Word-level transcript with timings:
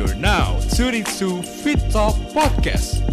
You're 0.00 0.16
now 0.16 0.56
tuning 0.72 1.04
to 1.20 1.44
Fit 1.44 1.76
Talk 1.92 2.16
Podcast, 2.32 3.04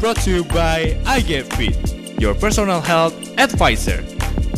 brought 0.00 0.16
to 0.24 0.40
you 0.40 0.42
by 0.48 0.96
I 1.04 1.20
Get 1.20 1.44
Fit, 1.52 1.76
your 2.16 2.32
personal 2.32 2.80
health 2.80 3.12
advisor, 3.36 4.00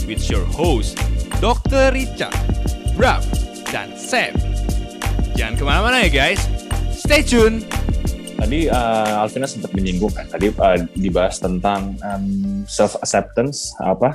with 0.07 0.31
your 0.31 0.47
host 0.47 0.95
Dr. 1.43 1.91
Richard, 1.91 2.31
Raf, 2.95 3.27
dan 3.75 3.99
Sam. 3.99 4.31
Jangan 5.35 5.59
ke 5.59 5.63
mana-mana 5.67 6.07
ya 6.07 6.11
guys, 6.15 6.47
stay 6.95 7.19
tune. 7.27 7.67
Tadi 8.39 8.71
uh, 8.71 9.19
Alvina 9.19 9.51
sempat 9.51 9.75
menyinggung 9.75 10.15
kan, 10.15 10.31
tadi 10.31 10.55
uh, 10.55 10.87
dibahas 10.95 11.43
tentang 11.43 11.99
um, 11.99 12.63
self 12.71 12.95
acceptance 13.03 13.75
apa 13.83 14.15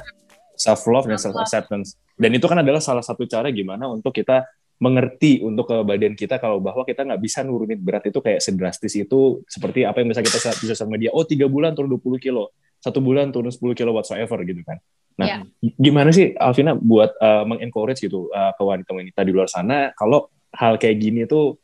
self 0.56 0.88
love 0.88 1.04
dan 1.12 1.20
self 1.20 1.36
acceptance. 1.36 2.00
Dan 2.16 2.32
itu 2.32 2.48
kan 2.48 2.64
adalah 2.64 2.80
salah 2.80 3.04
satu 3.04 3.28
cara 3.28 3.52
gimana 3.52 3.92
untuk 3.92 4.16
kita 4.16 4.48
mengerti 4.78 5.42
untuk 5.42 5.74
ke 5.74 5.78
badan 5.82 6.14
kita 6.14 6.38
kalau 6.38 6.62
bahwa 6.62 6.86
kita 6.86 7.02
nggak 7.02 7.22
bisa 7.22 7.42
nurunin 7.42 7.82
berat 7.82 8.06
itu 8.06 8.22
kayak 8.22 8.38
sedrastis 8.38 8.94
itu 8.94 9.42
seperti 9.50 9.90
apa 9.90 10.06
yang 10.06 10.14
bisa 10.14 10.22
kita 10.22 10.54
bisa 10.54 10.74
sama 10.78 11.02
dia. 11.02 11.10
Oh 11.10 11.26
tiga 11.26 11.50
bulan 11.50 11.74
turun 11.74 11.98
20 11.98 12.22
kilo. 12.22 12.54
Satu 12.78 13.02
bulan 13.02 13.34
turun 13.34 13.50
10 13.50 13.74
kilo 13.74 13.92
whatsoever 13.98 14.38
gitu 14.46 14.62
kan. 14.62 14.78
Nah 15.18 15.42
yeah. 15.42 15.42
gimana 15.82 16.14
sih 16.14 16.38
Alvina 16.38 16.78
buat 16.78 17.10
uh, 17.18 17.42
mengencourage 17.50 18.06
gitu 18.06 18.30
uh, 18.30 18.54
ke 18.54 18.62
wanita-wanita 18.62 19.26
di 19.26 19.32
luar 19.34 19.50
sana 19.50 19.90
kalau 19.98 20.30
hal 20.54 20.78
kayak 20.78 21.02
gini 21.02 21.26
tuh 21.26 21.58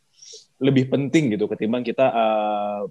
lebih 0.58 0.90
penting 0.90 1.38
gitu 1.38 1.46
ketimbang 1.46 1.86
kita 1.86 2.10
uh, 2.10 2.82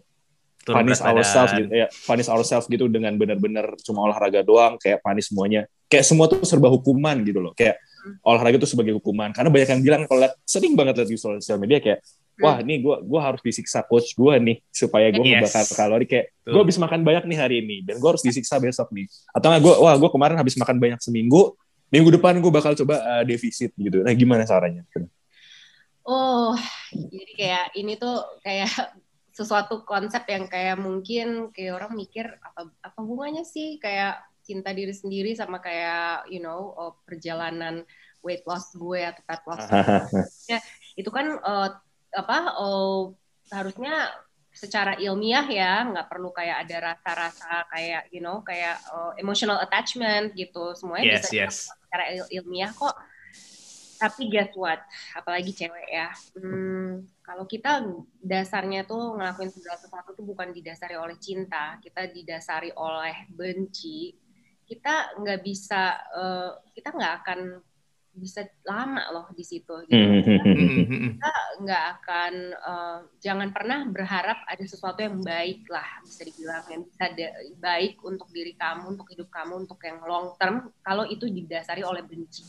punish 0.62 1.02
ourselves 1.02 1.50
gitu 1.58 1.66
ya 1.74 1.90
punish 2.06 2.30
ourselves 2.30 2.66
gitu 2.70 2.86
dengan 2.86 3.18
benar-benar 3.18 3.74
cuma 3.82 4.06
olahraga 4.06 4.46
doang 4.46 4.78
kayak 4.78 5.02
punish 5.02 5.34
semuanya. 5.34 5.66
Kayak 5.90 6.06
semua 6.06 6.30
tuh 6.30 6.46
serba 6.46 6.70
hukuman 6.70 7.18
gitu 7.26 7.42
loh. 7.42 7.52
Kayak. 7.58 7.82
Olahraga 8.22 8.56
tuh 8.62 8.70
sebagai 8.70 8.96
hukuman. 8.98 9.30
Karena 9.30 9.50
banyak 9.50 9.68
yang 9.72 9.82
bilang 9.82 10.02
kalau 10.06 10.26
liat, 10.26 10.34
sering 10.46 10.74
banget 10.78 11.02
lihat 11.02 11.10
di 11.10 11.18
sosial 11.18 11.58
media 11.58 11.78
kayak 11.78 12.02
hmm. 12.02 12.42
wah 12.42 12.56
ini 12.60 12.82
gue 12.82 12.96
gua 13.06 13.20
harus 13.32 13.40
disiksa 13.42 13.82
coach 13.86 14.14
gue 14.14 14.34
nih 14.38 14.56
supaya 14.70 15.10
gue 15.10 15.24
yes. 15.24 15.46
ngebakar 15.46 15.66
kalori. 15.74 16.06
Kayak 16.08 16.26
gue 16.46 16.60
habis 16.60 16.78
makan 16.78 17.00
banyak 17.02 17.24
nih 17.28 17.38
hari 17.38 17.56
ini 17.62 17.76
dan 17.86 18.00
gue 18.00 18.08
harus 18.08 18.22
disiksa 18.22 18.58
besok 18.58 18.90
nih. 18.90 19.06
Atau 19.34 19.50
nggak 19.50 19.62
gue 19.62 19.74
wah 19.82 19.94
gue 19.94 20.10
kemarin 20.10 20.36
habis 20.38 20.54
makan 20.58 20.76
banyak 20.78 21.00
seminggu 21.02 21.54
minggu 21.92 22.08
depan 22.16 22.40
gue 22.40 22.48
bakal 22.48 22.72
coba 22.72 22.96
uh, 23.04 23.22
defisit 23.22 23.76
gitu. 23.76 24.00
Nah 24.00 24.16
gimana 24.16 24.48
caranya? 24.48 24.80
Oh, 26.02 26.56
jadi 26.90 27.32
kayak 27.38 27.66
ini 27.78 27.94
tuh 28.00 28.24
kayak 28.42 28.72
sesuatu 29.32 29.84
konsep 29.86 30.24
yang 30.26 30.48
kayak 30.50 30.80
mungkin 30.80 31.52
kayak 31.54 31.78
orang 31.78 31.92
mikir 31.94 32.26
apa 32.40 32.72
apa 32.80 32.98
hubungannya 33.04 33.44
sih? 33.44 33.76
Kayak 33.78 34.24
cinta 34.42 34.74
diri 34.74 34.92
sendiri 34.92 35.32
sama 35.38 35.62
kayak 35.62 36.26
you 36.28 36.42
know 36.42 36.74
oh, 36.74 36.98
perjalanan 37.06 37.86
weight 38.22 38.46
loss 38.46 38.74
gue 38.74 39.02
atau 39.02 39.22
fat 39.26 39.42
loss 39.46 39.64
ya 40.52 40.58
itu 40.94 41.10
kan 41.10 41.38
uh, 41.42 41.70
apa 42.12 42.38
oh, 42.60 43.16
harusnya 43.50 44.12
secara 44.52 45.00
ilmiah 45.00 45.48
ya 45.48 45.80
nggak 45.88 46.12
perlu 46.12 46.28
kayak 46.28 46.68
ada 46.68 46.92
rasa-rasa 46.92 47.64
kayak 47.72 48.12
you 48.12 48.20
know 48.20 48.44
kayak 48.44 48.76
uh, 48.92 49.16
emotional 49.16 49.56
attachment 49.64 50.36
gitu. 50.36 50.76
Semuanya 50.76 51.16
yes, 51.18 51.32
bisa 51.32 51.32
yes. 51.32 51.56
secara 51.72 52.12
il 52.12 52.24
ilmiah 52.28 52.70
kok. 52.70 52.92
Tapi 53.96 54.28
guess 54.28 54.52
what? 54.58 54.82
Apalagi 55.14 55.54
cewek 55.54 55.86
ya. 55.86 56.10
Hmm, 56.34 57.06
kalau 57.22 57.46
kita 57.46 57.86
dasarnya 58.18 58.82
tuh 58.82 59.14
ngelakuin 59.14 59.46
segala 59.54 59.78
sesuatu 59.78 60.10
tuh 60.12 60.26
bukan 60.26 60.50
didasari 60.50 60.98
oleh 60.98 61.16
cinta. 61.22 61.78
Kita 61.78 62.10
didasari 62.10 62.74
oleh 62.74 63.30
benci 63.30 64.10
kita 64.72 65.20
nggak 65.20 65.40
bisa 65.44 66.00
uh, 66.16 66.56
kita 66.72 66.96
nggak 66.96 67.14
akan 67.20 67.60
bisa 68.12 68.44
lama 68.68 69.08
loh 69.08 69.26
di 69.32 69.40
situ 69.40 69.72
gitu. 69.88 69.96
kita 71.16 71.32
nggak 71.64 71.84
akan 71.96 72.32
uh, 72.60 72.98
jangan 73.20 73.48
pernah 73.52 73.88
berharap 73.88 74.44
ada 74.48 74.64
sesuatu 74.64 75.00
yang 75.00 75.20
baik 75.24 75.64
lah 75.68 76.00
bisa 76.04 76.24
dibilang 76.28 76.64
yang 76.68 76.82
bisa 76.84 77.08
baik 77.56 78.00
untuk 78.04 78.28
diri 78.28 78.52
kamu 78.52 78.96
untuk 78.96 79.08
hidup 79.12 79.28
kamu 79.32 79.64
untuk 79.64 79.80
yang 79.80 80.00
long 80.04 80.36
term 80.36 80.72
kalau 80.84 81.08
itu 81.08 81.24
didasari 81.24 81.80
oleh 81.84 82.04
benci 82.04 82.44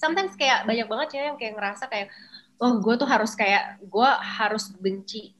sometimes 0.00 0.32
kayak 0.36 0.64
banyak 0.64 0.88
banget 0.88 1.08
ya 1.20 1.22
yang 1.32 1.36
kayak 1.36 1.60
ngerasa 1.60 1.84
kayak 1.92 2.08
oh 2.56 2.80
gue 2.80 2.94
tuh 2.96 3.08
harus 3.08 3.36
kayak 3.36 3.84
gue 3.84 4.10
harus 4.40 4.72
benci 4.80 5.36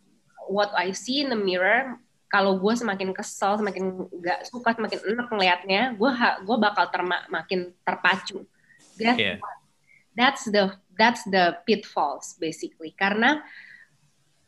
what 0.53 0.69
I 0.77 0.93
see 0.93 1.25
in 1.25 1.33
the 1.33 1.41
mirror 1.41 1.97
kalau 2.31 2.57
gue 2.63 2.75
semakin 2.79 3.11
kesel 3.11 3.59
semakin 3.59 4.07
gak 4.23 4.47
suka 4.47 4.79
semakin 4.79 4.99
enak 5.03 5.27
ngelihatnya 5.29 5.83
gue 5.99 6.11
gue 6.47 6.57
bakal 6.57 6.87
terma 6.89 7.27
makin 7.27 7.75
terpacu 7.83 8.47
that's 8.97 9.19
yeah. 9.19 9.37
that's 10.15 10.47
the 10.47 10.71
that's 10.95 11.23
the 11.29 11.59
pitfalls 11.67 12.39
basically 12.39 12.95
karena 12.95 13.43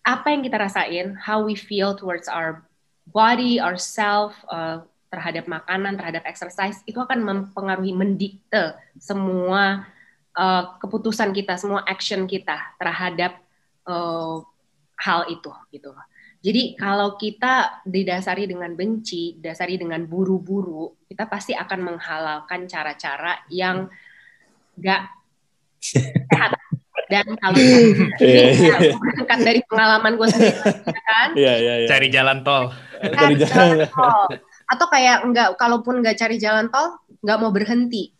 apa 0.02 0.34
yang 0.34 0.42
kita 0.46 0.58
rasain 0.58 1.18
how 1.18 1.42
we 1.42 1.58
feel 1.58 1.94
towards 1.94 2.30
our 2.30 2.62
body 3.10 3.58
ourself 3.58 4.38
uh, 4.50 4.82
terhadap 5.12 5.44
makanan 5.44 6.00
terhadap 6.00 6.24
exercise 6.24 6.80
itu 6.88 6.96
akan 6.96 7.20
mempengaruhi 7.20 7.92
mendikte 7.92 8.72
semua 8.96 9.84
uh, 10.32 10.80
keputusan 10.80 11.36
kita, 11.36 11.60
semua 11.60 11.84
action 11.84 12.24
kita 12.24 12.56
terhadap 12.80 13.36
uh, 13.84 14.40
hal 14.96 15.28
itu 15.28 15.52
gitu. 15.68 15.92
Jadi 16.42 16.74
kalau 16.74 17.14
kita 17.14 17.86
didasari 17.86 18.50
dengan 18.50 18.74
benci, 18.74 19.38
didasari 19.38 19.78
dengan 19.78 20.02
buru-buru, 20.10 21.06
kita 21.06 21.30
pasti 21.30 21.54
akan 21.54 21.94
menghalalkan 21.94 22.66
cara-cara 22.66 23.46
yang 23.46 23.86
gak 24.74 25.06
sehat. 25.78 26.58
Dan 27.06 27.38
kalau 27.38 27.56
ini 27.60 28.08
yeah, 28.18 28.82
yeah. 28.82 29.38
dari 29.38 29.60
pengalaman 29.68 30.18
gue 30.18 30.28
sendiri, 30.32 30.58
ya 30.82 31.02
kan? 31.06 31.28
Yeah, 31.38 31.56
yeah, 31.60 31.76
yeah. 31.84 31.88
Cari 31.88 32.08
jalan 32.10 32.42
tol. 32.42 32.74
Cari 33.00 33.34
jalan 33.38 33.86
tol. 33.86 34.26
Atau 34.66 34.86
kayak 34.90 35.22
enggak, 35.22 35.54
kalaupun 35.60 36.00
nggak 36.00 36.16
cari 36.16 36.40
jalan 36.40 36.72
tol, 36.72 36.98
nggak 37.22 37.38
mau 37.38 37.52
berhenti 37.54 38.10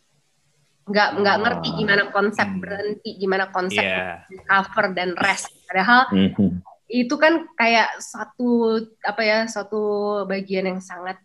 nggak 0.82 1.08
nggak 1.22 1.36
ngerti 1.46 1.68
ah. 1.70 1.76
gimana 1.78 2.02
konsep 2.10 2.48
hmm. 2.48 2.58
berhenti 2.58 3.10
gimana 3.14 3.44
konsep 3.54 3.86
yeah. 3.86 4.26
cover 4.50 4.90
dan 4.90 5.14
rest 5.14 5.54
padahal 5.70 6.10
mm-hmm. 6.10 6.58
Itu 6.92 7.16
kan 7.16 7.48
kayak 7.56 7.96
satu 8.04 8.76
apa 9.00 9.22
ya 9.24 9.38
satu 9.48 9.80
bagian 10.28 10.68
yang 10.68 10.80
sangat 10.84 11.16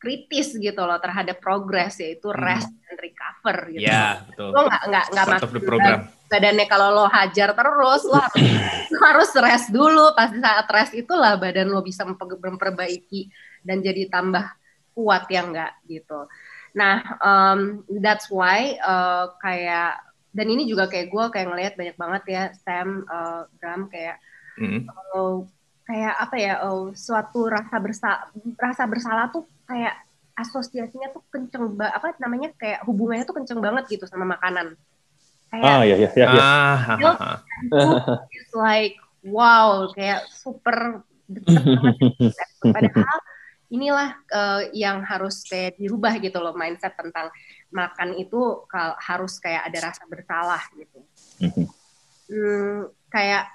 kritis 0.00 0.56
gitu 0.56 0.82
loh 0.82 0.98
terhadap 0.98 1.38
progres 1.38 2.00
yaitu 2.00 2.32
hmm. 2.32 2.40
rest 2.42 2.66
mm. 2.66 2.80
dan 2.90 2.96
recover 2.98 3.56
gitu. 3.70 3.86
Iya, 3.86 3.92
yeah, 3.94 4.10
betul. 4.26 4.48
Lo 4.50 4.60
nggak 4.66 4.82
nggak 4.90 5.06
nggak 5.14 5.26
program. 5.62 6.00
badannya 6.26 6.66
kalau 6.66 6.88
lo 6.96 7.04
hajar 7.06 7.52
terus 7.54 8.02
lo 8.08 8.16
harus, 8.18 8.42
lo 8.96 8.98
harus 9.04 9.30
rest 9.36 9.68
dulu 9.70 10.04
pasti 10.16 10.42
saat 10.42 10.66
rest 10.72 10.92
itulah 10.98 11.38
badan 11.38 11.70
lo 11.70 11.84
bisa 11.84 12.02
memperbaiki 12.08 13.30
dan 13.62 13.78
jadi 13.78 14.10
tambah 14.10 14.42
kuat 14.96 15.30
ya 15.30 15.46
enggak 15.46 15.72
gitu. 15.86 16.26
Nah, 16.72 17.20
um, 17.20 17.84
that's 18.00 18.32
why 18.32 18.74
uh, 18.80 19.36
kayak 19.38 20.02
dan 20.32 20.46
ini 20.48 20.64
juga 20.64 20.88
kayak 20.88 21.12
gue 21.12 21.24
kayak 21.28 21.46
ngelihat 21.52 21.74
banyak 21.76 21.96
banget 22.00 22.22
ya 22.26 22.42
Sam, 22.64 23.04
uh, 23.04 23.44
Bram 23.60 23.92
kayak 23.92 24.16
mm. 24.58 24.80
uh, 24.90 25.44
kayak 25.86 26.14
apa 26.16 26.36
ya 26.38 26.54
uh, 26.64 26.90
suatu 26.94 27.50
rasa 27.50 27.76
bersalah 27.78 28.20
rasa 28.56 28.82
bersalah 28.88 29.26
tuh 29.28 29.44
kayak 29.68 29.94
asosiasinya 30.32 31.12
tuh 31.12 31.22
kenceng 31.28 31.76
banget 31.76 31.94
apa 32.00 32.08
namanya 32.22 32.48
kayak 32.56 32.80
hubungannya 32.88 33.28
tuh 33.28 33.36
kenceng 33.36 33.60
banget 33.60 33.84
gitu 33.98 34.04
sama 34.08 34.24
makanan. 34.24 34.74
Kayak, 35.52 35.64
ah 35.68 35.82
iya 35.84 35.96
iya 36.00 36.10
iya. 36.16 36.26
iya. 36.32 36.40
Ah, 36.40 37.36
it's 38.32 38.54
like 38.56 38.96
wow 39.20 39.84
kayak 39.92 40.24
super 40.32 41.04
Padahal 42.74 43.18
inilah 43.72 44.20
uh, 44.32 44.62
yang 44.76 45.00
harus 45.00 45.48
kayak 45.48 45.80
dirubah 45.80 46.20
gitu 46.20 46.36
loh 46.40 46.52
mindset 46.52 46.92
tentang 46.92 47.32
makan 47.72 48.20
itu 48.20 48.68
harus 49.00 49.40
kayak 49.40 49.72
ada 49.72 49.78
rasa 49.92 50.04
bersalah 50.04 50.60
gitu. 50.76 51.00
Mm-hmm. 51.40 51.66
Hmm, 52.32 52.80
kayak 53.08 53.48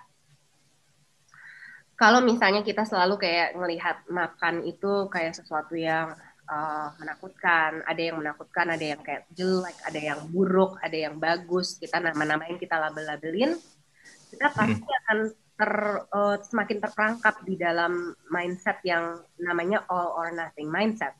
kalau 1.97 2.21
misalnya 2.21 2.61
kita 2.61 2.85
selalu 2.85 3.17
kayak 3.17 3.57
melihat 3.57 3.97
makan 4.05 4.61
itu 4.69 5.09
kayak 5.09 5.33
sesuatu 5.33 5.73
yang 5.73 6.13
uh, 6.45 6.93
menakutkan, 7.01 7.81
ada 7.89 7.97
yang 7.97 8.21
menakutkan, 8.21 8.69
ada 8.69 8.85
yang 8.85 9.01
kayak 9.01 9.25
jelek, 9.33 9.73
ada 9.81 9.99
yang 9.99 10.19
buruk, 10.29 10.77
ada 10.85 10.93
yang 10.93 11.17
bagus, 11.17 11.81
kita 11.81 11.97
nama-namain 11.97 12.61
kita 12.61 12.77
label-labelin, 12.77 13.57
kita 14.29 14.47
pasti 14.53 14.77
mm-hmm. 14.77 14.99
akan 15.01 15.17
ter, 15.57 15.73
uh, 16.13 16.35
semakin 16.45 16.77
terperangkap 16.85 17.35
di 17.41 17.57
dalam 17.57 18.13
mindset 18.29 18.77
yang 18.85 19.17
namanya 19.41 19.81
all 19.89 20.13
or 20.13 20.29
nothing 20.29 20.69
mindset 20.69 21.17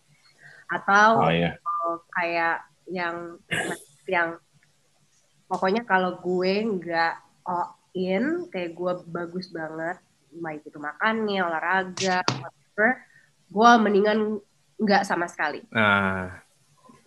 atau 0.69 1.25
oh, 1.25 1.33
yeah. 1.33 1.57
uh, 1.57 1.97
kayak 2.11 2.61
yang 2.91 3.39
yang 4.05 4.37
pokoknya 5.47 5.87
kalau 5.87 6.19
gue 6.21 6.53
nggak 6.59 7.15
all 7.47 7.73
in 7.97 8.45
kayak 8.53 8.75
gue 8.77 8.93
bagus 9.09 9.49
banget 9.49 9.97
baik 10.39 10.65
itu 10.65 10.79
makannya 10.79 11.41
olahraga 11.43 12.21
whatever 12.27 12.89
gue 13.47 13.71
mendingan 13.79 14.19
nggak 14.77 15.03
sama 15.07 15.25
sekali. 15.25 15.63
Ah 15.73 16.43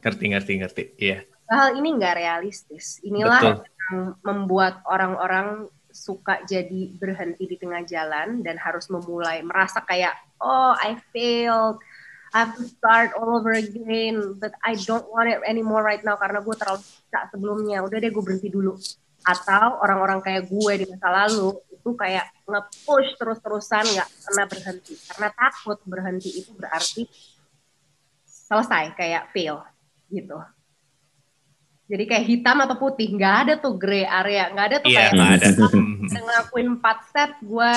ngerti 0.01 0.25
ngerti 0.33 0.53
ngerti. 0.61 0.83
Iya. 0.97 1.13
Yeah. 1.21 1.23
hal 1.51 1.75
ini 1.75 1.99
nggak 1.99 2.15
realistis. 2.15 3.03
Inilah 3.03 3.43
Betul. 3.43 3.67
yang 3.67 3.97
membuat 4.23 4.87
orang-orang 4.87 5.67
suka 5.91 6.39
jadi 6.47 6.95
berhenti 6.95 7.51
di 7.51 7.59
tengah 7.59 7.83
jalan 7.83 8.47
dan 8.47 8.55
harus 8.55 8.87
memulai 8.87 9.43
merasa 9.43 9.83
kayak 9.83 10.15
oh 10.39 10.79
I 10.79 11.03
failed. 11.11 11.83
I 12.31 12.47
have 12.47 12.55
to 12.55 12.71
start 12.71 13.11
all 13.19 13.35
over 13.35 13.59
again 13.59 14.39
but 14.39 14.55
I 14.63 14.79
don't 14.79 15.03
want 15.11 15.27
it 15.27 15.43
anymore 15.43 15.83
right 15.83 15.99
now 16.07 16.15
karena 16.15 16.39
gue 16.39 16.55
terlalu 16.55 16.87
bisa 16.87 17.19
sebelumnya. 17.35 17.83
Udah 17.83 17.99
deh 17.99 18.15
gue 18.15 18.23
berhenti 18.23 18.47
dulu 18.47 18.79
atau 19.25 19.81
orang-orang 19.85 20.21
kayak 20.25 20.49
gue 20.49 20.73
di 20.81 20.85
masa 20.89 21.09
lalu 21.13 21.57
itu 21.71 21.91
kayak 21.97 22.29
nge-push 22.45 23.17
terus-terusan 23.17 23.85
nggak 23.85 24.09
pernah 24.25 24.45
berhenti 24.49 24.95
karena 25.09 25.29
takut 25.33 25.79
berhenti 25.85 26.31
itu 26.41 26.51
berarti 26.57 27.03
selesai 28.25 28.97
kayak 28.97 29.33
fail 29.33 29.65
gitu 30.09 30.41
jadi 31.91 32.07
kayak 32.07 32.25
hitam 32.31 32.63
atau 32.63 32.79
putih, 32.79 33.11
nggak 33.19 33.35
ada 33.43 33.55
tuh 33.59 33.75
gray 33.75 34.07
area, 34.07 34.47
nggak 34.55 34.67
ada 34.71 34.77
tuh 34.79 34.95
Iya, 34.95 35.11
kayak 35.11 35.43
ada. 35.43 35.49
ngelakuin 36.23 36.69
4 36.79 37.11
set, 37.11 37.31
gue 37.43 37.75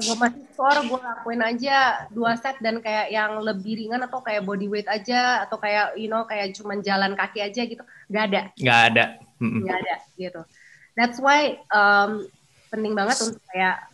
gue 0.00 0.16
masih 0.16 0.42
skor, 0.48 0.76
gue 0.88 0.96
lakuin 0.96 1.42
aja 1.44 2.08
dua 2.08 2.40
set 2.40 2.56
dan 2.64 2.80
kayak 2.80 3.12
yang 3.12 3.36
lebih 3.44 3.76
ringan 3.76 4.00
atau 4.08 4.24
kayak 4.24 4.48
body 4.48 4.64
weight 4.64 4.88
aja 4.88 5.44
atau 5.44 5.60
kayak 5.60 5.92
you 6.00 6.08
know 6.08 6.24
kayak 6.24 6.56
cuman 6.56 6.80
jalan 6.80 7.12
kaki 7.12 7.44
aja 7.44 7.68
gitu, 7.68 7.84
nggak 8.08 8.24
ada, 8.32 8.40
Nggak 8.56 8.80
ada. 8.80 9.04
Nggak 9.44 9.76
ada 9.76 9.94
gitu. 10.16 10.40
That's 11.00 11.16
why 11.16 11.64
um, 11.72 12.28
penting 12.68 12.92
banget 12.92 13.24
untuk 13.24 13.40
kayak 13.48 13.88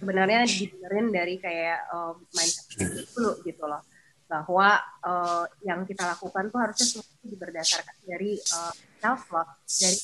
sebenarnya 0.00 0.48
dibenerin 0.48 1.12
dari 1.12 1.36
kayak 1.36 1.92
um, 1.92 2.16
mindset 2.32 2.72
dulu 3.12 3.36
gitu 3.44 3.68
loh 3.68 3.84
bahwa 4.28 4.80
uh, 5.04 5.44
yang 5.60 5.84
kita 5.84 6.08
lakukan 6.08 6.48
tuh 6.48 6.60
harusnya 6.60 6.86
semuanya 6.88 7.36
berdasarkan 7.36 7.96
dari 8.08 8.40
uh, 8.40 8.72
self 9.00 9.28
love 9.28 9.52
dari 9.76 9.98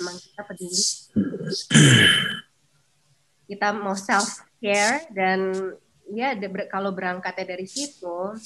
emang 0.00 0.16
kita 0.16 0.40
peduli 0.48 0.84
kita 3.52 3.68
mau 3.76 3.92
self 3.92 4.44
care 4.60 5.04
dan 5.12 5.52
ya 6.12 6.32
kalau 6.68 6.96
berangkatnya 6.96 7.56
dari 7.56 7.68
situ 7.68 8.36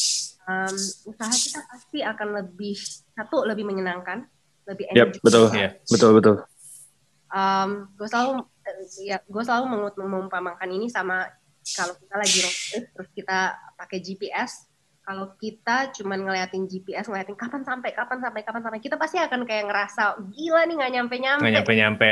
um, 0.47 0.77
usaha 1.11 1.35
kita 1.35 1.61
pasti 1.67 1.99
akan 2.03 2.29
lebih 2.43 2.79
satu 3.15 3.47
lebih 3.47 3.67
menyenangkan 3.67 4.27
lebih 4.65 4.85
energi 4.91 5.21
betul. 5.21 5.53
Iya. 5.53 5.71
Betul, 5.89 6.11
betul. 6.17 6.37
Um, 7.35 7.91
gue 7.93 8.07
selalu 8.07 8.47
ya 9.03 9.19
gue 9.21 9.43
selalu 9.43 9.65
mengut- 9.69 9.99
mengumpamakan 9.99 10.69
ini 10.71 10.87
sama 10.87 11.27
kalau 11.67 11.93
kita 11.95 12.15
lagi 12.15 12.39
road 12.39 12.57
trip 12.63 12.85
terus 12.91 13.09
kita 13.13 13.39
pakai 13.75 13.99
GPS 13.99 14.71
kalau 15.01 15.37
kita 15.37 15.93
cuman 15.93 16.23
ngeliatin 16.23 16.65
GPS 16.65 17.07
ngeliatin 17.07 17.35
kapan 17.35 17.61
sampai 17.61 17.93
kapan 17.93 18.19
sampai 18.19 18.41
kapan 18.41 18.63
sampai 18.63 18.81
kita 18.81 18.97
pasti 18.97 19.19
akan 19.19 19.45
kayak 19.45 19.69
ngerasa 19.69 20.03
gila 20.31 20.65
nih 20.65 20.75
nggak 20.75 20.93
nyampe 20.95 21.15
nyampe 21.19 21.43
Nggak 21.43 21.55
nyampe-nyampe. 21.61 22.09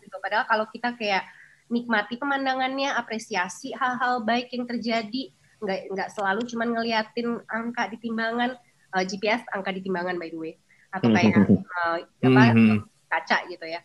gitu. 0.00 0.16
padahal 0.18 0.44
kalau 0.44 0.64
kita 0.66 0.88
kayak 0.96 1.22
nikmati 1.68 2.14
pemandangannya 2.16 2.90
apresiasi 2.92 3.70
hal-hal 3.72 4.20
baik 4.20 4.50
yang 4.50 4.66
terjadi 4.66 5.30
nggak 5.58 5.80
nggak 5.88 6.08
selalu 6.10 6.42
cuman 6.44 6.68
ngeliatin 6.72 7.28
angka 7.46 7.86
di 7.86 7.96
timbangan 7.96 8.58
eh, 8.92 9.04
GPS 9.06 9.46
angka 9.48 9.70
di 9.70 9.80
timbangan 9.80 10.18
by 10.18 10.26
the 10.26 10.36
way 10.36 10.54
atau 10.90 11.08
kayak 11.08 11.32
eh, 11.38 11.98
apa 12.26 12.42
Mhm. 12.52 12.78
kaca 13.06 13.38
gitu 13.46 13.66
ya. 13.66 13.80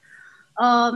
Em, 0.58 0.96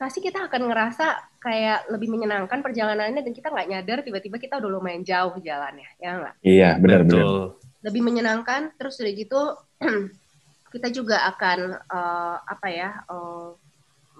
pasti 0.00 0.18
kita 0.24 0.48
akan 0.48 0.62
ngerasa 0.72 1.06
kayak 1.38 1.92
lebih 1.92 2.08
menyenangkan 2.08 2.64
perjalanannya 2.64 3.20
dan 3.20 3.34
kita 3.36 3.52
nggak 3.52 3.68
nyadar 3.68 3.98
tiba-tiba 4.00 4.36
kita 4.40 4.58
udah 4.58 4.70
lumayan 4.80 5.04
jauh 5.04 5.36
jalannya, 5.44 5.88
ya 6.00 6.10
nggak? 6.18 6.34
Iya, 6.40 6.70
benar, 6.80 7.00
benar. 7.04 7.24
Betul. 7.24 7.38
Lebih 7.84 8.02
menyenangkan, 8.02 8.72
terus 8.80 8.96
udah 8.96 9.12
gitu 9.12 9.40
kita 10.74 10.88
juga 10.90 11.28
akan 11.36 11.58
eh, 11.84 12.36
apa 12.48 12.68
ya? 12.72 12.90
eh, 13.06 13.50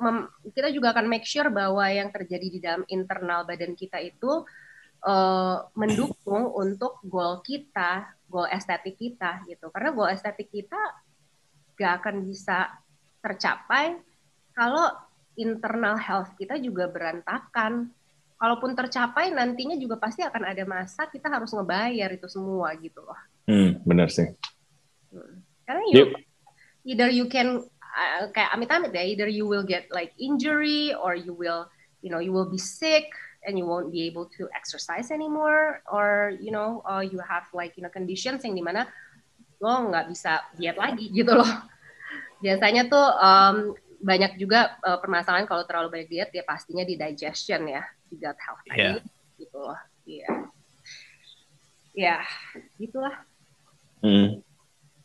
mem- 0.04 0.30
kita 0.52 0.68
juga 0.68 0.92
akan 0.92 1.06
make 1.08 1.24
sure 1.24 1.48
bahwa 1.48 1.86
yang 1.88 2.12
terjadi 2.12 2.46
di 2.50 2.60
dalam 2.60 2.84
internal 2.92 3.48
badan 3.48 3.72
kita 3.72 4.04
itu 4.04 4.44
eh, 5.00 5.58
mendukung 5.74 6.52
untuk 6.54 7.00
goal 7.08 7.40
kita, 7.40 8.20
goal 8.28 8.46
estetik 8.52 9.00
kita 9.00 9.42
gitu. 9.48 9.72
Karena 9.72 9.90
goal 9.96 10.12
estetik 10.12 10.52
kita 10.52 10.78
gak 11.74 12.04
akan 12.04 12.22
bisa 12.22 12.70
tercapai 13.18 13.98
kalau 14.54 14.94
internal 15.34 15.98
health 15.98 16.34
kita 16.38 16.58
juga 16.62 16.86
berantakan. 16.88 17.90
Kalaupun 18.34 18.76
tercapai 18.76 19.30
nantinya 19.30 19.78
juga 19.78 19.96
pasti 19.96 20.20
akan 20.20 20.42
ada 20.42 20.66
masa 20.66 21.06
kita 21.08 21.30
harus 21.30 21.54
ngebayar 21.54 22.12
itu 22.12 22.26
semua 22.28 22.74
gitu 22.76 23.00
loh. 23.00 23.16
Hmm, 23.46 23.80
benar 23.86 24.10
sih. 24.10 24.26
Karena 25.64 25.82
you, 25.88 25.96
Yep. 25.96 26.08
either 26.84 27.08
you 27.08 27.24
can 27.30 27.62
uh, 27.94 28.28
kayak 28.34 28.50
amit-amit 28.52 28.92
ya, 28.92 29.06
either 29.06 29.30
you 29.30 29.48
will 29.48 29.64
get 29.64 29.88
like 29.94 30.12
injury 30.20 30.92
or 30.92 31.16
you 31.16 31.32
will 31.32 31.70
you 32.04 32.12
know 32.12 32.20
you 32.20 32.34
will 32.34 32.50
be 32.50 32.60
sick 32.60 33.08
and 33.48 33.56
you 33.56 33.64
won't 33.64 33.88
be 33.88 34.04
able 34.04 34.28
to 34.36 34.44
exercise 34.52 35.08
anymore 35.08 35.80
or 35.88 36.36
you 36.36 36.52
know 36.52 36.84
uh, 36.84 37.00
you 37.00 37.16
have 37.24 37.48
like 37.56 37.72
you 37.78 37.82
know 37.86 37.92
conditions 37.92 38.44
yang 38.44 38.52
di 38.52 38.60
mana 38.60 38.84
lo 39.62 39.88
nggak 39.88 40.10
bisa 40.12 40.42
diet 40.58 40.76
lagi 40.76 41.08
gitu 41.08 41.32
loh. 41.32 41.48
Biasanya 42.44 42.92
tuh 42.92 43.08
um, 43.24 43.56
banyak 44.04 44.36
juga 44.36 44.76
uh, 44.84 45.00
permasalahan 45.00 45.48
kalau 45.48 45.64
terlalu 45.64 45.88
banyak 45.98 46.08
diet 46.12 46.30
ya 46.36 46.44
pastinya 46.44 46.84
di 46.84 47.00
digestion 47.00 47.64
ya, 47.64 47.80
di 48.04 48.20
gut 48.20 48.36
health 48.36 48.62
tadi 48.68 48.76
Iya. 48.76 48.92
gitu 49.40 49.56
loh. 49.56 49.80
Iya. 50.04 50.28
Ya, 51.96 52.16
gitulah. 52.76 53.24
Hmm. 54.04 54.44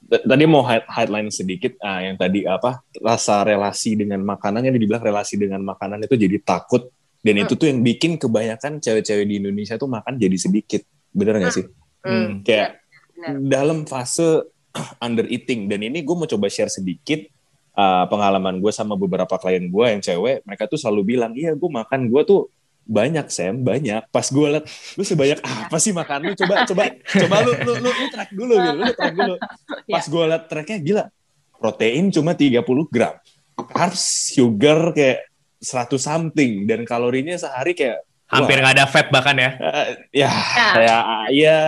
Tadi 0.09 0.43
mau 0.49 0.65
headline 0.65 1.29
sedikit, 1.29 1.77
ah, 1.85 2.01
yang 2.01 2.17
tadi 2.17 2.41
apa 2.43 2.81
rasa 2.97 3.45
relasi 3.45 3.93
dengan 3.93 4.19
makanan 4.25 4.65
yang 4.65 4.73
dibilang 4.73 4.99
relasi 5.05 5.37
dengan 5.37 5.61
makanan 5.61 6.01
itu 6.03 6.17
jadi 6.17 6.41
takut 6.41 6.89
dan 7.21 7.35
itu 7.45 7.53
tuh 7.53 7.69
yang 7.69 7.85
bikin 7.85 8.17
kebanyakan 8.17 8.81
cewek-cewek 8.81 9.27
di 9.29 9.37
Indonesia 9.37 9.77
tuh 9.77 9.85
makan 9.85 10.17
jadi 10.17 10.33
sedikit, 10.39 10.81
bener 11.13 11.37
nggak 11.37 11.53
sih? 11.53 11.65
Hmm. 12.01 12.41
Kayak 12.41 12.81
Benar. 13.13 13.31
dalam 13.47 13.79
fase 13.85 14.49
under 15.05 15.29
eating 15.29 15.69
dan 15.69 15.83
ini 15.85 16.01
gue 16.01 16.15
mau 16.15 16.25
coba 16.25 16.49
share 16.49 16.71
sedikit 16.73 17.21
uh, 17.75 18.05
pengalaman 18.07 18.61
gue 18.61 18.71
sama 18.73 18.93
beberapa 18.95 19.35
klien 19.37 19.65
gue 19.67 19.85
yang 19.85 20.01
cewek, 20.01 20.45
mereka 20.45 20.69
tuh 20.69 20.79
selalu 20.79 21.17
bilang 21.17 21.31
iya 21.33 21.53
gue 21.53 21.69
makan 21.69 22.09
gue 22.09 22.21
tuh 22.25 22.47
banyak 22.89 23.29
Sam 23.29 23.61
banyak. 23.61 24.09
Pas 24.09 24.25
gue 24.25 24.47
liat 24.49 24.65
lu 24.97 25.03
sebanyak 25.05 25.39
apa 25.45 25.77
sih 25.77 25.93
makan 25.93 26.19
lu? 26.25 26.33
Coba 26.33 26.65
coba 26.65 26.83
coba 26.95 27.35
lu 27.45 27.51
lu 27.65 27.73
lu, 27.85 27.89
lu 27.93 28.05
track 28.09 28.31
dulu 28.33 28.55
gitu 28.57 28.77
lu 28.77 28.93
track 28.97 29.13
dulu. 29.13 29.35
Pas 29.93 30.05
gue 30.09 30.23
liat 30.25 30.43
tracknya 30.49 30.79
gila 30.81 31.05
protein 31.59 32.07
cuma 32.09 32.31
30 32.33 32.63
gram 32.87 33.19
carbs 33.75 34.31
sugar 34.31 34.95
kayak 34.95 35.27
100 35.59 35.91
something 35.99 36.63
dan 36.63 36.87
kalorinya 36.87 37.35
sehari 37.35 37.75
kayak 37.75 38.07
Hampir 38.29 38.61
nggak 38.61 38.77
ada 38.77 38.85
fat 38.85 39.09
bahkan 39.09 39.33
ya. 39.33 39.57
Eh, 39.57 40.21
ya 40.21 40.29
ya 40.77 40.97
ya 41.33 41.59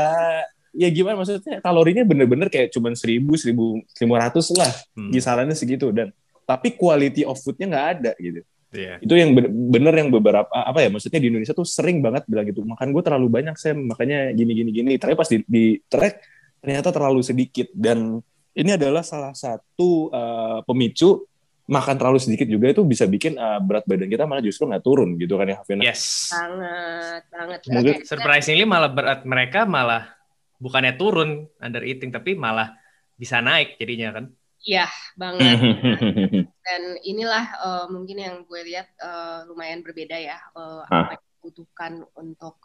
ya 0.72 0.88
gimana 0.88 1.16
maksudnya 1.18 1.60
kalorinya 1.60 2.02
bener-bener 2.02 2.48
kayak 2.48 2.70
cuman 2.70 2.94
1000 2.94 3.24
1500 3.88 4.56
lah 4.56 4.72
Hmm. 4.94 5.12
kisarannya 5.12 5.54
segitu 5.54 5.92
dan 5.92 6.12
tapi 6.44 6.74
quality 6.74 7.24
of 7.24 7.38
foodnya 7.38 7.68
nggak 7.68 7.88
ada 7.94 8.12
gitu 8.18 8.42
Iya. 8.72 9.00
itu 9.00 9.14
yang 9.14 9.36
ben- 9.36 9.52
bener 9.70 9.92
yang 9.94 10.08
beberapa 10.10 10.48
apa 10.48 10.80
ya 10.80 10.88
maksudnya 10.88 11.20
di 11.20 11.28
Indonesia 11.28 11.52
tuh 11.52 11.68
sering 11.68 12.00
banget 12.00 12.24
bilang 12.24 12.46
gitu 12.46 12.64
makan 12.64 12.88
gue 12.90 13.04
terlalu 13.04 13.28
banyak 13.30 13.56
saya 13.56 13.76
makanya 13.76 14.32
gini 14.32 14.52
gini 14.54 14.72
gini 14.72 14.94
tapi 14.96 15.12
pas 15.12 15.28
di, 15.28 15.44
di 15.44 15.64
track 15.84 16.24
ternyata 16.58 16.88
terlalu 16.90 17.20
sedikit 17.20 17.68
dan 17.70 18.24
ini 18.52 18.70
adalah 18.72 19.00
salah 19.02 19.32
satu 19.34 20.08
uh, 20.08 20.64
pemicu 20.64 21.28
makan 21.68 21.96
terlalu 21.96 22.20
sedikit 22.20 22.48
juga 22.48 22.68
itu 22.70 22.84
bisa 22.84 23.04
bikin 23.06 23.36
uh, 23.36 23.60
berat 23.60 23.84
badan 23.84 24.08
kita 24.08 24.24
malah 24.24 24.40
justru 24.40 24.64
nggak 24.66 24.80
turun 24.82 25.16
gitu 25.16 25.36
kan 25.36 25.48
ya 25.48 25.56
Hafina 25.58 25.82
Yes. 25.82 26.32
banget 26.32 27.24
banget 27.28 27.60
Mungkin-. 27.68 28.02
Surprisingly 28.04 28.64
malah 28.64 28.88
berat 28.88 29.24
mereka 29.24 29.64
malah 29.64 30.16
bukannya 30.64 30.94
turun 31.02 31.30
under 31.58 31.82
eating 31.82 32.14
tapi 32.14 32.38
malah 32.38 32.70
bisa 33.18 33.42
naik 33.42 33.82
jadinya 33.82 34.10
kan. 34.22 34.26
Iya 34.62 34.86
banget 35.18 35.58
dan 36.68 36.82
inilah 37.02 37.46
eh, 37.66 37.86
mungkin 37.90 38.18
yang 38.22 38.36
gue 38.46 38.62
lihat 38.70 38.88
eh, 39.02 39.40
lumayan 39.50 39.82
berbeda 39.82 40.18
ya 40.22 40.38
eh, 40.38 40.82
apa 40.86 41.18
yang 41.18 41.24
dibutuhkan 41.42 41.94
untuk 42.14 42.56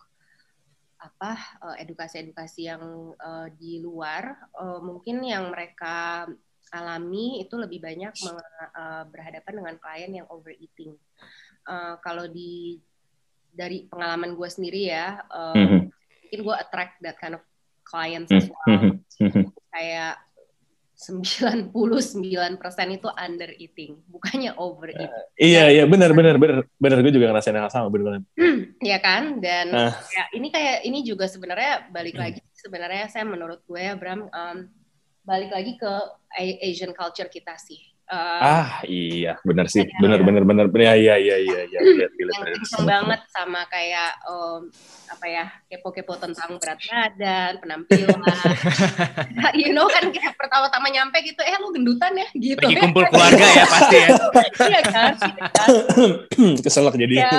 apa 0.97 1.33
edukasi-edukasi 1.81 2.61
yang 2.73 2.83
eh, 3.17 3.49
di 3.57 3.81
luar 3.81 4.25
Eh, 4.57 4.81
mungkin 4.81 5.21
yang 5.25 5.53
mereka 5.53 6.25
alami 6.73 7.45
itu 7.45 7.55
lebih 7.61 7.81
banyak 7.85 8.12
meng- 8.25 8.41
eh, 8.76 9.05
berhadapan 9.12 9.55
dengan 9.61 9.76
klien 9.76 10.12
yang 10.23 10.26
overeating. 10.33 10.93
Eh, 11.69 11.95
kalau 12.00 12.25
di 12.29 12.81
dari 13.57 13.88
pengalaman 13.88 14.37
gue 14.37 14.49
sendiri 14.53 14.83
ya, 14.93 15.21
eh, 15.33 15.57
Mhm. 15.57 15.81
mungkin 16.25 16.41
gue 16.45 16.57
attract 16.57 16.95
that 17.05 17.17
kind 17.21 17.37
of 17.37 17.43
clients 17.87 18.31
as 18.35 18.50
well. 18.50 18.99
kayak 19.71 20.19
99% 20.97 21.76
itu 22.97 23.09
under 23.21 23.52
eating, 23.61 24.00
bukannya 24.09 24.57
over 24.57 24.88
eating. 24.88 25.12
iya 25.37 25.69
iya 25.69 25.85
benar 25.85 26.16
benar 26.16 26.40
benar 26.40 26.64
benar 26.81 26.99
gue 27.05 27.12
juga 27.12 27.28
ngerasain 27.31 27.52
hal 27.52 27.69
sama 27.69 27.93
benar 27.93 28.16
banget 28.16 28.25
ya 28.81 28.99
kan? 28.99 29.37
Dan 29.38 29.76
Ah. 29.76 29.93
ya, 29.93 30.25
ini 30.33 30.49
kayak 30.49 30.88
ini 30.88 31.05
juga 31.05 31.28
sebenarnya 31.28 31.93
balik 31.93 32.16
lagi 32.16 32.40
sebenarnya 32.57 33.12
saya 33.12 33.28
menurut 33.28 33.61
gue 33.69 33.76
ya 33.76 33.93
Bram 33.93 34.25
um, 34.33 34.59
balik 35.23 35.52
lagi 35.52 35.76
ke 35.76 35.93
Asian 36.64 36.97
culture 36.97 37.28
kita 37.28 37.61
sih. 37.61 37.96
Uh, 38.07 38.39
ah 38.39 38.71
iya 38.87 39.35
benar 39.43 39.67
sih 39.67 39.83
benar 39.99 40.23
benar 40.23 40.47
benar 40.47 40.67
ya 40.71 40.95
ya 40.95 41.15
ya 41.19 41.37
ya 41.43 41.61
ya 41.67 41.79
lihat 41.83 42.13
lihat 42.15 42.39
yang 42.39 42.55
kenceng 42.55 42.87
banget 42.87 43.21
sama 43.35 43.67
kayak 43.67 44.15
um, 44.31 44.71
apa 45.11 45.27
ya 45.27 45.45
kepo-kepo 45.67 46.15
tentang 46.19 46.59
berat 46.59 46.79
badan 46.87 47.53
penampilan. 47.63 48.21
You 49.59 49.73
know 49.73 49.87
kan 49.89 50.11
kayak 50.13 50.37
pertama-tama 50.37 50.91
nyampe 50.91 51.23
gitu 51.25 51.41
eh 51.41 51.57
lu 51.63 51.73
gendutan 51.73 52.13
ya? 52.13 52.29
Gitu 52.35 52.59
lagi 52.61 52.77
ya. 52.77 52.83
kumpul 52.83 53.05
keluarga 53.09 53.47
ya 53.47 53.65
pasti 53.65 53.97
ya. 53.97 54.09
Iya 54.67 54.81
kan, 54.85 55.13
iya 55.17 55.45
kan? 55.49 55.69
keselak 56.65 56.95
jadi. 56.99 57.15
Ya, 57.25 57.31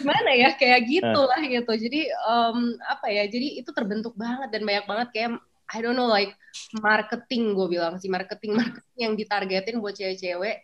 gimana 0.00 0.30
ya 0.32 0.50
kayak 0.56 0.80
gitu 0.88 1.20
lah 1.20 1.42
gitu. 1.42 1.72
Jadi 1.76 2.00
um, 2.24 2.78
apa 2.86 3.06
ya 3.10 3.24
jadi 3.28 3.60
itu 3.60 3.70
terbentuk 3.74 4.14
banget 4.16 4.48
dan 4.54 4.62
banyak 4.64 4.84
banget 4.86 5.08
kayak 5.12 5.30
I 5.70 5.78
don't 5.80 5.94
know 5.94 6.10
like 6.10 6.34
marketing 6.82 7.54
gue 7.54 7.78
bilang 7.78 7.96
sih. 8.02 8.10
Marketing 8.10 8.58
marketing 8.58 8.98
yang 8.98 9.14
ditargetin 9.14 9.78
buat 9.78 9.94
cewek-cewek 9.94 10.56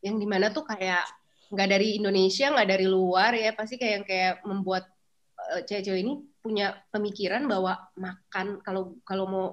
yang 0.00 0.16
di 0.16 0.26
mana 0.26 0.50
tuh 0.50 0.64
kayak 0.64 1.04
nggak 1.50 1.68
dari 1.68 1.98
Indonesia 2.00 2.50
nggak 2.50 2.68
dari 2.68 2.86
luar 2.88 3.32
ya. 3.36 3.54
Pasti 3.54 3.78
kayak 3.78 4.08
kayak 4.08 4.34
membuat 4.44 4.90
uh, 5.38 5.62
cewek-cewek 5.64 6.00
ini 6.02 6.14
punya 6.40 6.76
pemikiran 6.88 7.44
bahwa 7.44 7.76
makan 7.96 8.64
kalau 8.64 8.96
kalau 9.04 9.24
mau 9.28 9.46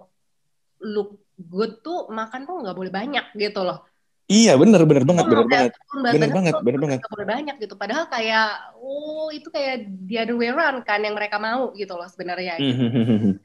look 0.82 1.20
good 1.38 1.84
tuh 1.84 2.08
makan 2.10 2.48
tuh 2.48 2.56
nggak 2.64 2.78
boleh 2.78 2.92
banyak 2.92 3.26
gitu 3.38 3.62
loh. 3.62 3.86
Iya 4.28 4.60
benar 4.60 4.84
benar 4.84 5.08
banget 5.08 5.24
benar 5.24 5.48
banget. 5.48 5.72
benar 5.88 6.32
banget. 6.36 6.54
Benar 6.60 6.80
banget 6.84 7.00
boleh 7.08 7.28
banyak 7.28 7.56
gitu. 7.64 7.74
Padahal 7.80 8.12
kayak 8.12 8.76
oh 8.76 9.32
itu 9.32 9.48
kayak 9.48 9.88
the 10.04 10.20
other 10.20 10.36
way 10.36 10.52
around 10.52 10.84
kan 10.84 11.00
yang 11.00 11.16
mereka 11.16 11.40
mau 11.40 11.72
gitu 11.72 11.96
loh 11.96 12.08
sebenarnya 12.12 12.60
gitu. 12.60 13.40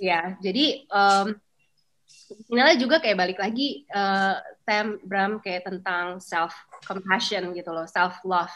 Ya, 0.00 0.36
jadi 0.44 0.84
um, 0.92 1.32
finalnya 2.46 2.78
juga 2.78 3.00
kayak 3.02 3.18
balik 3.18 3.38
lagi 3.40 3.84
uh, 3.90 4.38
Sam 4.62 5.00
Bram 5.02 5.40
kayak 5.42 5.66
tentang 5.66 6.20
self 6.22 6.54
compassion 6.84 7.50
gitu 7.56 7.70
loh, 7.72 7.88
self 7.88 8.20
love. 8.22 8.52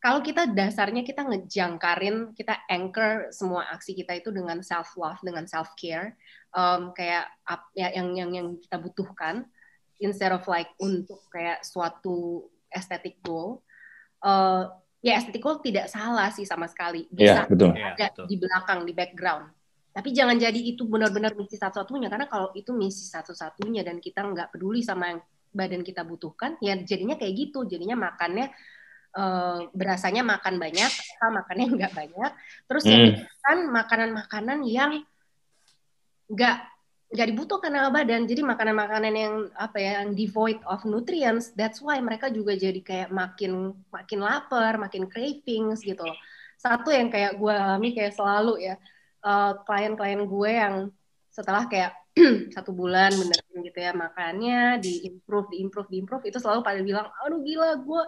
Kalau 0.00 0.22
kita 0.22 0.46
dasarnya 0.46 1.02
kita 1.02 1.26
ngejangkarin, 1.26 2.36
kita 2.36 2.62
anchor 2.70 3.32
semua 3.34 3.66
aksi 3.74 3.96
kita 3.96 4.14
itu 4.14 4.30
dengan 4.30 4.62
self 4.62 4.94
love, 4.94 5.18
dengan 5.24 5.48
self 5.50 5.74
care, 5.74 6.14
um, 6.54 6.94
kayak 6.94 7.26
up, 7.48 7.66
ya, 7.74 7.90
yang 7.90 8.14
yang 8.14 8.30
yang 8.30 8.48
kita 8.60 8.76
butuhkan, 8.78 9.48
instead 9.98 10.30
of 10.30 10.46
like 10.46 10.70
untuk 10.78 11.20
kayak 11.32 11.64
suatu 11.66 12.46
aesthetic 12.70 13.18
goal. 13.24 13.66
Uh, 14.22 14.70
ya 15.04 15.22
estetik 15.22 15.42
goal 15.44 15.62
tidak 15.62 15.86
salah 15.86 16.34
sih 16.34 16.42
sama 16.42 16.66
sekali 16.66 17.06
bisa 17.14 17.44
yeah, 17.44 17.46
betul. 17.46 17.70
ada 17.70 17.94
yeah, 17.94 18.10
betul. 18.10 18.26
di 18.26 18.36
belakang 18.42 18.80
di 18.82 18.92
background 18.96 19.46
tapi 19.96 20.12
jangan 20.12 20.36
jadi 20.36 20.60
itu 20.60 20.84
benar-benar 20.84 21.32
misi 21.32 21.56
satu-satunya 21.56 22.12
karena 22.12 22.28
kalau 22.28 22.52
itu 22.52 22.68
misi 22.76 23.08
satu-satunya 23.08 23.80
dan 23.80 23.96
kita 23.96 24.20
nggak 24.20 24.52
peduli 24.52 24.84
sama 24.84 25.08
yang 25.08 25.20
badan 25.56 25.80
kita 25.80 26.04
butuhkan, 26.04 26.60
ya 26.60 26.76
jadinya 26.76 27.16
kayak 27.16 27.32
gitu. 27.32 27.64
Jadinya 27.64 27.96
makannya 27.96 28.52
uh, 29.16 29.72
berasanya 29.72 30.20
makan 30.20 30.60
banyak, 30.60 30.92
makannya 31.24 31.66
nggak 31.80 31.92
banyak. 31.96 32.32
Terus 32.68 32.84
hmm. 32.84 33.12
kan 33.40 33.58
makanan-makanan 33.72 34.58
yang 34.68 35.00
nggak 36.28 36.56
nggak 37.06 37.28
dibutuhkan 37.32 37.72
sama 37.72 37.90
badan. 38.04 38.28
Jadi 38.28 38.44
makanan-makanan 38.44 39.14
yang 39.16 39.34
apa 39.56 39.80
ya, 39.80 40.04
yang 40.04 40.12
devoid 40.12 40.60
of 40.68 40.84
nutrients. 40.84 41.56
That's 41.56 41.80
why 41.80 41.96
mereka 42.04 42.28
juga 42.28 42.52
jadi 42.52 42.84
kayak 42.84 43.08
makin 43.08 43.72
makin 43.88 44.20
lapar, 44.20 44.76
makin 44.76 45.08
cravings 45.08 45.80
gitu. 45.80 46.04
Satu 46.60 46.92
yang 46.92 47.08
kayak 47.08 47.40
gue 47.40 47.52
alami 47.52 47.96
kayak 47.96 48.12
selalu 48.12 48.60
ya 48.60 48.76
eh, 49.26 49.52
klien-klien 49.66 50.22
gue 50.22 50.50
yang 50.50 50.74
setelah 51.34 51.68
kayak 51.68 51.92
satu 52.56 52.72
bulan 52.72 53.12
benerin 53.12 53.58
gitu 53.60 53.78
ya 53.82 53.92
makannya 53.92 54.80
di 54.80 55.04
improve 55.04 55.52
di 55.52 55.60
improve 55.60 55.88
di 55.92 55.96
improve 56.00 56.24
itu 56.24 56.40
selalu 56.40 56.64
pada 56.64 56.80
bilang 56.80 57.12
aduh 57.20 57.44
gila 57.44 57.76
gue 57.76 58.02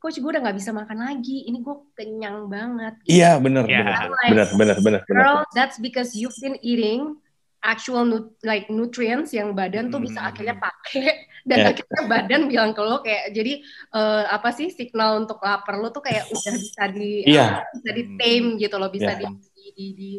coach 0.00 0.16
gue 0.16 0.30
udah 0.32 0.40
nggak 0.40 0.56
bisa 0.56 0.72
makan 0.72 1.04
lagi 1.04 1.44
ini 1.44 1.60
gue 1.60 1.76
kenyang 1.92 2.48
banget 2.48 2.96
gitu. 3.04 3.20
iya 3.20 3.36
benar 3.36 3.68
yeah. 3.68 3.84
benar, 3.84 4.08
like, 4.08 4.30
benar 4.32 4.48
benar 4.56 4.76
benar 4.80 5.00
girl 5.04 5.36
that's 5.52 5.76
because 5.76 6.16
you've 6.16 6.36
been 6.40 6.56
eating 6.64 7.20
actual 7.60 8.06
nut 8.08 8.32
like 8.40 8.70
nutrients 8.72 9.34
yang 9.36 9.52
badan 9.52 9.92
tuh 9.92 10.00
bisa 10.00 10.22
hmm. 10.22 10.30
akhirnya 10.32 10.56
pakai 10.56 11.28
dan 11.48 11.56
yeah. 11.60 11.70
akhirnya 11.74 12.02
badan 12.08 12.42
bilang 12.48 12.70
ke 12.72 12.80
lo 12.80 13.04
kayak 13.04 13.36
jadi 13.36 13.60
uh, 13.92 14.32
apa 14.32 14.48
sih 14.54 14.72
signal 14.72 15.20
untuk 15.20 15.42
lapar 15.44 15.76
lo 15.76 15.92
tuh 15.92 16.00
kayak 16.00 16.24
udah 16.30 16.52
bisa 16.56 16.82
di 16.88 17.26
yeah. 17.26 17.60
uh, 17.60 17.68
bisa 17.76 17.90
di 17.92 18.04
tame 18.16 18.48
gitu 18.56 18.76
loh 18.80 18.88
bisa 18.88 19.12
yeah. 19.18 19.28
di, 19.34 19.66
di, 19.74 19.86
di 19.92 20.10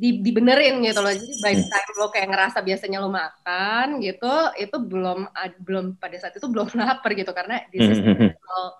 di, 0.00 0.24
dibenerin 0.24 0.80
gitu 0.80 1.04
loh. 1.04 1.12
Jadi 1.12 1.34
by 1.44 1.52
the 1.52 1.64
hmm. 1.68 1.72
time 1.76 1.90
lo 2.00 2.08
kayak 2.08 2.28
ngerasa 2.32 2.58
biasanya 2.64 2.98
lo 3.04 3.12
makan 3.12 4.00
gitu, 4.00 4.34
itu 4.56 4.76
belum 4.80 5.28
belum 5.60 6.00
pada 6.00 6.16
saat 6.16 6.34
itu 6.40 6.48
belum 6.48 6.72
lapar 6.80 7.12
gitu 7.12 7.36
karena 7.36 7.60
this 7.68 7.84
is 7.84 8.00
hmm, 8.00 8.32
hmm, 8.32 8.70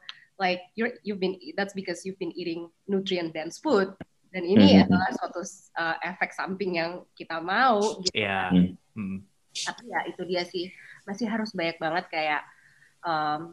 like 0.40 0.64
you're 0.72 0.96
you've 1.04 1.20
been 1.20 1.36
that's 1.52 1.76
because 1.76 2.08
you've 2.08 2.16
been 2.16 2.32
eating 2.32 2.72
nutrient 2.88 3.36
dense 3.36 3.60
food 3.60 3.92
dan 4.32 4.46
ini 4.46 4.80
adalah 4.80 5.10
suatu 5.18 5.42
uh, 5.76 5.96
efek 6.00 6.32
samping 6.32 6.80
yang 6.80 7.04
kita 7.12 7.42
mau 7.44 8.00
gitu. 8.00 8.16
Yeah. 8.16 8.48
Kan. 8.96 9.28
Tapi 9.50 9.82
ya 9.90 10.00
itu 10.08 10.22
dia 10.24 10.42
sih 10.46 10.72
masih 11.04 11.26
harus 11.28 11.52
banyak 11.52 11.76
banget 11.76 12.04
kayak 12.08 12.42
um, 13.02 13.52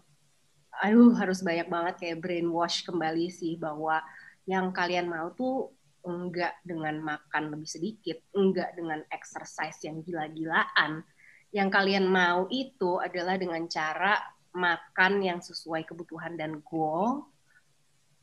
aduh 0.77 1.11
harus 1.17 1.41
banyak 1.41 1.67
banget 1.67 1.95
kayak 1.97 2.21
brainwash 2.21 2.85
kembali 2.85 3.33
sih 3.33 3.57
bahwa 3.57 3.99
yang 4.45 4.69
kalian 4.71 5.09
mau 5.09 5.33
tuh 5.33 5.73
enggak 6.07 6.55
dengan 6.63 7.03
makan 7.03 7.51
lebih 7.51 7.67
sedikit, 7.67 8.17
enggak 8.31 8.71
dengan 8.79 9.03
exercise 9.11 9.83
yang 9.83 9.99
gila-gilaan. 10.01 11.03
Yang 11.51 11.69
kalian 11.75 12.07
mau 12.07 12.47
itu 12.47 13.03
adalah 13.03 13.35
dengan 13.35 13.67
cara 13.67 14.15
makan 14.55 15.19
yang 15.21 15.39
sesuai 15.43 15.83
kebutuhan 15.83 16.39
dan 16.39 16.63
goal 16.63 17.27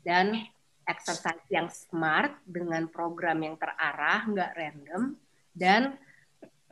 dan 0.01 0.49
exercise 0.89 1.45
yang 1.53 1.69
smart 1.69 2.41
dengan 2.49 2.89
program 2.89 3.41
yang 3.45 3.57
terarah, 3.61 4.25
enggak 4.25 4.51
random 4.57 5.03
dan 5.53 5.97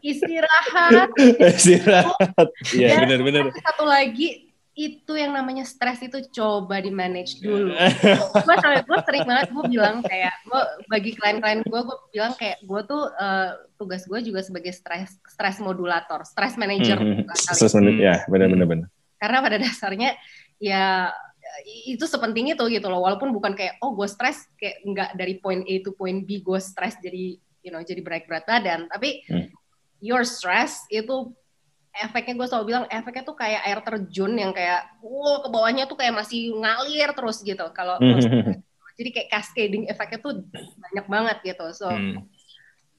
istirahat. 0.04 1.12
istirahat. 1.52 2.49
Iya, 2.73 3.04
benar-benar. 3.04 3.52
Satu 3.57 3.85
lagi 3.88 4.51
itu 4.73 5.12
yang 5.12 5.37
namanya 5.37 5.69
stres 5.69 6.00
itu 6.00 6.25
coba 6.33 6.81
di 6.81 6.88
manage 6.88 7.45
dulu. 7.45 7.76
gue 8.49 8.57
sampai 8.57 8.81
gue 8.81 8.99
sering 9.05 9.25
banget 9.29 9.47
gue 9.52 9.64
bilang 9.69 10.00
kayak 10.00 10.33
gue 10.49 10.62
bagi 10.88 11.12
klien-klien 11.12 11.61
gue 11.61 11.81
gue 11.85 11.99
bilang 12.09 12.33
kayak 12.41 12.64
gue 12.64 12.81
tuh 12.88 13.12
uh, 13.12 13.52
tugas 13.76 14.09
gue 14.09 14.25
juga 14.25 14.41
sebagai 14.41 14.73
stres 14.73 15.12
stres 15.29 15.61
modulator, 15.61 16.25
stress 16.25 16.57
manager. 16.57 16.97
Hmm, 16.97 17.29
stress 17.37 17.76
manager, 17.76 18.00
ya 18.00 18.17
benar-benar 18.33 18.64
benar. 18.64 18.88
Karena 19.21 19.38
pada 19.45 19.57
dasarnya 19.61 20.17
ya 20.57 21.12
itu 21.85 22.09
sepenting 22.09 22.57
itu 22.57 22.64
gitu 22.73 22.88
loh. 22.88 23.05
Walaupun 23.05 23.29
bukan 23.29 23.52
kayak 23.52 23.76
oh 23.85 23.93
gue 23.93 24.09
stres 24.09 24.49
kayak 24.57 24.81
nggak 24.88 25.11
dari 25.21 25.37
poin 25.37 25.61
A 25.69 25.75
to 25.85 25.93
poin 25.93 26.25
B 26.25 26.41
gue 26.41 26.61
stres 26.64 26.97
jadi 26.97 27.37
you 27.61 27.69
know 27.69 27.85
jadi 27.85 28.00
berat 28.00 28.25
berat 28.25 28.49
badan, 28.49 28.88
tapi 28.88 29.21
hmm. 29.29 29.52
your 30.00 30.25
stress 30.25 30.88
itu 30.88 31.29
efeknya 31.92 32.34
gue 32.40 32.46
selalu 32.49 32.64
bilang 32.72 32.84
efeknya 32.88 33.22
tuh 33.28 33.37
kayak 33.37 33.62
air 33.68 33.80
terjun 33.84 34.32
yang 34.32 34.52
kayak 34.56 34.88
wow 35.04 35.44
ke 35.44 35.49
bawahnya 35.52 35.84
tuh 35.84 36.00
kayak 36.00 36.16
masih 36.16 36.56
ngalir 36.56 37.12
terus 37.12 37.44
gitu 37.44 37.64
kalau 37.76 38.00
hmm. 38.00 38.64
jadi 38.99 39.11
kayak 39.12 39.28
cascading 39.28 39.84
efeknya 39.92 40.18
tuh 40.25 40.40
banyak 40.80 41.06
banget 41.06 41.37
gitu 41.44 41.66
so 41.76 41.92
hmm. 41.92 42.25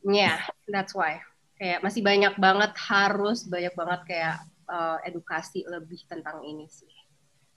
yeah 0.05 0.45
that's 0.69 0.93
why 0.93 1.17
kayak 1.57 1.81
masih 1.81 2.05
banyak 2.05 2.33
banget 2.37 2.71
harus 2.77 3.49
banyak 3.49 3.73
banget 3.73 4.01
kayak 4.05 4.35
uh, 4.69 5.01
edukasi 5.01 5.65
lebih 5.65 5.97
tentang 6.05 6.45
ini 6.45 6.69
sih 6.69 6.89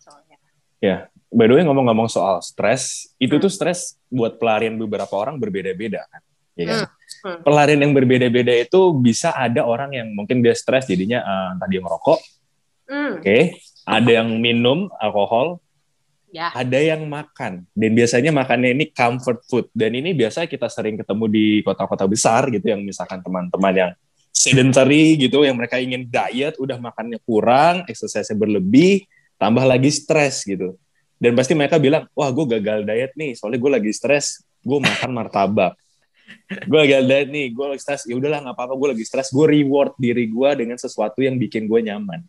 soalnya 0.01 0.41
ya 0.81 0.89
yeah. 0.89 1.01
by 1.29 1.45
the 1.45 1.55
way 1.61 1.65
ngomong-ngomong 1.69 2.09
soal 2.09 2.41
stres 2.41 3.13
itu 3.21 3.37
hmm. 3.37 3.45
tuh 3.45 3.53
stres 3.53 4.01
buat 4.09 4.41
pelarian 4.41 4.81
beberapa 4.81 5.13
orang 5.13 5.37
berbeda-beda 5.37 6.01
kan 6.09 6.23
ya 6.57 6.65
kan 6.65 6.79
hmm 6.89 6.96
Hmm. 7.23 7.43
Pelarian 7.43 7.81
yang 7.83 7.95
berbeda-beda 7.95 8.55
itu 8.55 8.95
bisa 8.99 9.35
ada 9.35 9.63
orang 9.63 9.95
yang 9.95 10.09
mungkin 10.15 10.43
dia 10.43 10.55
stres 10.55 10.87
jadinya 10.91 11.23
uh, 11.23 11.49
entah 11.55 11.69
dia 11.71 11.83
merokok, 11.83 12.19
hmm. 12.91 13.19
oke, 13.19 13.23
okay. 13.23 13.59
ada 13.87 14.11
yang 14.23 14.29
minum 14.43 14.91
alkohol, 14.99 15.63
ya. 16.35 16.51
ada 16.55 16.79
yang 16.79 17.07
makan. 17.07 17.67
Dan 17.75 17.91
biasanya 17.95 18.31
makannya 18.35 18.75
ini 18.75 18.85
comfort 18.91 19.43
food. 19.47 19.67
Dan 19.71 19.95
ini 19.99 20.15
biasa 20.15 20.51
kita 20.51 20.67
sering 20.67 20.99
ketemu 20.99 21.25
di 21.31 21.47
kota-kota 21.63 22.07
besar 22.11 22.51
gitu 22.51 22.67
yang 22.67 22.83
misalkan 22.83 23.23
teman-teman 23.23 23.75
yang 23.75 23.93
sedentary 24.35 25.17
gitu, 25.17 25.47
yang 25.47 25.57
mereka 25.57 25.79
ingin 25.79 26.07
diet, 26.07 26.59
udah 26.61 26.77
makannya 26.77 27.23
kurang, 27.25 27.87
exercise 27.89 28.29
berlebih, 28.35 29.07
tambah 29.39 29.65
lagi 29.65 29.89
stres 29.89 30.45
gitu. 30.45 30.77
Dan 31.17 31.33
pasti 31.33 31.57
mereka 31.57 31.81
bilang, 31.81 32.05
wah 32.13 32.29
gue 32.29 32.45
gagal 32.61 32.85
diet 32.85 33.17
nih, 33.17 33.33
soalnya 33.33 33.57
gue 33.57 33.73
lagi 33.81 33.91
stres, 33.95 34.45
gue 34.61 34.79
makan 34.79 35.11
martabak 35.17 35.79
gue 36.47 36.79
lagi 36.79 36.95
ada 36.95 37.17
nih 37.27 37.55
gue 37.55 37.67
lagi 37.67 37.83
stres 37.83 38.07
ya 38.07 38.15
udahlah 38.15 38.43
nggak 38.43 38.57
apa-apa 38.57 38.75
gue 38.75 38.89
lagi 38.97 39.05
stres 39.07 39.31
gue 39.31 39.47
reward 39.47 39.95
diri 39.99 40.27
gue 40.31 40.51
dengan 40.59 40.79
sesuatu 40.79 41.23
yang 41.23 41.37
bikin 41.39 41.67
gue 41.67 41.81
nyaman 41.87 42.23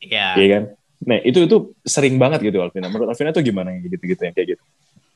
Iya. 0.00 0.36
Yeah. 0.36 0.48
kan 0.50 0.64
nah 1.00 1.16
itu 1.24 1.48
itu 1.48 1.56
sering 1.80 2.20
banget 2.20 2.44
gitu 2.44 2.60
Alvina 2.60 2.92
menurut 2.92 3.08
Alvina 3.08 3.32
tuh 3.32 3.40
gimana 3.40 3.72
yang 3.72 3.88
gitu-gitu 3.88 4.20
yang 4.20 4.36
kayak 4.36 4.56
gitu 4.56 4.64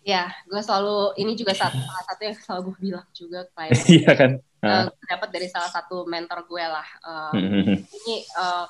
Ya, 0.05 0.29
gue 0.45 0.61
selalu 0.61 1.17
ini 1.17 1.33
juga 1.33 1.57
satu 1.57 1.81
salah 1.81 2.05
satu 2.05 2.21
yang 2.29 2.37
selalu 2.37 2.61
gue 2.69 2.77
bilang 2.93 3.09
juga 3.17 3.41
kayak 3.57 3.73
Iya 4.05 4.13
kan. 4.13 4.31
Uh, 4.61 4.89
dapat 5.09 5.29
dari 5.33 5.49
salah 5.49 5.73
satu 5.73 6.05
mentor 6.05 6.45
gue 6.45 6.61
lah. 6.61 6.89
Uh, 7.01 7.33
ini 7.73 8.21
uh, 8.37 8.69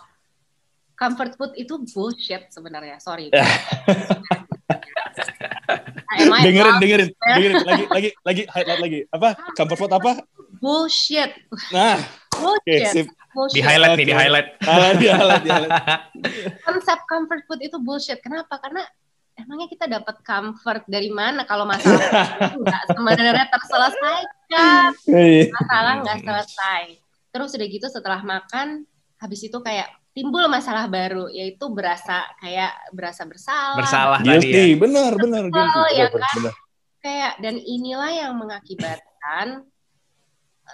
comfort 0.95 1.35
food 1.35 1.53
itu 1.59 1.75
bullshit 1.91 2.55
sebenarnya. 2.55 3.03
Sorry. 3.03 3.35
Dengerin, 6.19 6.75
dengerin, 6.79 7.09
dengerin 7.11 7.57
lagi, 7.65 7.85
lagi, 7.91 8.11
lagi, 8.23 8.43
highlight 8.51 8.81
lagi. 8.81 8.99
Apa? 9.11 9.29
Comfort 9.59 9.79
food 9.79 9.93
apa? 9.93 10.13
Bullshit. 10.63 11.31
Nah, 11.75 11.99
oke, 12.41 12.63
Bullshit. 12.65 12.93
sip. 12.95 13.07
Bullshit. 13.35 13.59
Di 13.59 13.63
highlight 13.67 13.99
nih, 13.99 14.07
di 14.07 14.15
highlight. 14.15 14.49
Ah, 14.71 14.93
di 14.95 15.07
highlight, 15.11 15.43
di 15.43 15.51
highlight. 15.51 15.75
Konsep 16.63 16.99
comfort 17.11 17.43
food 17.51 17.61
itu 17.67 17.77
bullshit. 17.83 18.23
Kenapa? 18.23 18.63
Karena 18.63 18.87
emangnya 19.35 19.67
kita 19.67 19.91
dapat 19.91 20.23
comfort 20.23 20.87
dari 20.87 21.11
mana 21.11 21.43
kalau 21.43 21.67
masalah 21.67 21.99
itu 22.47 22.59
nggak 22.63 22.85
sebenarnya 22.95 23.47
terselesaikan. 23.51 24.91
Iya. 25.11 25.45
Masalah 25.51 25.93
nggak 26.07 26.19
selesai. 26.23 26.83
Terus 27.35 27.51
udah 27.59 27.67
gitu 27.67 27.87
setelah 27.91 28.21
makan, 28.23 28.87
habis 29.19 29.43
itu 29.43 29.59
kayak 29.59 29.91
timbul 30.15 30.47
masalah 30.47 30.87
baru, 30.87 31.27
yaitu 31.29 31.67
berasa 31.69 32.23
kayak 32.39 32.71
berasa 32.91 33.23
bersalah. 33.23 33.75
Bersalah 33.77 34.19
tadi 34.19 34.31
ya. 34.31 34.39
Guilty, 34.39 34.67
benar, 34.79 35.11
benar, 35.15 35.43
guilty. 35.45 35.75
Oh, 35.77 35.89
ya 35.91 36.07
Benar, 36.07 36.23
kan? 36.23 36.35
benar. 36.39 36.55
Kayak 36.99 37.33
dan 37.39 37.55
inilah 37.59 38.11
yang 38.11 38.33
mengakibatkan 38.35 39.47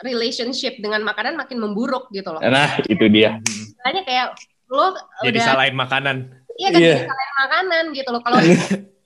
relationship 0.02 0.78
dengan 0.78 1.02
makanan 1.02 1.34
makin 1.34 1.58
memburuk 1.58 2.06
gitu 2.10 2.30
loh. 2.30 2.38
Nah, 2.38 2.78
itu 2.80 3.04
dia. 3.08 3.42
Makanya 3.76 4.02
kayak 4.04 4.26
lo 4.68 4.94
Jadi 5.20 5.34
udah 5.34 5.42
salahin 5.44 5.74
makanan. 5.74 6.16
iya 6.54 6.68
kan 6.68 6.78
Iya. 6.78 6.94
disalahin 7.02 7.34
makanan 7.36 7.84
gitu 7.90 8.08
loh. 8.10 8.22
Kalau 8.22 8.38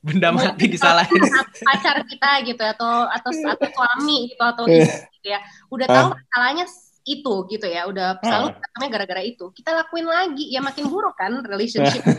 Benda 0.05 0.29
mati 0.29 0.69
disalahin. 0.69 1.17
pacar 1.65 2.05
kita 2.05 2.31
gitu 2.45 2.61
atau 2.61 3.09
atau 3.09 3.31
atau 3.33 3.69
suami 3.73 4.29
gitu 4.29 4.45
atau 4.45 4.69
istri 4.69 5.09
gitu 5.17 5.33
ya 5.33 5.41
udah 5.73 5.87
tahu 5.89 6.07
masalahnya 6.13 6.65
itu 7.05 7.35
gitu 7.53 7.67
ya 7.69 7.85
udah 7.85 8.17
selalu 8.21 8.47
Ah. 8.49 8.57
ketemunya 8.57 8.91
gara-gara 8.97 9.23
itu 9.23 9.45
kita 9.53 9.71
lakuin 9.77 10.09
lagi 10.09 10.49
ya 10.49 10.65
makin 10.65 10.89
buruk 10.89 11.13
kan 11.15 11.45
relationship 11.45 12.01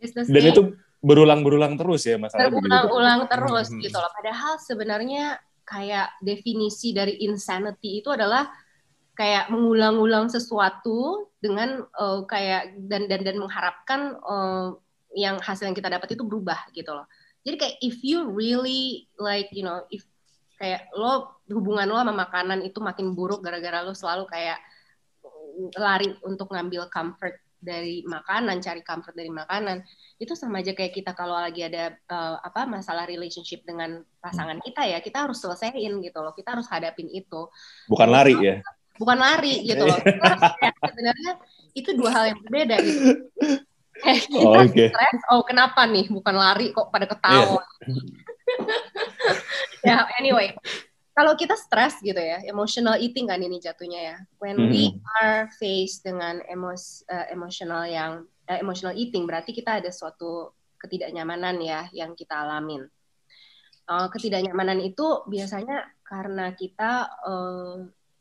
Dan 0.00 0.44
itu 0.48 0.62
berulang-berulang 1.00 1.76
terus 1.76 2.04
ya 2.04 2.16
masalah 2.16 2.48
berulang-ulang 2.48 3.28
terus 3.28 3.68
Hmm. 3.72 3.80
gitu 3.80 3.96
loh 3.96 4.10
padahal 4.12 4.56
sebenarnya 4.60 5.36
kayak 5.64 6.18
definisi 6.20 6.90
dari 6.90 7.20
insanity 7.24 8.02
itu 8.02 8.10
adalah 8.10 8.48
kayak 9.14 9.52
mengulang-ulang 9.52 10.28
sesuatu 10.28 11.28
dengan 11.38 11.84
eh, 11.84 12.20
kayak 12.24 12.76
dan 12.88 13.08
dan 13.08 13.20
dan 13.24 13.36
mengharapkan 13.36 14.16
eh, 14.16 14.68
yang 15.20 15.36
hasil 15.40 15.68
yang 15.68 15.76
kita 15.76 15.90
dapat 15.90 16.14
itu 16.14 16.22
berubah 16.24 16.70
gitu 16.72 16.90
loh. 16.92 17.04
Jadi 17.44 17.56
kayak 17.56 17.76
if 17.80 18.00
you 18.04 18.28
really 18.28 19.08
like 19.16 19.48
you 19.52 19.64
know 19.64 19.84
if 19.88 20.04
kayak 20.60 20.92
lo 20.92 21.40
hubungan 21.48 21.88
lo 21.88 21.96
sama 21.96 22.12
makanan 22.12 22.60
itu 22.60 22.84
makin 22.84 23.16
buruk 23.16 23.40
gara-gara 23.40 23.80
lo 23.80 23.96
selalu 23.96 24.28
kayak 24.28 24.60
lari 25.80 26.12
untuk 26.28 26.52
ngambil 26.52 26.92
comfort 26.92 27.40
dari 27.60 28.00
makanan, 28.08 28.64
cari 28.64 28.80
comfort 28.80 29.12
dari 29.12 29.28
makanan, 29.28 29.84
itu 30.16 30.32
sama 30.32 30.64
aja 30.64 30.72
kayak 30.72 30.96
kita 30.96 31.12
kalau 31.12 31.36
lagi 31.36 31.60
ada 31.60 31.92
eh, 31.92 32.36
apa 32.40 32.64
masalah 32.64 33.04
relationship 33.04 33.60
dengan 33.68 34.00
pasangan 34.18 34.56
kita 34.64 34.88
ya, 34.88 34.98
kita 35.04 35.28
harus 35.28 35.38
selesaiin 35.44 36.00
gitu 36.00 36.18
loh. 36.24 36.32
Kita 36.32 36.56
harus 36.56 36.64
hadapin 36.72 37.12
itu. 37.12 37.52
Bukan 37.84 38.08
lari 38.08 38.34
ya. 38.40 38.64
Bukan 38.96 39.16
lari 39.20 39.60
gitu 39.68 39.84
loh. 39.84 40.00
Kayak 40.60 40.76
sebenarnya 40.88 41.32
itu 41.76 41.90
dua 41.92 42.10
hal 42.16 42.24
yang 42.32 42.40
berbeda 42.40 42.76
gitu. 42.80 43.04
Kayak 44.04 44.20
kita 44.24 44.40
Oh, 44.48 44.56
oke. 44.56 44.84
stres, 44.88 45.20
oh 45.28 45.42
kenapa 45.44 45.84
nih 45.84 46.08
bukan 46.08 46.32
lari 46.32 46.72
kok 46.72 46.88
pada 46.88 47.04
ketawa. 47.04 47.60
ya 49.88 50.06
anyway, 50.20 50.54
kalau 51.20 51.36
kita 51.36 51.52
stres 51.58 52.00
gitu 52.00 52.16
ya, 52.16 52.40
emotional 52.48 52.96
eating 52.96 53.28
kan 53.28 53.42
ini 53.42 53.60
jatuhnya 53.60 54.00
ya. 54.00 54.16
When 54.40 54.70
we 54.72 54.96
are 55.20 55.52
faced 55.60 56.06
dengan 56.06 56.40
emos 56.48 57.04
eh, 57.10 57.28
emotional 57.34 57.84
yang 57.84 58.24
eh, 58.48 58.62
emotional 58.62 58.96
eating 58.96 59.28
berarti 59.28 59.52
kita 59.52 59.82
ada 59.82 59.90
suatu 59.92 60.54
ketidaknyamanan 60.80 61.60
ya 61.60 61.90
yang 61.92 62.16
kita 62.16 62.46
alamin. 62.46 62.88
Eh, 63.90 64.08
ketidaknyamanan 64.16 64.80
itu 64.80 65.26
biasanya 65.28 65.92
karena 66.06 66.56
kita 66.56 67.10
eh, 67.26 67.76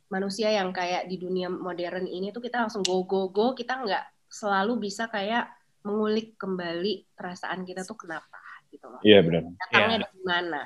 manusia 0.09 0.49
yang 0.49 0.73
kayak 0.73 1.05
di 1.05 1.21
dunia 1.21 1.47
modern 1.47 2.09
ini 2.09 2.33
tuh 2.33 2.41
kita 2.41 2.67
langsung 2.67 2.81
go 2.81 3.05
go 3.05 3.29
go, 3.29 3.53
kita 3.53 3.79
nggak 3.79 4.05
selalu 4.27 4.89
bisa 4.89 5.05
kayak 5.07 5.47
mengulik 5.85 6.35
kembali 6.35 7.07
perasaan 7.15 7.63
kita 7.63 7.87
tuh 7.87 7.95
kenapa 7.95 8.48
gitu 8.69 8.85
loh 8.85 8.99
Iya 9.01 9.19
benar. 9.21 9.41
datangnya 9.57 9.87
Iya. 9.89 10.03
dari 10.03 10.21
mana. 10.23 10.61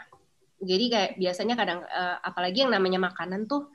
Jadi 0.59 0.85
kayak 0.87 1.11
biasanya 1.17 1.55
kadang 1.55 1.79
eh, 1.81 2.15
apalagi 2.21 2.57
yang 2.61 2.71
namanya 2.71 2.99
makanan 3.03 3.45
tuh 3.45 3.67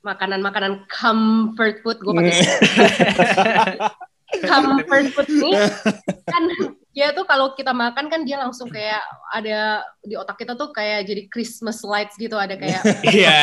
makanan-makanan 0.00 0.86
comfort 0.86 1.82
food 1.82 1.98
gue 1.98 2.12
pakai 2.12 2.30
comfort 4.44 5.06
food 5.10 5.28
nih 5.32 5.54
kan 6.24 6.42
dia 6.90 7.10
tuh 7.10 7.22
kalau 7.22 7.52
kita 7.52 7.70
makan 7.70 8.06
kan 8.06 8.22
dia 8.22 8.38
langsung 8.38 8.66
kayak 8.66 9.02
ada 9.28 9.82
di 10.00 10.14
otak 10.14 10.38
kita 10.38 10.54
tuh 10.54 10.70
kayak 10.70 11.04
jadi 11.04 11.28
Christmas 11.28 11.82
lights 11.82 12.16
gitu 12.16 12.34
ada 12.34 12.54
kayak 12.54 12.80
Iya. 13.04 13.36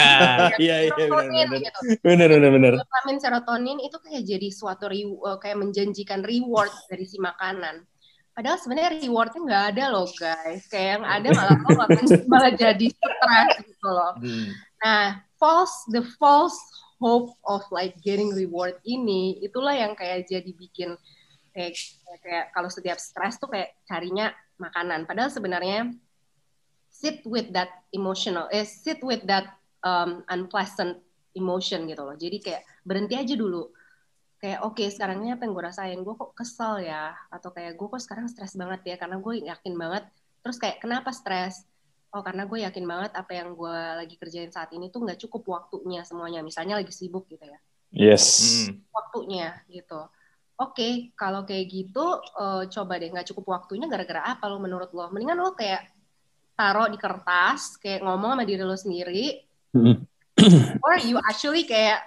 Iya 0.56 0.76
iya 0.80 0.90
benar 0.90 0.98
serotonin 0.98 1.48
benar. 1.48 1.62
gitu. 1.62 1.80
Benar 2.02 2.28
benar 2.32 2.50
benar. 2.52 2.72
Dopamin 2.80 3.18
serotonin 3.20 3.78
itu 3.80 3.98
kayak 4.00 4.24
jadi 4.24 4.48
suatu 4.50 4.86
re- 4.88 5.04
eh, 5.06 5.38
kayak 5.38 5.58
menjanjikan 5.60 6.24
reward 6.24 6.72
dari 6.88 7.04
si 7.04 7.20
makanan. 7.20 7.86
Padahal 8.34 8.58
sebenarnya 8.58 8.98
rewardnya 8.98 9.42
nggak 9.46 9.66
ada 9.74 9.84
loh 9.94 10.10
guys. 10.18 10.66
Kayak 10.68 10.90
yang 10.98 11.04
ada 11.06 11.28
malah 11.38 11.58
lo 11.58 11.70
malah, 11.78 12.02
malah 12.26 12.52
jadi 12.54 12.88
stres 12.90 13.54
gitu 13.62 13.90
loh. 13.90 14.14
Hmm. 14.18 14.50
Nah, 14.82 15.22
false 15.38 15.86
the 15.94 16.02
false 16.18 16.58
hope 16.98 17.38
of 17.46 17.62
like 17.70 17.94
getting 18.02 18.34
reward 18.34 18.80
ini 18.88 19.38
itulah 19.44 19.78
yang 19.78 19.94
kayak 19.94 20.26
jadi 20.26 20.50
bikin 20.56 20.98
kayak 21.54 21.78
kayak, 21.78 22.20
kayak 22.26 22.46
kalau 22.58 22.70
setiap 22.74 22.98
stres 22.98 23.38
tuh 23.38 23.54
kayak 23.54 23.78
carinya 23.86 24.34
makanan. 24.58 25.06
Padahal 25.06 25.30
sebenarnya 25.30 25.94
sit 26.90 27.22
with 27.30 27.54
that 27.54 27.86
emotional, 27.94 28.50
eh 28.50 28.66
sit 28.66 28.98
with 29.06 29.22
that 29.30 29.54
um, 29.86 30.26
unpleasant 30.32 30.98
emotion 31.38 31.86
gitu 31.86 32.02
loh. 32.02 32.18
Jadi 32.18 32.38
kayak 32.42 32.64
berhenti 32.82 33.14
aja 33.14 33.36
dulu. 33.38 33.70
Kayak 34.44 34.60
oke 34.68 34.84
sekarang 34.92 35.24
ini 35.24 35.32
apa 35.32 35.48
yang 35.48 35.56
gue 35.56 35.64
rasain? 35.64 36.00
Gue 36.04 36.20
kok 36.20 36.36
kesel 36.36 36.84
ya? 36.84 37.16
Atau 37.32 37.56
kayak 37.56 37.80
gue 37.80 37.88
kok 37.88 38.04
sekarang 38.04 38.28
stres 38.28 38.60
banget 38.60 38.84
ya? 38.84 38.96
Karena 39.00 39.16
gue 39.24 39.40
yakin 39.48 39.74
banget. 39.80 40.04
Terus 40.44 40.60
kayak 40.60 40.84
kenapa 40.84 41.16
stres? 41.16 41.64
oh 42.14 42.22
karena 42.22 42.46
gue 42.46 42.62
yakin 42.62 42.86
banget 42.86 43.12
apa 43.18 43.32
yang 43.34 43.58
gue 43.58 43.78
lagi 43.98 44.16
kerjain 44.22 44.54
saat 44.54 44.70
ini 44.70 44.94
tuh 44.94 45.02
nggak 45.02 45.18
cukup 45.26 45.50
waktunya 45.50 46.06
semuanya 46.06 46.46
misalnya 46.46 46.78
lagi 46.78 46.94
sibuk 46.94 47.26
gitu 47.26 47.42
ya 47.42 47.60
Yes. 47.94 48.26
Hmm. 48.70 48.86
waktunya 48.94 49.58
gitu 49.66 49.98
oke 50.62 50.90
kalau 51.18 51.42
kayak 51.42 51.66
gitu 51.74 52.06
eh, 52.22 52.64
coba 52.70 53.02
deh 53.02 53.10
nggak 53.10 53.34
cukup 53.34 53.58
waktunya 53.58 53.90
gara-gara 53.90 54.30
apa 54.30 54.46
lo 54.46 54.62
menurut 54.62 54.94
lo 54.94 55.10
mendingan 55.10 55.42
lo 55.42 55.58
kayak 55.58 55.90
taruh 56.54 56.86
di 56.86 57.02
kertas 57.02 57.82
kayak 57.82 58.06
ngomong 58.06 58.38
sama 58.38 58.44
diri 58.46 58.62
lo 58.62 58.78
sendiri 58.78 59.50
Hmm. 59.74 60.06
or 60.86 61.02
you 61.02 61.18
actually 61.26 61.66
kayak 61.66 61.98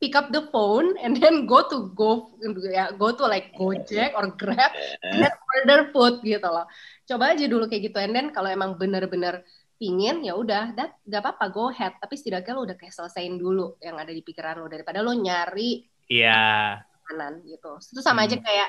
pick 0.00 0.16
up 0.16 0.32
the 0.32 0.48
phone 0.48 0.96
and 0.96 1.20
then 1.20 1.44
go 1.44 1.60
to 1.68 1.92
go 1.92 2.32
ya 2.72 2.88
go 2.96 3.12
to 3.12 3.28
like 3.28 3.52
Gojek 3.52 4.16
or 4.16 4.32
Grab 4.34 4.72
and 5.04 5.20
then 5.20 5.34
order 5.36 5.92
food 5.92 6.24
gitu 6.24 6.48
loh. 6.48 6.64
Coba 7.04 7.36
aja 7.36 7.44
dulu 7.44 7.68
kayak 7.68 7.92
gitu 7.92 7.98
and 8.00 8.16
then 8.16 8.32
kalau 8.32 8.48
emang 8.48 8.80
bener-bener 8.80 9.44
pingin 9.76 10.24
ya 10.24 10.36
udah 10.36 10.72
that 10.76 10.96
gak 11.08 11.24
apa-apa 11.24 11.44
go 11.52 11.68
ahead 11.72 11.96
tapi 11.96 12.12
setidaknya 12.16 12.52
lo 12.52 12.68
udah 12.68 12.76
kayak 12.76 12.92
selesaiin 12.92 13.40
dulu 13.40 13.80
yang 13.80 13.96
ada 13.96 14.12
di 14.12 14.20
pikiran 14.20 14.60
lo 14.60 14.68
daripada 14.68 15.00
lo 15.00 15.12
nyari 15.12 15.84
Iya. 16.10 16.80
makanan 16.82 17.46
gitu. 17.46 17.78
Itu 17.78 18.00
sama 18.02 18.26
aja 18.26 18.34
kayak 18.40 18.68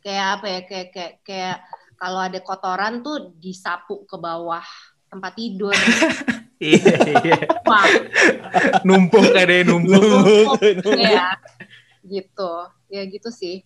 kayak 0.00 0.26
apa 0.40 0.46
ya 0.48 0.60
kayak 0.66 0.88
kayak, 0.90 1.12
kayak 1.22 1.56
kalau 2.00 2.20
ada 2.24 2.40
kotoran 2.40 3.04
tuh 3.04 3.36
disapu 3.36 4.08
ke 4.08 4.16
bawah 4.16 4.64
tempat 5.10 5.32
tidur. 5.34 5.74
Iya, 6.60 6.92
iya. 7.24 7.40
Numpuk 8.84 9.32
kayak 9.32 9.48
deh 9.48 9.60
numpuk. 9.64 10.60
ya 11.00 11.32
gitu. 12.04 12.52
Ya 12.92 13.02
gitu 13.08 13.32
sih. 13.32 13.64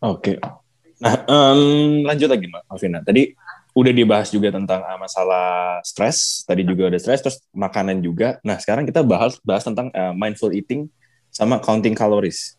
Oke. 0.00 0.40
Nah, 1.04 1.20
em, 1.28 1.60
lanjut 2.00 2.32
lagi 2.32 2.48
Mbak 2.48 2.62
Alvina. 2.64 3.04
Tadi 3.04 3.28
udah 3.76 3.92
dibahas 3.92 4.32
juga 4.32 4.48
tentang 4.56 4.80
ah, 4.88 4.96
masalah 4.96 5.84
stres. 5.84 6.48
Tadi 6.48 6.64
juga 6.64 6.88
ada 6.88 6.96
stres, 6.96 7.20
terus 7.20 7.44
makanan 7.52 8.00
juga. 8.00 8.40
Nah, 8.40 8.56
sekarang 8.56 8.88
kita 8.88 9.04
bahas 9.04 9.36
bahas 9.44 9.60
tentang 9.68 9.92
eh, 9.92 10.16
mindful 10.16 10.48
eating 10.48 10.88
sama 11.28 11.60
counting 11.60 11.92
calories. 11.92 12.56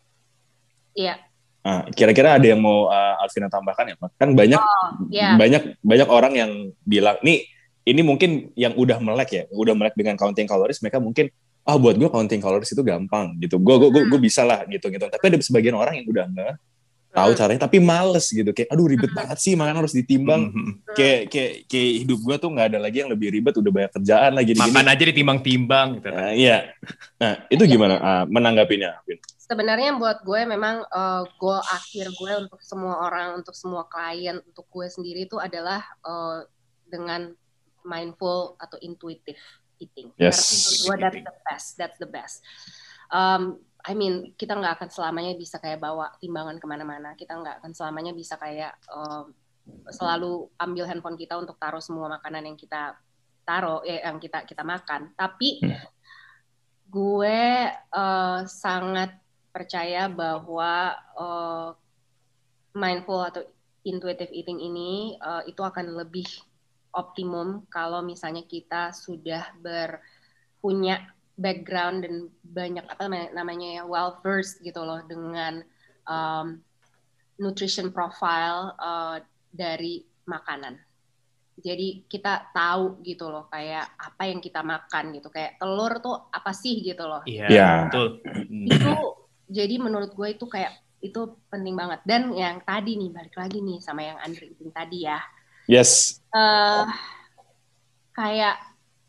Iya. 0.94 1.18
Nah, 1.66 1.90
kira-kira 1.90 2.38
ada 2.38 2.46
yang 2.46 2.62
mau 2.62 2.86
eh, 2.86 3.14
Alvina 3.18 3.50
tambahkan 3.50 3.90
ya, 3.90 3.98
Mbak? 3.98 4.10
Kan 4.14 4.30
banyak 4.38 4.62
Iya. 5.10 5.34
banyak 5.34 5.62
banyak 5.82 6.06
orang 6.06 6.32
yang 6.38 6.52
bilang, 6.86 7.18
nih 7.26 7.50
ini 7.86 8.02
mungkin 8.02 8.50
yang 8.58 8.74
udah 8.74 8.98
melek 8.98 9.30
ya, 9.30 9.42
udah 9.54 9.74
melek 9.78 9.94
dengan 9.94 10.18
counting 10.18 10.50
calories, 10.50 10.82
mereka 10.82 10.98
mungkin 10.98 11.30
ah 11.66 11.78
buat 11.78 11.94
gue 11.94 12.10
counting 12.10 12.42
calories 12.42 12.74
itu 12.74 12.82
gampang 12.82 13.38
gitu. 13.38 13.62
Gue 13.62 13.78
gue 13.78 14.02
gue 14.10 14.20
bisa 14.20 14.42
lah 14.42 14.66
gitu 14.66 14.90
gitu. 14.90 15.06
Tapi 15.06 15.24
ada 15.30 15.38
sebagian 15.38 15.78
orang 15.78 16.02
yang 16.02 16.06
udah 16.10 16.26
enggak 16.26 16.54
tahu 17.16 17.32
Hmm. 17.32 17.38
caranya 17.38 17.60
tapi 17.64 17.78
males 17.80 18.26
gitu. 18.28 18.50
Kayak 18.52 18.68
aduh 18.74 18.86
ribet 18.90 19.12
banget 19.14 19.38
sih 19.40 19.54
makan 19.54 19.80
harus 19.80 19.94
ditimbang. 19.94 20.50
Kayak 20.98 21.30
kayak 21.30 21.52
kayak 21.70 21.92
hidup 22.04 22.18
gue 22.26 22.36
tuh 22.42 22.50
nggak 22.52 22.66
ada 22.74 22.78
lagi 22.82 22.96
yang 23.06 23.10
lebih 23.10 23.28
ribet 23.30 23.54
udah 23.56 23.72
banyak 23.72 23.92
kerjaan 24.02 24.32
lagi 24.34 24.52
gini 24.52 24.62
Makan 24.66 24.86
aja 24.90 25.02
ditimbang-timbang 25.06 25.86
gitu. 26.02 26.08
Nah, 26.10 26.30
iya. 26.34 26.58
Nah 27.22 27.32
itu 27.48 27.62
gimana 27.70 27.94
ah, 28.02 28.24
menanggapinya 28.26 29.00
sebenarnya 29.46 29.94
buat 29.94 30.26
gue 30.26 30.42
memang 30.42 30.82
uh, 30.90 31.22
goal 31.38 31.62
akhir 31.70 32.10
gue 32.18 32.32
untuk 32.46 32.58
semua 32.66 32.98
orang, 33.06 33.38
untuk 33.38 33.54
semua 33.54 33.86
klien, 33.86 34.42
untuk 34.42 34.66
gue 34.66 34.86
sendiri 34.90 35.30
itu 35.30 35.38
adalah 35.38 35.86
uh, 36.02 36.42
dengan 36.90 37.30
mindful 37.86 38.58
atau 38.58 38.76
intuitive 38.82 39.38
eating. 39.78 40.10
Yes. 40.18 40.82
Gue 40.82 40.98
that's 40.98 41.22
the 41.22 41.36
best, 41.46 41.68
that's 41.78 41.98
the 42.02 42.10
best. 42.10 42.42
Um, 43.14 43.62
I 43.86 43.94
mean, 43.94 44.34
kita 44.34 44.58
nggak 44.58 44.82
akan 44.82 44.88
selamanya 44.90 45.38
bisa 45.38 45.62
kayak 45.62 45.78
bawa 45.78 46.10
timbangan 46.18 46.58
ke 46.58 46.66
mana-mana. 46.66 47.14
Kita 47.14 47.38
nggak 47.38 47.62
akan 47.62 47.70
selamanya 47.70 48.10
bisa 48.10 48.34
kayak 48.34 48.74
um, 48.90 49.30
selalu 49.94 50.50
ambil 50.58 50.90
handphone 50.90 51.14
kita 51.14 51.38
untuk 51.38 51.54
taruh 51.62 51.78
semua 51.78 52.18
makanan 52.18 52.50
yang 52.50 52.58
kita 52.58 52.98
taruh, 53.46 53.86
ya, 53.86 54.10
yang 54.10 54.18
kita 54.18 54.42
kita 54.42 54.66
makan. 54.66 55.14
Tapi 55.14 55.62
gue 56.90 57.40
uh, 57.94 58.40
sangat 58.42 59.14
percaya 59.54 60.10
bahwa 60.10 60.98
uh, 61.14 61.70
mindful 62.74 63.22
atau 63.22 63.46
intuitive 63.86 64.34
eating 64.34 64.58
ini 64.58 65.14
uh, 65.22 65.46
itu 65.46 65.62
akan 65.62 65.94
lebih 65.94 66.26
optimum 66.96 67.68
kalau 67.68 68.00
misalnya 68.00 68.42
kita 68.42 68.90
sudah 68.90 69.52
berpunya 69.60 71.04
background 71.36 72.00
dan 72.02 72.14
banyak 72.40 72.82
apa 72.82 73.04
namanya- 73.30 73.76
ya 73.78 73.84
well 73.84 74.16
versed 74.24 74.64
gitu 74.64 74.80
loh 74.80 75.04
dengan 75.04 75.60
um, 76.08 76.56
nutrition 77.36 77.92
profile 77.92 78.72
uh, 78.80 79.20
dari 79.52 80.00
makanan. 80.24 80.80
Jadi 81.56 82.04
kita 82.04 82.52
tahu 82.52 83.00
gitu 83.00 83.28
loh 83.28 83.48
kayak 83.48 83.96
apa 83.96 84.28
yang 84.28 84.40
kita 84.40 84.60
makan 84.60 85.12
gitu 85.12 85.28
kayak 85.28 85.56
telur 85.56 86.00
tuh 86.00 86.28
apa 86.28 86.52
sih 86.52 86.84
gitu 86.84 87.04
loh 87.04 87.24
Iya, 87.24 87.48
Iya. 87.48 87.68
betul. 87.88 88.06
itu 88.76 88.92
jadi 89.48 89.74
menurut 89.76 90.12
gue 90.12 90.36
itu 90.36 90.44
kayak 90.44 90.72
itu 91.00 91.20
penting 91.48 91.76
banget 91.76 92.00
dan 92.04 92.32
yang 92.32 92.60
tadi 92.60 92.96
nih 92.96 93.12
balik 93.12 93.36
lagi 93.36 93.60
nih 93.60 93.78
sama 93.80 94.00
yang 94.02 94.18
Andre 94.20 94.52
eating 94.52 94.72
tadi 94.72 95.04
ya 95.04 95.20
yes. 95.66 96.22
Eh 96.30 96.86
kayak 98.12 98.56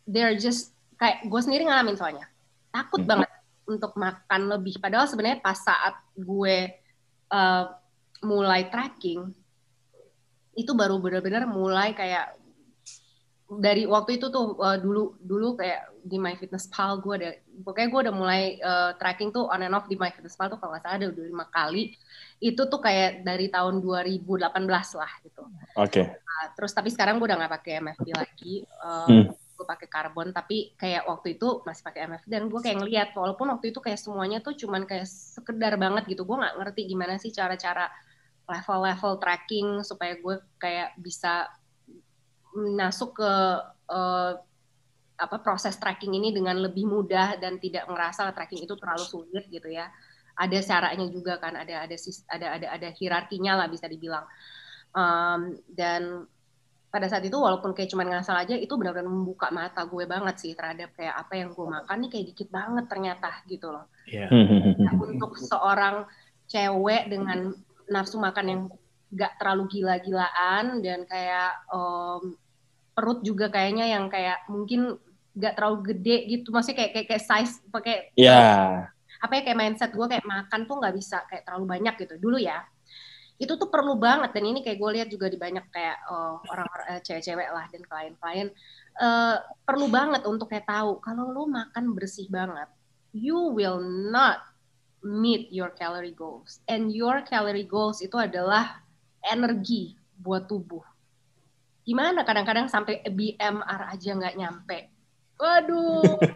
they're 0.03 0.35
just 0.35 0.75
kayak 0.97 1.23
gue 1.23 1.41
sendiri 1.41 1.63
ngalamin 1.63 1.95
soalnya. 1.95 2.27
Takut 2.73 3.01
Hmm. 3.03 3.09
banget 3.17 3.29
untuk 3.67 3.93
makan 3.95 4.41
lebih. 4.51 4.79
Padahal 4.79 5.07
sebenarnya 5.07 5.39
pas 5.39 5.57
saat 5.57 5.95
gue 6.13 6.57
eh, 7.27 7.65
mulai 8.23 8.71
tracking 8.71 9.29
itu 10.57 10.71
baru 10.73 10.97
benar-benar 10.97 11.45
mulai 11.45 11.93
kayak 11.93 12.33
dari 13.47 13.85
waktu 13.85 14.17
itu 14.17 14.27
tuh 14.27 14.57
eh, 14.59 14.77
dulu 14.81 15.15
dulu 15.21 15.55
kayak 15.55 15.96
di 16.07 16.17
MyFitnessPal 16.17 17.03
gue 17.03 17.13
ada 17.19 17.31
pokoknya 17.67 17.87
gue 17.91 18.01
udah 18.07 18.15
mulai 18.15 18.41
eh, 18.55 18.91
tracking 18.95 19.35
tuh 19.35 19.51
on 19.51 19.59
and 19.59 19.75
off 19.75 19.91
di 19.91 19.99
MyFitnessPal 19.99 20.55
tuh 20.55 20.57
kalau 20.57 20.71
nggak 20.73 20.83
salah 20.87 20.95
ada 20.95 21.07
udah 21.11 21.23
lima 21.27 21.45
kali. 21.51 21.93
Itu 22.39 22.71
tuh 22.71 22.79
kayak 22.79 23.27
dari 23.27 23.51
tahun 23.51 23.83
2018 23.83 24.39
lah 24.95 25.11
gitu. 25.21 25.43
Oke. 25.75 26.01
Nah, 26.07 26.45
terus 26.55 26.71
tapi 26.71 26.87
sekarang 26.93 27.19
gue 27.19 27.27
udah 27.27 27.37
nggak 27.43 27.53
pakai 27.59 27.73
MFP 27.83 28.05
lagi 28.15 28.53
uh, 28.79 29.09
Hmm. 29.09 29.25
gue 29.33 29.65
pakai 29.65 29.89
karbon 29.89 30.29
tapi 30.29 30.77
kayak 30.77 31.09
waktu 31.09 31.33
itu 31.33 31.65
masih 31.65 31.81
pakai 31.81 32.05
MFP 32.05 32.29
dan 32.29 32.45
gue 32.45 32.59
kayak 32.61 32.77
ngeliat 32.77 33.09
walaupun 33.17 33.49
waktu 33.49 33.73
itu 33.73 33.81
kayak 33.81 33.97
semuanya 33.97 34.37
tuh 34.37 34.53
cuman 34.53 34.85
kayak 34.85 35.09
sekedar 35.09 35.73
banget 35.81 36.05
gitu 36.13 36.29
gue 36.29 36.37
nggak 36.37 36.61
ngerti 36.61 36.81
gimana 36.85 37.17
sih 37.17 37.33
cara-cara 37.33 37.89
level-level 38.45 39.17
tracking 39.17 39.81
supaya 39.81 40.13
gue 40.21 40.35
kayak 40.61 40.93
bisa 41.01 41.49
masuk 42.53 43.17
ke 43.17 43.31
uh, 43.91 44.31
apa 45.17 45.41
proses 45.41 45.73
tracking 45.81 46.13
ini 46.13 46.29
dengan 46.29 46.61
lebih 46.61 46.85
mudah 46.85 47.41
dan 47.41 47.57
tidak 47.57 47.89
ngerasa 47.89 48.29
tracking 48.37 48.63
itu 48.63 48.77
terlalu 48.77 49.05
sulit 49.05 49.45
gitu 49.49 49.67
ya. 49.67 49.89
Ada 50.37 50.61
caranya 50.61 51.09
juga 51.09 51.41
kan 51.41 51.57
ada 51.57 51.89
ada 51.89 51.95
ada 52.29 52.47
ada 52.61 52.67
ada 52.77 52.89
hierarkinya 52.93 53.57
lah 53.57 53.67
bisa 53.67 53.89
dibilang. 53.89 54.25
Um, 54.93 55.57
dan 55.73 56.29
pada 56.87 57.09
saat 57.11 57.25
itu 57.25 57.35
walaupun 57.35 57.75
kayak 57.75 57.91
cuman 57.91 58.07
ngasal 58.09 58.37
aja 58.39 58.55
itu 58.55 58.71
benar-benar 58.79 59.11
membuka 59.11 59.51
mata 59.51 59.83
gue 59.83 60.07
banget 60.07 60.35
sih 60.39 60.51
terhadap 60.55 60.95
kayak 60.95 61.19
apa 61.19 61.33
yang 61.35 61.49
gue 61.51 61.67
makan 61.67 61.97
nih 62.05 62.09
kayak 62.09 62.25
dikit 62.31 62.49
banget 62.53 62.85
ternyata 62.87 63.29
gitu 63.49 63.67
loh. 63.73 63.85
Nah, 64.79 64.93
untuk 64.95 65.35
seorang 65.35 66.07
cewek 66.47 67.11
dengan 67.11 67.51
nafsu 67.91 68.17
makan 68.17 68.45
yang 68.47 68.61
gak 69.11 69.35
terlalu 69.39 69.79
gila-gilaan 69.79 70.79
dan 70.79 71.03
kayak 71.07 71.51
um, 71.71 72.35
perut 72.95 73.19
juga 73.21 73.51
kayaknya 73.51 73.93
yang 73.93 74.07
kayak 74.07 74.47
mungkin 74.49 74.95
gak 75.37 75.53
terlalu 75.55 75.93
gede 75.93 76.17
gitu. 76.27 76.49
Maksudnya 76.49 76.77
kayak 76.83 76.91
kayak, 76.97 77.07
kayak 77.13 77.23
size 77.23 77.53
pakai 77.69 77.95
ya 78.17 78.41
apa 79.17 79.33
ya 79.33 79.41
kayak 79.49 79.57
mindset 79.57 79.91
gue 79.97 80.07
kayak 80.09 80.25
makan 80.29 80.69
tuh 80.69 80.77
nggak 80.77 80.93
bisa 80.93 81.25
kayak 81.29 81.45
terlalu 81.45 81.65
banyak 81.77 81.93
gitu. 82.01 82.15
Dulu 82.17 82.37
ya 82.37 82.65
itu 83.37 83.53
tuh 83.53 83.69
perlu 83.69 83.97
banget. 83.97 84.33
Dan 84.33 84.43
ini 84.49 84.59
kayak 84.65 84.77
gue 84.81 84.89
lihat 84.97 85.07
juga 85.13 85.29
di 85.29 85.37
banyak 85.37 85.65
kayak 85.69 85.97
oh, 86.09 86.41
orang-orang 86.49 86.87
eh, 86.97 87.01
cewek-cewek 87.05 87.49
lah 87.53 87.65
dan 87.69 87.81
klien-klien 87.85 88.47
eh, 88.97 89.37
perlu 89.65 89.87
banget 89.89 90.21
untuk 90.25 90.49
kayak 90.49 90.65
tahu 90.65 90.97
kalau 91.01 91.29
lu 91.29 91.43
makan 91.49 91.93
bersih 91.93 92.25
banget 92.29 92.69
you 93.15 93.37
will 93.53 93.81
not 93.81 94.45
meet 95.01 95.49
your 95.53 95.71
calorie 95.73 96.15
goals. 96.15 96.59
And 96.67 96.89
your 96.91 97.21
calorie 97.25 97.67
goals 97.67 98.01
itu 98.01 98.17
adalah 98.17 98.81
energi 99.23 99.95
buat 100.17 100.49
tubuh. 100.49 100.83
Gimana? 101.87 102.27
Kadang-kadang 102.27 102.67
sampai 102.67 103.05
BMR 103.07 103.81
aja 103.93 104.09
nggak 104.11 104.35
nyampe 104.35 104.96
waduh 105.39 106.17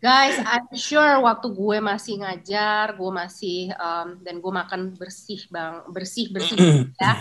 Guys, 0.00 0.40
I'm 0.48 0.64
sure 0.72 1.20
waktu 1.20 1.52
gue 1.52 1.76
masih 1.76 2.24
ngajar, 2.24 2.96
gue 2.96 3.10
masih 3.12 3.68
um, 3.76 4.16
dan 4.24 4.40
gue 4.40 4.48
makan 4.48 4.96
bersih 4.96 5.44
bang, 5.52 5.84
bersih 5.92 6.32
bersih 6.32 6.56
ya. 7.04 7.20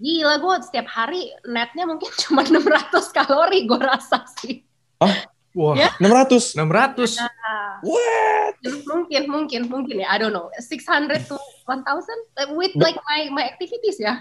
Gila 0.00 0.40
gue 0.40 0.54
setiap 0.64 0.88
hari 0.88 1.28
netnya 1.44 1.84
mungkin 1.84 2.08
cuma 2.24 2.40
600 2.40 2.88
kalori 3.12 3.68
gue 3.68 3.76
rasa 3.76 4.24
sih. 4.40 4.64
Wah, 4.96 5.28
Ya. 5.76 5.88
600 5.96 6.52
600. 6.52 7.16
Nah, 7.16 7.80
what 7.80 8.56
mungkin 8.92 9.22
mungkin 9.24 9.60
mungkin 9.72 10.04
ya, 10.04 10.12
I 10.12 10.20
don't 10.20 10.36
know, 10.36 10.52
600 10.60 11.24
to 11.32 11.36
1000 11.64 11.80
uh, 11.80 12.52
with 12.52 12.76
like 12.76 13.00
my 13.08 13.32
my 13.32 13.44
activities 13.48 13.96
ya. 13.96 14.20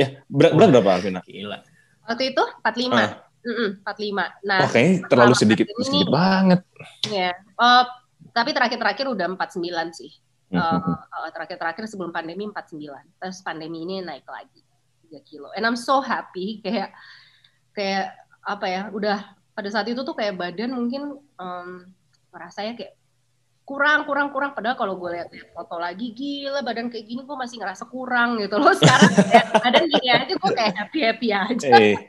ya 0.00 0.20
berat 0.28 0.52
berat 0.52 0.68
berapa 0.76 0.90
Alvina 1.00 1.20
Gila. 1.24 1.64
Waktu 2.04 2.36
itu 2.36 2.44
45. 2.64 2.92
Ah. 2.92 3.27
Mm-mm, 3.46 3.70
45. 3.86 4.44
Nah, 4.44 4.58
oh 4.66 4.70
kayaknya 4.70 4.96
terlalu 5.06 5.34
sedikit 5.38 5.66
pandemi 5.70 5.86
sedikit 5.86 6.08
ini- 6.10 6.16
banget 6.18 6.60
ya. 7.06 7.30
eh, 7.38 7.84
tapi 8.34 8.50
terakhir-terakhir 8.50 9.06
udah 9.08 9.26
49 9.34 9.94
sih. 9.94 10.12
Uh, 10.48 10.80
uh, 10.80 11.28
terakhir-terakhir 11.28 11.84
sebelum 11.86 12.08
pandemi 12.08 12.48
49. 12.48 12.88
Terus 13.20 13.38
pandemi 13.44 13.84
ini 13.84 14.00
naik 14.00 14.24
lagi 14.24 14.64
3 15.12 15.20
kilo. 15.28 15.52
And 15.52 15.68
I'm 15.68 15.76
so 15.76 16.00
happy 16.00 16.58
kayak 16.64 16.96
kayak 17.76 18.16
apa 18.42 18.66
ya, 18.66 18.82
udah 18.90 19.18
pada 19.52 19.68
saat 19.68 19.86
itu 19.90 20.00
tuh 20.02 20.16
kayak 20.16 20.40
badan 20.40 20.72
mungkin 20.72 21.20
um, 21.36 21.68
rasanya 22.32 22.78
kayak 22.78 22.94
kurang 23.68 24.08
kurang 24.08 24.32
kurang 24.32 24.56
padahal 24.56 24.80
kalau 24.80 24.96
gue 24.96 25.12
lihat 25.12 25.28
foto 25.52 25.76
lagi 25.76 26.16
gila 26.16 26.64
badan 26.64 26.88
kayak 26.88 27.04
gini 27.04 27.20
gue 27.20 27.36
masih 27.36 27.60
ngerasa 27.60 27.84
kurang 27.84 28.40
gitu 28.40 28.56
loh 28.56 28.72
sekarang 28.80 29.12
badan 29.60 29.84
gini 29.92 30.08
aja 30.08 30.32
gue 30.32 30.50
kayak 30.56 30.72
happy 30.72 30.98
happy 31.04 31.28
aja 31.36 31.68
eh 31.76 32.00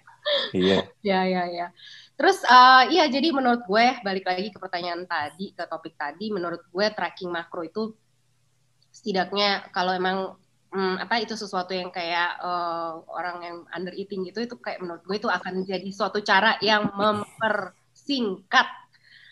iya 0.54 0.88
Ya, 1.00 1.24
ya, 1.26 1.44
ya. 1.48 1.68
Terus, 2.20 2.44
uh, 2.44 2.84
iya, 2.92 3.08
jadi 3.08 3.32
menurut 3.32 3.64
gue, 3.64 3.86
balik 4.04 4.28
lagi 4.28 4.52
ke 4.52 4.60
pertanyaan 4.60 5.08
tadi, 5.08 5.56
ke 5.56 5.64
topik 5.64 5.96
tadi, 5.96 6.28
menurut 6.36 6.68
gue 6.68 6.86
tracking 6.92 7.32
makro 7.32 7.64
itu 7.64 7.96
setidaknya 8.92 9.72
kalau 9.72 9.96
emang 9.96 10.36
hmm, 10.76 11.00
apa 11.00 11.24
itu 11.24 11.40
sesuatu 11.40 11.72
yang 11.72 11.88
kayak 11.96 12.36
uh, 12.44 13.00
orang 13.08 13.38
yang 13.40 13.58
under 13.72 13.96
eating 13.96 14.28
gitu, 14.28 14.44
itu 14.44 14.56
kayak 14.60 14.84
menurut 14.84 15.00
gue 15.08 15.16
itu 15.16 15.32
akan 15.32 15.64
jadi 15.64 15.90
suatu 15.96 16.20
cara 16.20 16.60
yang 16.60 16.92
mempersingkat 16.92 18.68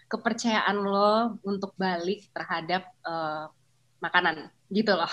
kepercayaan 0.07 0.79
lo 0.79 1.35
untuk 1.43 1.75
balik 1.75 2.31
terhadap 2.31 2.87
uh, 3.03 3.51
makanan, 3.99 4.47
gitu 4.71 4.95
loh. 4.95 5.11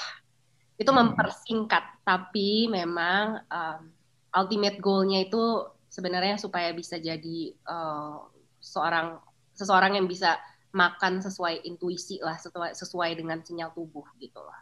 Itu 0.79 0.95
mempersingkat, 0.95 2.07
tapi 2.07 2.71
memang 2.71 3.43
um, 3.51 3.94
ultimate 4.35 4.83
goal-nya 4.83 5.25
itu 5.25 5.71
sebenarnya 5.89 6.37
supaya 6.37 6.75
bisa 6.75 6.99
jadi 6.99 7.55
uh, 7.71 8.27
seorang 8.59 9.23
seseorang 9.55 9.95
yang 9.95 10.11
bisa 10.11 10.37
makan 10.75 11.23
sesuai 11.23 11.63
intuisi 11.63 12.19
lah 12.19 12.35
sesuai 12.35 12.75
sesuai 12.75 13.15
dengan 13.15 13.39
sinyal 13.39 13.71
tubuh 13.71 14.03
gitu 14.19 14.43
lah. 14.43 14.59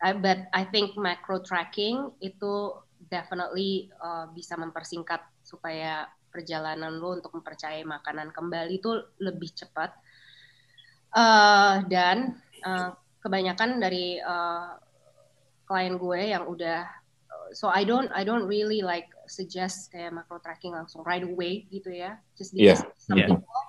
I, 0.00 0.16
but 0.16 0.48
I 0.52 0.64
think 0.68 0.96
macro 0.96 1.44
tracking 1.44 2.12
itu 2.24 2.72
definitely 3.12 3.92
uh, 4.00 4.32
bisa 4.32 4.56
mempersingkat 4.56 5.20
supaya 5.44 6.08
perjalanan 6.32 6.96
lo 7.00 7.16
untuk 7.16 7.32
mempercayai 7.36 7.84
makanan 7.84 8.32
kembali 8.32 8.80
itu 8.80 8.92
lebih 9.20 9.52
cepat. 9.52 9.92
Uh, 11.16 11.80
dan 11.88 12.36
uh, 12.60 12.92
kebanyakan 13.24 13.80
dari 13.80 14.20
uh, 14.20 14.76
klien 15.64 15.96
gue 15.96 16.20
yang 16.28 16.44
udah 16.44 16.84
so 17.52 17.68
I 17.68 17.84
don't 17.84 18.10
I 18.10 18.24
don't 18.24 18.46
really 18.46 18.82
like 18.82 19.06
suggest 19.26 19.90
kayak 19.90 20.14
macro 20.14 20.38
tracking 20.40 20.74
langsung 20.74 21.06
right 21.06 21.22
away 21.22 21.66
gitu 21.70 21.92
ya. 21.92 22.18
Just 22.34 22.54
because 22.54 22.82
Yeah, 22.82 22.98
some 22.98 23.18
yeah. 23.18 23.28
people 23.30 23.62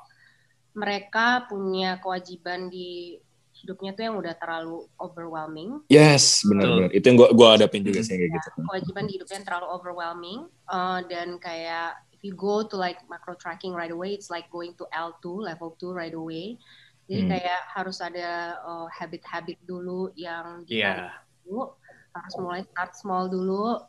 mereka 0.77 1.49
punya 1.49 1.97
kewajiban 1.97 2.69
di 2.69 3.17
hidupnya 3.57 3.97
tuh 3.97 4.03
yang 4.05 4.15
udah 4.21 4.37
terlalu 4.37 4.85
overwhelming. 5.01 5.81
Yes, 5.89 6.45
benar-benar. 6.45 6.93
Itu 6.93 7.09
yang 7.09 7.17
gua 7.17 7.29
gua 7.33 7.47
hadapin 7.57 7.81
juga 7.81 8.05
sih 8.05 8.13
kayak 8.13 8.37
gitu. 8.37 8.49
Kewajiban 8.69 9.09
di 9.09 9.17
hidupnya 9.17 9.41
yang 9.41 9.47
terlalu 9.49 9.67
overwhelming 9.73 10.39
uh, 10.69 11.01
dan 11.09 11.41
kayak 11.41 11.97
if 12.13 12.21
you 12.21 12.37
go 12.37 12.61
to 12.61 12.77
like 12.77 13.01
macro 13.09 13.33
tracking 13.33 13.73
right 13.73 13.89
away, 13.89 14.13
it's 14.13 14.29
like 14.29 14.45
going 14.53 14.77
to 14.77 14.85
L2 14.93 15.41
level 15.41 15.73
2 15.81 15.89
right 15.97 16.13
away. 16.13 16.61
Jadi 17.09 17.21
Hmm. 17.25 17.29
kayak 17.33 17.59
harus 17.73 17.97
ada 18.03 18.61
uh, 18.61 18.85
habit-habit 18.93 19.57
dulu 19.65 20.13
yang 20.13 20.61
Iya. 20.69 21.17
dulu 21.41 21.73
harus 22.21 22.35
mulai 22.39 22.61
start 22.65 22.91
small 22.97 23.29
dulu. 23.29 23.81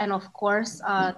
And 0.00 0.10
of 0.10 0.24
course 0.32 0.80
uh, 0.82 1.12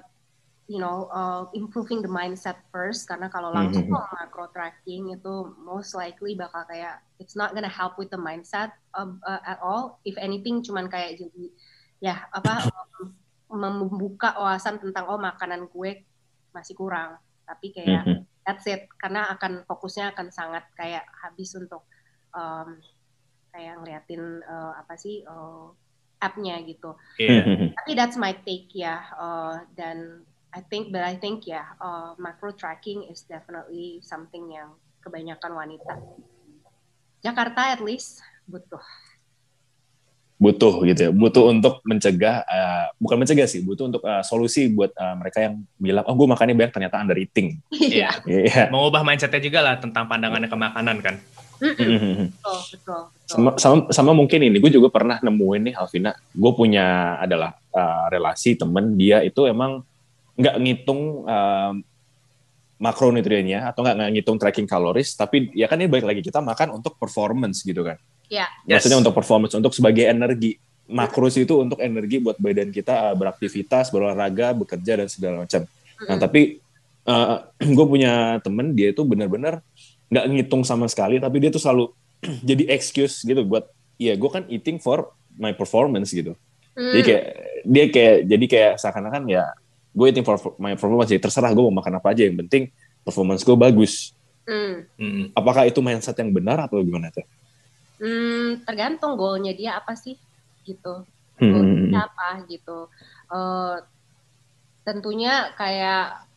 you 0.66 0.80
know 0.80 1.12
uh, 1.12 1.46
improving 1.52 2.00
the 2.00 2.10
mindset 2.10 2.58
first. 2.72 3.06
Karena 3.06 3.28
kalau 3.28 3.52
langsung 3.52 3.86
Mhm. 3.88 3.94
macro 3.94 4.48
tracking 4.50 5.12
itu 5.12 5.34
most 5.60 5.92
likely 5.94 6.34
bakal 6.34 6.64
kayak 6.66 7.00
it's 7.20 7.36
not 7.36 7.52
gonna 7.52 7.70
help 7.70 7.96
with 8.00 8.08
the 8.08 8.20
mindset 8.20 8.72
um, 8.96 9.20
uh, 9.28 9.40
at 9.44 9.60
all. 9.60 10.00
If 10.08 10.16
anything 10.16 10.64
cuman 10.64 10.88
kayak 10.88 11.20
jadi 11.20 11.44
ya 12.02 12.26
apa 12.32 12.64
um, 13.00 13.14
membuka 13.54 14.34
wawasan 14.34 14.82
tentang 14.82 15.06
oh 15.06 15.20
makanan 15.20 15.70
gue 15.70 16.02
masih 16.50 16.74
kurang. 16.74 17.20
Tapi 17.44 17.70
kayak 17.76 18.02
Mhm. 18.08 18.20
that's 18.44 18.64
it. 18.66 18.88
Karena 18.96 19.28
akan 19.36 19.68
fokusnya 19.68 20.16
akan 20.16 20.32
sangat 20.32 20.64
kayak 20.74 21.04
habis 21.22 21.52
untuk 21.54 21.84
um, 22.32 22.80
kayak 23.54 23.78
ngeliatin 23.78 24.42
uh, 24.42 24.74
apa 24.80 24.98
sih 24.98 25.22
uh, 25.22 25.70
app-nya 26.24 26.56
gitu 26.64 26.96
Iya. 27.20 27.44
Mhm. 27.44 27.66
tapi 27.76 27.90
that's 27.92 28.16
my 28.16 28.32
take 28.40 28.72
ya 28.72 29.04
uh, 29.14 29.60
dan 29.76 30.24
I 30.50 30.62
think 30.62 30.88
but 30.88 31.02
I 31.02 31.18
think 31.18 31.44
ya 31.44 31.66
uh, 31.76 32.14
macro 32.16 32.54
tracking 32.54 33.04
is 33.06 33.26
definitely 33.26 33.98
something 34.00 34.48
yang 34.48 34.72
kebanyakan 35.02 35.52
wanita 35.52 36.00
Jakarta 37.20 37.72
at 37.72 37.80
least 37.80 38.22
butuh 38.44 38.80
butuh 40.34 40.82
gitu 40.84 41.00
ya 41.08 41.10
butuh 41.14 41.46
untuk 41.48 41.78
mencegah 41.86 42.42
eh, 42.42 42.84
bukan 42.98 43.22
mencegah 43.22 43.46
sih 43.46 43.62
butuh 43.62 43.86
untuk 43.88 44.02
eh, 44.02 44.20
solusi 44.20 44.66
buat 44.68 44.90
eh, 44.92 45.14
mereka 45.16 45.38
yang 45.40 45.62
bilang 45.78 46.04
oh 46.04 46.12
gue 46.12 46.26
makannya 46.26 46.52
banyak 46.52 46.74
ternyata 46.74 47.00
under 47.00 47.16
eating 47.16 47.62
Iya. 47.70 48.10
iya 48.26 48.66
Mengubah 48.68 49.06
mindsetnya 49.06 49.40
juga 49.40 49.62
lah 49.62 49.74
tentang 49.78 50.04
pandangannya 50.04 50.50
ke 50.50 50.58
makanan 50.58 50.96
kan. 51.00 51.16
Betul 51.64 52.28
betul 52.28 52.56
betul. 52.76 53.00
Sama, 53.24 53.50
sama 53.56 53.80
sama 53.88 54.12
mungkin 54.12 54.36
ini 54.44 54.60
gue 54.60 54.68
juga 54.68 54.92
pernah 54.92 55.16
nemuin 55.24 55.62
nih 55.72 55.74
Alvina. 55.80 56.12
Gue 56.36 56.52
punya 56.52 57.16
adalah 57.16 57.56
eh, 57.72 58.04
relasi 58.12 58.60
temen 58.60 59.00
dia 59.00 59.24
itu 59.24 59.48
emang 59.48 59.80
nggak 60.36 60.56
ngitung 60.60 61.24
eh, 61.24 61.72
makronutriennya 62.76 63.72
atau 63.72 63.80
nggak 63.80 63.96
nggak 63.96 64.10
ngitung 64.18 64.36
tracking 64.36 64.68
kaloris 64.68 65.16
tapi 65.16 65.48
ya 65.56 65.70
kan 65.70 65.80
ini 65.80 65.88
balik 65.88 66.10
lagi 66.10 66.20
kita 66.20 66.44
makan 66.44 66.76
untuk 66.76 67.00
performance 67.00 67.64
gitu 67.64 67.80
kan. 67.80 67.96
Ya. 68.28 68.48
Yes. 68.64 68.84
maksudnya 68.84 69.00
untuk 69.00 69.16
performance 69.16 69.56
untuk 69.56 69.72
sebagai 69.72 70.04
energi. 70.04 70.60
Makros 70.84 71.40
itu 71.40 71.64
untuk 71.64 71.80
energi 71.80 72.20
buat 72.20 72.36
badan 72.36 72.68
kita 72.68 73.12
eh, 73.12 73.14
beraktivitas 73.16 73.88
berolahraga 73.88 74.52
bekerja 74.52 75.00
dan 75.00 75.08
segala 75.08 75.48
macam. 75.48 75.64
Nah 75.64 76.04
Mm-mm. 76.12 76.20
tapi 76.20 76.60
gue 77.76 77.86
punya 77.88 78.40
temen 78.40 78.72
dia 78.72 78.92
itu 78.92 79.04
benar-benar 79.04 79.60
nggak 80.10 80.24
ngitung 80.30 80.62
sama 80.62 80.86
sekali 80.88 81.16
tapi 81.18 81.36
dia 81.40 81.50
tuh 81.52 81.62
selalu 81.62 81.84
jadi 82.48 82.64
excuse 82.72 83.22
gitu 83.22 83.44
buat 83.44 83.68
ya 83.96 84.14
gue 84.14 84.30
kan 84.30 84.44
eating 84.50 84.78
for 84.78 85.12
my 85.36 85.52
performance 85.52 86.10
gitu 86.10 86.34
jadi 86.74 86.74
Hmm. 86.74 87.06
kayak 87.06 87.24
dia 87.64 87.84
kayak 87.86 88.16
jadi 88.26 88.44
kayak 88.50 88.72
seakan-akan 88.82 89.22
ya 89.30 89.44
gue 89.94 90.06
eating 90.10 90.26
for 90.26 90.34
my 90.58 90.74
performance 90.74 91.06
jadi 91.06 91.22
terserah 91.22 91.54
gue 91.54 91.62
mau 91.62 91.78
makan 91.78 92.02
apa 92.02 92.10
aja 92.10 92.26
yang 92.26 92.34
penting 92.46 92.74
performance 93.02 93.46
gue 93.46 93.54
bagus 93.54 94.10
Hmm. 94.44 94.84
Mm-mm. 95.00 95.32
apakah 95.32 95.64
itu 95.64 95.80
mindset 95.80 96.20
yang 96.20 96.28
benar 96.28 96.68
atau 96.68 96.82
gimana 96.84 97.08
tuh 97.08 97.24
Hmm, 97.96 98.60
tergantung 98.66 99.14
goalnya 99.14 99.54
dia 99.54 99.78
apa 99.78 99.94
sih 99.96 100.18
gitu 100.66 101.06
Hmm. 101.40 101.94
apa 101.94 102.42
gitu 102.46 102.90
Eh, 103.24 103.76
tentunya 104.84 105.48
kayak 105.56 106.28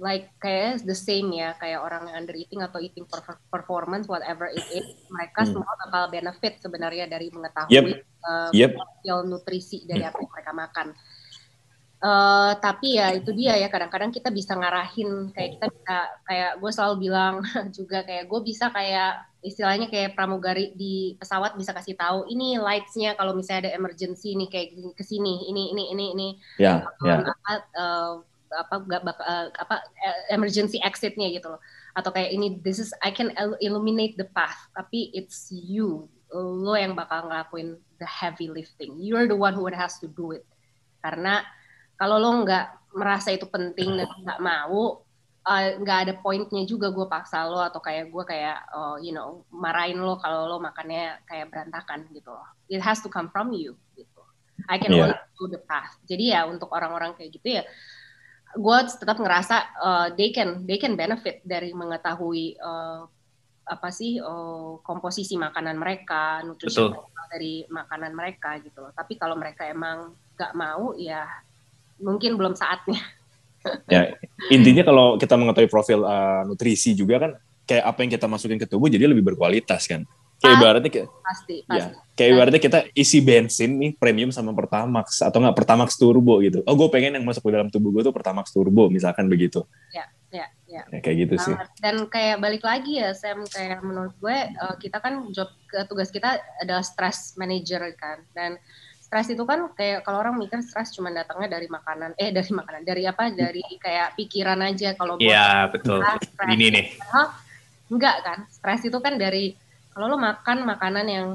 like 0.00 0.32
kayak 0.40 0.80
the 0.88 0.96
same 0.96 1.28
ya 1.36 1.52
kayak 1.60 1.80
orang 1.84 2.08
yang 2.08 2.24
under 2.24 2.36
eating 2.36 2.64
atau 2.64 2.80
eating 2.80 3.04
per- 3.04 3.44
performance 3.52 4.08
whatever 4.08 4.48
it 4.48 4.64
is 4.72 4.86
mereka 5.12 5.44
Hmm. 5.44 5.52
semua 5.52 5.74
bakal 5.86 6.02
benefit 6.08 6.58
sebenarnya 6.58 7.06
dari 7.06 7.28
mengetahui 7.28 7.72
Yep. 7.72 7.84
eh, 8.02 8.50
Yep. 8.56 8.72
nutrisi 9.28 9.84
dari 9.84 10.02
apa 10.06 10.16
yang 10.16 10.32
mereka 10.32 10.52
makan 10.56 10.88
Eh, 12.02 12.52
tapi 12.58 12.98
ya 12.98 13.14
itu 13.14 13.30
dia 13.30 13.54
ya 13.54 13.70
kadang-kadang 13.70 14.10
kita 14.10 14.26
bisa 14.34 14.58
ngarahin 14.58 15.30
kayak 15.30 15.54
kita 15.54 15.66
bisa 15.70 15.96
kayak 16.26 16.50
gue 16.58 16.70
selalu 16.74 16.94
bilang 17.06 17.38
juga 17.78 18.02
kayak 18.02 18.26
gue 18.26 18.40
bisa 18.42 18.74
kayak 18.74 19.22
istilahnya 19.38 19.86
kayak 19.86 20.18
pramugari 20.18 20.74
di 20.74 21.14
pesawat 21.14 21.54
bisa 21.54 21.70
kasih 21.70 21.94
tahu 21.94 22.26
ini 22.26 22.58
lightsnya 22.58 23.14
kalau 23.14 23.38
misalnya 23.38 23.70
ada 23.70 23.78
emergency 23.78 24.34
nih 24.34 24.50
kayak 24.50 24.74
gini, 24.74 24.90
ke 24.98 25.04
sini 25.06 25.46
ini 25.46 25.62
ini 25.70 25.84
ini 25.94 26.04
ini 26.10 26.28
ya 26.58 26.82
ya 27.06 27.22
um, 27.22 27.30
apa 27.38 27.52
eh, 27.70 28.12
apa 28.54 28.74
gak 28.84 29.02
bak- 29.02 29.24
eh, 29.24 29.48
apa 29.56 29.74
eh, 29.80 30.36
emergency 30.36 30.76
exitnya 30.80 31.28
gitu 31.32 31.52
loh. 31.56 31.60
Atau 31.92 32.12
kayak 32.12 32.32
ini 32.32 32.60
this 32.60 32.78
is 32.78 32.92
I 33.00 33.12
can 33.12 33.32
il- 33.34 33.60
illuminate 33.60 34.16
the 34.16 34.28
path 34.28 34.68
tapi 34.72 35.12
it's 35.12 35.48
you 35.50 36.08
lo 36.32 36.72
yang 36.72 36.96
bakal 36.96 37.28
ngelakuin 37.28 37.76
the 38.00 38.08
heavy 38.08 38.48
lifting. 38.48 38.96
You're 38.96 39.28
the 39.28 39.36
one 39.36 39.52
who 39.52 39.68
has 39.68 40.00
to 40.00 40.08
do 40.08 40.32
it. 40.32 40.48
Karena 41.04 41.44
kalau 41.96 42.16
lo 42.16 42.44
nggak 42.44 42.96
merasa 42.96 43.32
itu 43.32 43.44
penting 43.48 44.00
dan 44.00 44.08
nggak 44.08 44.40
mau 44.40 45.04
eh, 45.44 45.76
nggak 45.76 45.98
ada 46.08 46.12
pointnya 46.24 46.64
juga 46.64 46.88
gue 46.88 47.04
paksa 47.04 47.44
lo 47.44 47.60
atau 47.60 47.82
kayak 47.84 48.08
gue 48.08 48.24
kayak 48.24 48.58
oh, 48.72 48.96
you 48.96 49.12
know 49.12 49.44
marahin 49.52 50.00
lo 50.00 50.16
kalau 50.16 50.48
lo 50.48 50.56
makannya 50.56 51.20
kayak 51.28 51.52
berantakan 51.52 52.08
gitu 52.16 52.32
loh. 52.32 52.48
It 52.72 52.80
has 52.80 53.04
to 53.04 53.12
come 53.12 53.28
from 53.28 53.52
you 53.52 53.76
gitu. 53.92 54.22
I 54.70 54.78
can 54.78 54.94
Iya. 54.94 55.10
only 55.10 55.18
do 55.36 55.44
the 55.50 55.60
path. 55.60 55.98
Jadi 56.06 56.32
ya 56.32 56.46
untuk 56.46 56.70
orang-orang 56.72 57.12
kayak 57.18 57.34
gitu 57.34 57.60
ya 57.60 57.62
gue 58.52 58.78
tetap 58.88 59.16
ngerasa 59.16 59.56
uh, 59.80 60.06
they 60.12 60.28
can 60.28 60.64
they 60.68 60.76
can 60.76 60.92
benefit 60.92 61.40
dari 61.44 61.72
mengetahui 61.72 62.60
uh, 62.60 63.08
apa 63.64 63.88
sih 63.88 64.20
uh, 64.20 64.76
komposisi 64.84 65.38
makanan 65.40 65.78
mereka 65.80 66.44
nutrisi 66.44 66.82
Betul. 66.82 66.98
mereka 66.98 67.22
dari 67.32 67.54
makanan 67.64 68.12
mereka 68.12 68.50
gitu 68.60 68.78
loh. 68.84 68.92
Tapi 68.92 69.16
kalau 69.16 69.40
mereka 69.40 69.64
emang 69.64 70.12
nggak 70.36 70.52
mau 70.52 70.92
ya 70.98 71.24
mungkin 72.02 72.36
belum 72.36 72.54
saatnya. 72.56 73.00
Ya 73.86 74.18
intinya 74.50 74.82
kalau 74.82 75.14
kita 75.22 75.38
mengetahui 75.38 75.70
profil 75.70 76.02
uh, 76.02 76.42
nutrisi 76.42 76.98
juga 76.98 77.22
kan 77.22 77.38
kayak 77.62 77.84
apa 77.86 77.98
yang 78.02 78.10
kita 78.10 78.26
masukin 78.26 78.58
ke 78.58 78.66
tubuh 78.66 78.90
jadi 78.90 79.06
lebih 79.06 79.22
berkualitas 79.22 79.86
kan 79.86 80.02
kayak 80.42 80.54
ibaratnya 80.58 80.90
kayak 80.90 81.08
pasti 81.22 81.56
ya 81.62 81.70
pasti. 81.70 81.94
kayak 82.18 82.30
ibaratnya 82.34 82.60
kita 82.60 82.78
isi 82.98 83.18
bensin 83.22 83.70
nih 83.78 83.90
premium 83.94 84.34
sama 84.34 84.50
pertamax 84.50 85.22
atau 85.22 85.38
nggak 85.38 85.56
pertamax 85.56 85.94
turbo 85.94 86.42
gitu. 86.42 86.66
Oh 86.66 86.74
gue 86.74 86.88
pengen 86.90 87.14
yang 87.14 87.24
masuk 87.24 87.46
ke 87.46 87.54
dalam 87.54 87.70
tubuh 87.70 87.94
gue 87.94 88.02
tuh 88.02 88.14
pertamax 88.14 88.50
turbo 88.50 88.90
misalkan 88.90 89.30
begitu. 89.30 89.62
Ya 89.94 90.10
ya 90.34 90.46
ya. 90.66 90.82
Ya, 90.90 90.98
kayak 91.04 91.16
gitu 91.28 91.34
sih. 91.38 91.54
Banget. 91.54 91.68
dan 91.78 91.96
kayak 92.10 92.36
balik 92.42 92.62
lagi 92.64 92.98
ya 92.98 93.14
Sam 93.14 93.46
kayak 93.46 93.84
menurut 93.84 94.16
gue 94.18 94.36
uh, 94.58 94.74
kita 94.80 94.98
kan 94.98 95.30
job 95.30 95.48
tugas 95.86 96.10
kita 96.10 96.40
adalah 96.58 96.82
stress 96.82 97.38
manager 97.38 97.84
kan. 97.94 98.24
Dan 98.34 98.58
stres 98.98 99.28
itu 99.28 99.44
kan 99.44 99.68
kayak 99.76 100.08
kalau 100.08 100.24
orang 100.24 100.40
mikir 100.40 100.64
stres 100.64 100.96
cuma 100.96 101.12
datangnya 101.12 101.60
dari 101.60 101.68
makanan 101.68 102.16
eh 102.16 102.32
dari 102.32 102.48
makanan 102.48 102.82
dari 102.82 103.02
apa? 103.04 103.28
Dari 103.28 103.60
kayak 103.76 104.16
pikiran 104.16 104.60
aja 104.64 104.96
kalau 104.96 105.20
Iya, 105.20 105.68
betul. 105.68 106.00
stres 106.00 106.48
Ini 106.48 106.66
nih. 106.72 106.86
Enggak 107.92 108.16
kan 108.24 108.38
stres 108.48 108.88
itu 108.88 108.98
kan 109.04 109.20
dari 109.20 109.52
kalau 109.92 110.06
lo 110.12 110.18
makan 110.18 110.64
makanan 110.64 111.06
yang 111.08 111.26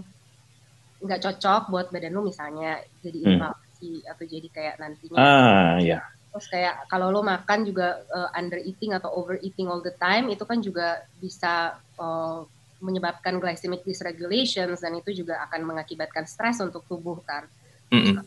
nggak 0.97 1.21
cocok 1.21 1.69
buat 1.69 1.87
badan 1.93 2.13
lo 2.17 2.25
misalnya 2.25 2.81
jadi 3.05 3.19
Hmm. 3.21 3.29
inflamasi 3.37 3.91
atau 4.09 4.23
jadi 4.25 4.47
kayak 4.49 4.75
nantinya 4.81 5.17
ah 5.17 5.77
ya 5.77 6.01
Terus 6.37 6.53
kayak 6.53 6.85
kalau 6.85 7.09
lo 7.09 7.25
makan 7.25 7.65
juga 7.65 7.97
uh, 8.13 8.29
under 8.37 8.61
eating 8.61 8.93
atau 8.93 9.09
over 9.09 9.41
eating 9.41 9.65
all 9.65 9.81
the 9.81 9.95
time 9.97 10.29
itu 10.29 10.45
kan 10.45 10.61
juga 10.61 11.01
bisa 11.17 11.81
uh, 11.97 12.45
menyebabkan 12.77 13.41
glycemic 13.41 13.81
dysregulations 13.81 14.85
dan 14.85 14.93
itu 14.93 15.25
juga 15.25 15.41
akan 15.49 15.65
mengakibatkan 15.65 16.29
stres 16.29 16.61
untuk 16.61 16.85
tubuh 16.85 17.17
kan. 17.25 17.49
Mm-mm. 17.89 18.21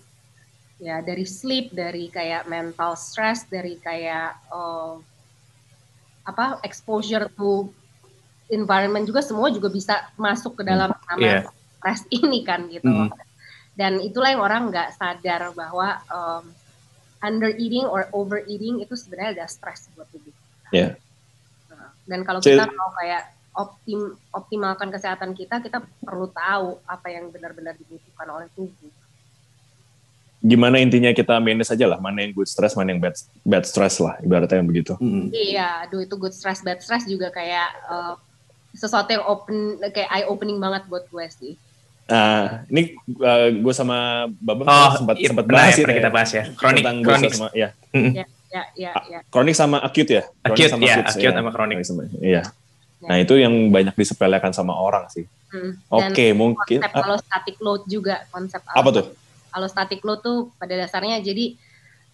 Ya 0.82 0.98
dari 1.06 1.22
sleep, 1.22 1.70
dari 1.70 2.10
kayak 2.10 2.50
mental 2.50 2.98
stress, 2.98 3.46
dari 3.46 3.78
kayak 3.78 4.42
uh, 4.50 4.98
apa 6.26 6.58
exposure 6.66 7.30
to 7.38 7.70
environment 8.50 9.06
juga 9.06 9.22
semua 9.22 9.48
juga 9.48 9.70
bisa 9.70 10.10
masuk 10.14 10.58
ke 10.58 10.62
dalam 10.66 10.90
nama 11.06 11.18
Iya. 11.18 11.40
stres 11.78 12.02
ini 12.20 12.42
kan 12.42 12.66
gitu. 12.68 12.86
Mm. 12.86 13.08
Dan 13.74 14.02
itulah 14.02 14.28
yang 14.34 14.42
orang 14.44 14.68
nggak 14.68 14.98
sadar 14.98 15.54
bahwa 15.54 16.02
um, 16.10 16.44
under 17.22 17.48
eating 17.56 17.86
or 17.86 18.10
over 18.12 18.42
eating 18.44 18.82
itu 18.82 18.92
sebenarnya 18.92 19.40
ada 19.40 19.46
stres 19.48 19.88
buat 19.94 20.04
tubuh. 20.10 20.34
Iya. 20.74 20.98
Nah, 21.70 21.94
Dan 22.04 22.20
kalau 22.26 22.42
So- 22.42 22.50
kita 22.52 22.68
mau 22.68 22.90
kayak 22.92 23.22
optim 23.50 24.14
optimalkan 24.30 24.94
kesehatan 24.94 25.34
kita, 25.34 25.58
kita 25.58 25.82
perlu 26.02 26.30
tahu 26.30 26.78
apa 26.86 27.06
yang 27.10 27.30
benar-benar 27.30 27.74
dibutuhkan 27.74 28.28
oleh 28.30 28.46
tubuh. 28.54 28.90
Gimana 30.40 30.80
intinya 30.80 31.12
kita 31.12 31.36
manage 31.36 31.68
aja 31.68 31.84
lah, 31.84 32.00
mana 32.00 32.24
yang 32.24 32.32
good 32.32 32.48
stress, 32.48 32.72
mana 32.72 32.96
yang 32.96 33.00
bad 33.02 33.12
bad 33.44 33.64
stress 33.68 34.00
lah, 34.00 34.16
ibaratnya 34.24 34.64
yang 34.64 34.70
begitu. 34.70 34.96
Mm. 34.96 35.28
Iya, 35.36 35.84
aduh 35.84 36.00
itu 36.00 36.16
good 36.16 36.32
stress, 36.32 36.64
bad 36.64 36.80
stress 36.80 37.04
juga 37.04 37.28
kayak 37.28 37.68
uh, 37.84 38.14
sesuatu 38.72 39.10
yang 39.10 39.24
open, 39.24 39.56
kayak 39.90 40.08
eye 40.08 40.26
opening 40.26 40.58
banget 40.58 40.86
buat 40.86 41.04
gue 41.06 41.26
sih. 41.30 41.52
Nah, 42.06 42.66
ini 42.66 42.98
uh, 43.18 43.48
gue 43.54 43.70
sama 43.70 44.26
Babang 44.36 44.66
Oh, 44.66 44.90
sempat 44.98 45.14
iya, 45.16 45.30
sempat 45.30 45.46
bahas 45.46 45.78
ya, 45.78 45.86
ya, 45.86 45.94
kita 45.94 46.10
bahas 46.10 46.30
ya. 46.30 46.42
Kronik, 46.58 46.82
tentang 46.82 46.96
kronik. 47.00 47.30
sama 47.30 47.48
ya. 47.54 47.68
Ya, 47.94 48.24
ya, 48.50 48.62
ya, 48.74 48.92
ya. 49.06 49.18
Kronik 49.30 49.54
sama 49.54 49.78
acute 49.78 50.10
ya. 50.10 50.22
Kronik 50.42 50.58
Acute, 50.58 50.70
sama 50.70 50.82
ya, 50.82 50.94
acute, 51.00 51.10
acute 51.22 51.34
sama 51.38 51.50
kronik. 51.54 51.76
sama- 51.86 52.10
Iya. 52.18 52.42
Nah, 53.00 53.16
itu 53.16 53.34
yang 53.38 53.54
banyak 53.70 53.94
disepelekan 53.94 54.50
sama 54.50 54.74
orang 54.74 55.06
sih. 55.08 55.24
Hmm. 55.50 55.78
Oke, 55.88 56.30
Dan 56.30 56.38
mungkin 56.38 56.78
konsep 56.82 56.92
ah, 56.94 57.02
allostatic 57.06 57.56
load 57.58 57.82
juga 57.86 58.22
konsep 58.30 58.62
apa 58.62 58.90
tuh? 58.90 59.06
allostatic 59.50 59.98
load 60.06 60.22
tuh 60.22 60.54
pada 60.54 60.78
dasarnya 60.78 61.18
jadi 61.18 61.58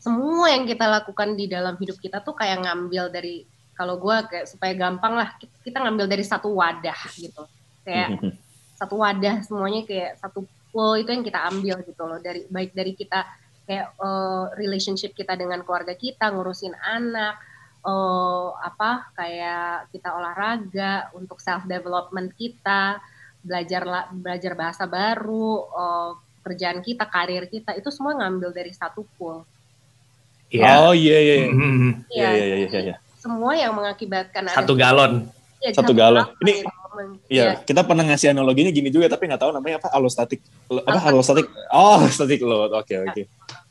semua 0.01 0.49
yang 0.49 0.65
kita 0.65 0.89
lakukan 0.89 1.37
di 1.37 1.45
dalam 1.45 1.77
hidup 1.77 2.01
kita 2.01 2.25
tuh 2.25 2.33
kayak 2.33 2.65
ngambil 2.65 3.13
dari 3.13 3.45
kalau 3.77 4.01
gue 4.01 4.17
kayak 4.33 4.47
supaya 4.49 4.73
gampang 4.73 5.15
lah 5.15 5.29
kita- 5.37 5.85
ngambil 5.85 6.09
dari 6.09 6.25
satu 6.25 6.51
wadah 6.57 6.97
gitu 7.21 7.45
kayak 7.85 8.17
satu 8.81 8.97
wadah 8.99 9.45
semuanya 9.45 9.85
kayak 9.85 10.17
satu 10.19 10.45
pool 10.73 10.97
itu 10.97 11.09
yang 11.13 11.25
kita 11.25 11.41
ambil 11.49 11.77
gitu 11.85 12.03
loh 12.05 12.19
dari 12.19 12.45
baik 12.49 12.73
dari 12.73 12.93
kita 12.97 13.25
kayak 13.69 13.87
eh, 13.97 14.45
relationship 14.57 15.13
kita 15.13 15.37
dengan 15.37 15.61
keluarga 15.63 15.93
kita 15.97 16.33
ngurusin 16.33 16.73
anak 16.77 17.37
eh, 17.85 18.49
apa 18.61 19.13
kayak 19.13 19.93
kita 19.93 20.09
olahraga 20.17 21.13
untuk 21.17 21.41
self 21.41 21.65
development 21.69 22.33
kita 22.37 23.01
belajar 23.41 23.83
la- 23.87 24.09
belajar 24.11 24.53
bahasa 24.57 24.85
baru 24.89 25.49
eh, 25.73 26.11
kerjaan 26.45 26.81
kita 26.81 27.05
karir 27.09 27.49
kita 27.49 27.75
itu 27.75 27.89
semua 27.93 28.17
ngambil 28.17 28.53
dari 28.57 28.73
satu 28.73 29.05
pool 29.17 29.45
Iya. 30.47 30.87
Oh 30.87 30.95
iya 30.95 31.19
iya. 31.19 31.35
iya. 31.43 31.49
Mm. 31.51 31.93
Iya 32.07 32.29
iya 32.31 32.45
iya 32.47 32.57
iya. 32.71 32.81
iya. 32.93 32.97
Semua 33.27 33.53
yang 33.53 33.73
mengakibatkan 33.73 34.43
ada- 34.45 34.57
Satu 34.57 34.73
galon. 34.73 35.27
Iya, 35.59 35.71
Satu 35.73 35.93
galon. 35.93 36.23
Ini-. 36.41 36.63
Iya, 37.29 37.61
kita 37.61 37.83
pernah 37.83 38.07
ngasih 38.07 38.33
analoginya 38.33 38.71
gini 38.71 38.89
juga 38.89 39.05
tapi 39.07 39.27
nggak 39.27 39.37
tahu 39.39 39.53
namanya 39.53 39.77
apa 39.77 39.93
allostatic 39.93 40.41
apa 40.65 40.97
allostatic 41.05 41.45
oh 41.69 42.01
allostatic 42.01 42.41
load 42.41 42.73
oke 42.73 42.89
oke 42.89 43.23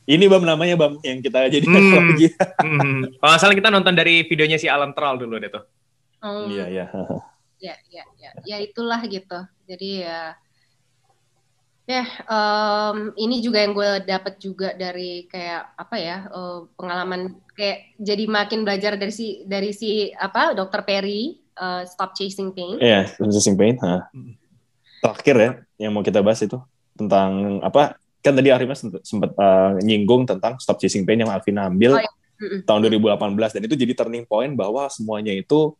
ini 0.05 0.25
bam 0.27 0.45
namanya 0.45 0.77
bam 0.77 1.01
yang 1.01 1.17
kita 1.19 1.49
jadi 1.49 1.65
Hmm. 1.65 1.73
analogi 1.73 2.29
Mm. 2.61 3.17
Kalau 3.17 3.25
nggak 3.25 3.41
salah 3.41 3.55
kita 3.55 3.69
nonton 3.71 3.93
dari 3.93 4.21
videonya 4.23 4.61
si 4.61 4.69
Alan 4.69 4.93
Troll 4.93 5.17
dulu 5.17 5.37
deh 5.37 5.49
tuh. 5.49 5.65
Hmm. 6.21 6.45
iya 6.47 6.65
iya 6.67 6.85
ya 7.57 7.73
ya 7.87 8.03
ya 8.15 8.29
ya 8.45 8.57
itulah 8.59 9.01
gitu 9.01 9.39
jadi 9.63 9.89
ya 10.05 10.19
ya 11.85 12.05
em, 12.25 13.13
ini 13.13 13.45
juga 13.45 13.61
yang 13.61 13.77
gue 13.77 13.91
dapat 14.09 14.41
juga 14.41 14.73
dari 14.73 15.29
kayak 15.29 15.77
apa 15.77 15.95
ya 16.01 16.17
eh, 16.25 16.59
pengalaman 16.73 17.37
kayak 17.53 17.93
jadi 18.01 18.25
makin 18.25 18.65
belajar 18.65 18.97
dari 18.97 19.13
si 19.13 19.45
dari 19.45 19.69
si 19.69 20.09
apa 20.17 20.57
dokter 20.57 20.81
Perry 20.81 21.37
eh, 21.37 21.81
stop 21.85 22.17
chasing 22.17 22.49
pain 22.57 22.81
iya 22.81 23.05
resisting 23.21 23.53
pain 23.53 23.77
ha. 23.85 24.09
Hmm. 24.09 24.33
terakhir 25.05 25.35
ya 25.37 25.51
yang 25.85 25.93
mau 25.93 26.01
kita 26.01 26.25
bahas 26.25 26.41
itu 26.41 26.57
tentang 26.97 27.61
apa 27.61 28.01
kan 28.25 28.33
tadi 28.33 28.49
Arimas 28.49 28.81
sempat 29.05 29.31
eh, 29.37 29.71
nyinggung 29.85 30.25
tentang 30.25 30.57
stop 30.57 30.81
chasing 30.81 31.05
pain 31.05 31.21
yang 31.21 31.29
Alvin 31.29 31.61
ambil 31.61 32.01
Oh, 32.01 32.01
iya. 32.01 32.11
Tahun 32.67 32.83
2018 32.83 33.55
dan 33.55 33.61
itu 33.63 33.75
jadi 33.79 33.93
turning 33.95 34.27
point 34.27 34.51
bahwa 34.59 34.91
semuanya 34.91 35.31
itu 35.31 35.71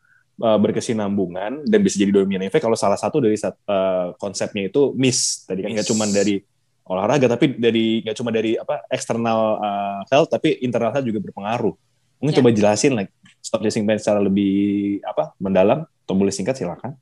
uh, 0.41 0.59
berkesinambungan 0.59 1.67
dan 1.67 1.79
bisa 1.83 1.99
jadi 1.99 2.11
domino 2.11 2.43
effect 2.43 2.63
kalau 2.63 2.75
salah 2.75 2.99
satu 2.99 3.19
dari 3.23 3.35
uh, 3.39 4.15
konsepnya 4.19 4.67
itu 4.67 4.91
miss 4.95 5.43
tadi 5.47 5.63
kan. 5.63 5.71
Nggak 5.71 5.87
cuma 5.87 6.05
dari 6.09 6.41
olahraga 6.85 7.25
tapi 7.25 7.57
dari 7.57 8.05
nggak 8.05 8.17
cuma 8.17 8.29
dari 8.29 8.53
apa 8.55 8.85
eksternal 8.93 9.39
uh, 9.57 9.99
health 10.13 10.29
tapi 10.29 10.61
internal 10.61 10.93
health 10.93 11.07
juga 11.07 11.19
berpengaruh. 11.23 11.73
Mungkin 12.19 12.33
Ya. 12.33 12.39
coba 12.39 12.49
jelasin 12.55 12.95
like 12.95 13.11
stop 13.43 13.61
chasing 13.61 13.83
pain 13.83 13.99
secara 13.99 14.23
lebih 14.23 14.99
apa 15.03 15.35
mendalam. 15.37 15.83
Atau 16.05 16.13
boleh 16.13 16.29
singkat 16.29 16.53
silakan. 16.53 16.93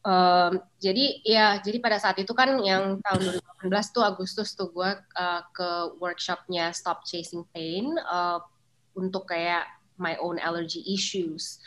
Em, 0.00 0.56
jadi 0.80 1.20
ya 1.20 1.46
jadi 1.60 1.76
pada 1.76 2.00
saat 2.00 2.16
itu 2.16 2.32
kan 2.32 2.56
yang 2.64 2.96
tahun 3.04 3.36
2018 3.68 3.92
tuh 3.92 4.00
Agustus 4.00 4.56
tuh 4.56 4.72
gue 4.72 4.90
uh, 4.96 5.42
ke 5.52 5.70
workshopnya 6.00 6.72
Stop 6.72 7.04
Chasing 7.04 7.44
Pain 7.52 7.92
uh, 8.08 8.40
untuk 8.96 9.28
kayak 9.28 9.68
my 10.00 10.16
own 10.24 10.40
allergy 10.40 10.80
issues. 10.88 11.60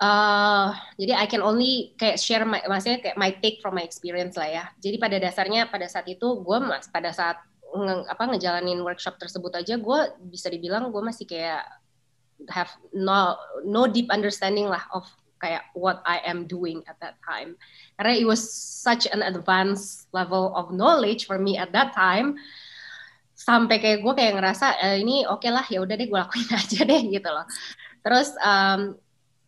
Uh, 0.00 0.72
jadi 0.96 1.12
I 1.12 1.28
can 1.28 1.44
only 1.44 1.92
kayak 2.00 2.16
share 2.16 2.48
my, 2.48 2.64
maksudnya 2.64 3.04
kayak 3.04 3.20
my 3.20 3.36
take 3.44 3.60
from 3.60 3.76
my 3.76 3.84
experience 3.84 4.32
lah 4.32 4.48
ya. 4.48 4.64
Jadi 4.80 4.96
pada 4.96 5.20
dasarnya 5.20 5.68
pada 5.68 5.84
saat 5.92 6.08
itu 6.08 6.40
gue 6.40 6.56
mas 6.56 6.88
pada 6.88 7.12
saat 7.12 7.36
nge, 7.68 8.08
apa 8.08 8.22
ngejalanin 8.32 8.80
workshop 8.80 9.20
tersebut 9.20 9.52
aja 9.60 9.76
gue 9.76 10.00
bisa 10.32 10.48
dibilang 10.48 10.88
gue 10.88 11.02
masih 11.04 11.28
kayak 11.28 11.68
have 12.48 12.72
no 12.96 13.36
no 13.68 13.84
deep 13.84 14.08
understanding 14.08 14.72
lah 14.72 14.80
of 14.96 15.04
kayak 15.36 15.68
what 15.76 16.00
I 16.08 16.24
am 16.24 16.48
doing 16.48 16.80
at 16.88 16.96
that 17.04 17.20
time. 17.20 17.60
Karena 18.00 18.16
it 18.16 18.24
was 18.24 18.40
such 18.80 19.04
an 19.04 19.20
advanced 19.20 20.08
level 20.16 20.56
of 20.56 20.72
knowledge 20.72 21.28
for 21.28 21.40
me 21.40 21.60
at 21.60 21.76
that 21.76 21.92
time. 21.92 22.40
Sampai 23.36 23.80
kayak 23.80 24.00
gue 24.00 24.12
kayak 24.16 24.36
ngerasa 24.36 24.80
eh, 24.80 24.96
ini 25.00 25.28
oke 25.28 25.48
lah 25.48 25.64
ya 25.68 25.84
udah 25.84 25.96
deh 25.96 26.08
gue 26.08 26.20
lakuin 26.20 26.48
aja 26.60 26.80
deh 26.88 27.02
gitu 27.08 27.28
loh. 27.28 27.44
Terus 28.00 28.32
um, 28.40 28.96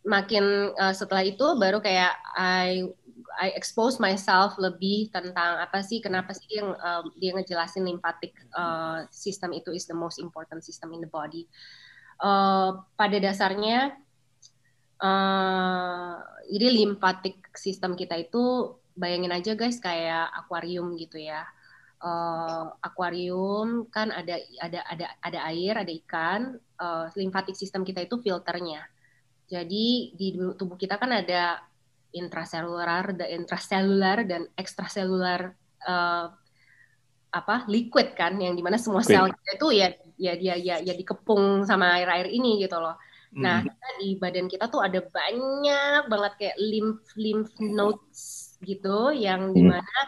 makin 0.02 0.74
uh, 0.74 0.94
setelah 0.94 1.22
itu 1.22 1.46
baru 1.58 1.78
kayak 1.78 2.14
I 2.34 2.90
I 3.38 3.54
expose 3.56 3.96
myself 4.02 4.58
lebih 4.60 5.08
tentang 5.14 5.62
apa 5.62 5.80
sih 5.80 6.02
kenapa 6.02 6.36
sih 6.36 6.44
dia 6.50 6.62
um, 6.66 7.04
dia 7.16 7.32
ngejelasin 7.32 7.86
lymphatic 7.86 8.34
uh, 8.52 9.06
system 9.08 9.54
itu 9.56 9.72
is 9.72 9.88
the 9.88 9.96
most 9.96 10.18
important 10.20 10.60
system 10.66 10.92
in 10.92 11.00
the 11.00 11.10
body. 11.10 11.48
Uh, 12.22 12.82
pada 12.94 13.18
dasarnya 13.18 13.96
uh, 15.00 16.18
jadi 16.50 16.68
system 17.56 17.96
kita 17.96 18.20
itu 18.20 18.76
bayangin 18.92 19.32
aja 19.32 19.56
guys 19.56 19.80
kayak 19.80 20.28
akuarium 20.36 20.98
gitu 21.00 21.16
ya. 21.22 21.46
Uh, 22.02 22.74
akuarium 22.82 23.86
kan 23.94 24.10
ada 24.10 24.34
ada 24.58 24.82
ada 24.90 25.06
ada 25.22 25.38
air, 25.54 25.78
ada 25.78 25.92
ikan. 26.04 26.58
Uh, 26.76 27.06
system 27.54 27.86
kita 27.86 28.02
itu 28.02 28.18
filternya. 28.18 28.91
Jadi 29.52 30.16
di 30.16 30.32
tubuh 30.56 30.80
kita 30.80 30.96
kan 30.96 31.12
ada 31.12 31.60
intraselular, 32.16 33.12
ada 33.12 33.26
intraselular 33.28 34.24
dan 34.24 34.48
ekstraselular 34.56 35.52
uh, 35.84 36.32
apa 37.32 37.64
liquid 37.68 38.16
kan, 38.16 38.40
yang 38.40 38.56
di 38.56 38.64
mana 38.64 38.80
semua 38.80 39.04
sel 39.04 39.28
kita 39.28 39.50
itu 39.60 39.68
ya 39.76 39.88
ya 40.16 40.32
dia 40.40 40.54
ya, 40.56 40.76
ya 40.80 40.92
dikepung 40.96 41.68
sama 41.68 42.00
air-air 42.00 42.32
ini 42.32 42.64
gitu 42.64 42.80
loh. 42.80 42.96
Nah, 43.32 43.64
Mm. 43.64 43.72
kita 43.72 43.88
di 43.96 44.08
badan 44.20 44.46
kita 44.48 44.64
tuh 44.68 44.84
ada 44.84 45.00
banyak 45.00 46.02
banget 46.04 46.32
kayak 46.36 46.56
lymph 46.60 47.08
lymph 47.16 47.52
nodes 47.60 48.52
gitu 48.60 49.08
yang 49.16 49.48
Hmm. 49.48 49.56
di 49.56 49.62
mana 49.64 49.98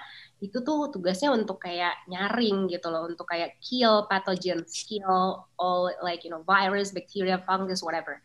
itu 0.44 0.60
tuh 0.60 0.92
tugasnya 0.92 1.32
untuk 1.32 1.56
kayak 1.56 2.04
nyaring 2.04 2.68
gitu 2.68 2.92
loh, 2.92 3.08
untuk 3.08 3.24
kayak 3.24 3.56
kill 3.64 4.04
pathogens, 4.12 4.84
kill 4.84 5.40
all 5.56 5.88
like 6.04 6.20
you 6.20 6.28
know 6.28 6.44
virus, 6.44 6.92
bacteria, 6.92 7.40
fungus, 7.48 7.80
whatever. 7.80 8.20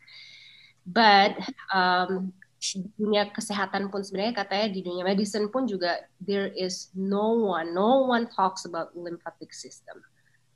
But 0.90 1.38
um, 1.70 2.34
di 2.58 2.84
dunia 2.98 3.30
kesehatan 3.30 3.88
pun 3.88 4.02
sebenarnya 4.02 4.44
katanya 4.44 4.66
di 4.74 4.80
dunia 4.82 5.06
medicine 5.06 5.48
pun 5.48 5.64
juga 5.70 6.04
there 6.18 6.50
is 6.52 6.90
no 6.98 7.32
one, 7.32 7.72
no 7.72 8.04
one 8.10 8.26
talks 8.28 8.66
about 8.66 8.92
lymphatic 8.98 9.54
system. 9.54 10.02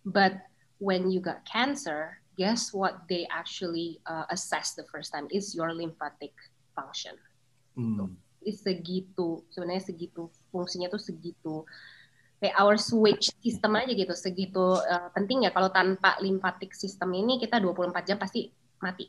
But 0.04 0.36
when 0.82 1.08
you 1.08 1.22
got 1.22 1.46
cancer, 1.46 2.18
guess 2.34 2.74
what 2.74 3.06
they 3.06 3.30
actually 3.30 4.02
uh, 4.10 4.26
assess 4.28 4.74
the 4.74 4.84
first 4.90 5.14
time 5.14 5.30
is 5.30 5.54
your 5.54 5.70
lymphatic 5.72 6.34
function. 6.74 7.14
Mm. 7.78 8.18
Is 8.44 8.60
segitu, 8.60 9.40
sebenarnya 9.48 9.88
segitu 9.88 10.28
fungsinya 10.52 10.92
tuh 10.92 11.00
segitu. 11.00 11.64
Kayak 12.42 12.60
our 12.60 12.76
switch 12.76 13.32
system 13.40 13.80
aja 13.80 13.96
gitu, 13.96 14.12
segitu 14.12 14.76
uh, 14.76 15.08
penting 15.16 15.48
ya 15.48 15.50
kalau 15.54 15.72
tanpa 15.72 16.20
lymphatic 16.20 16.76
system 16.76 17.16
ini 17.16 17.40
kita 17.40 17.56
24 17.56 18.04
jam 18.04 18.18
pasti 18.20 18.52
mati 18.84 19.08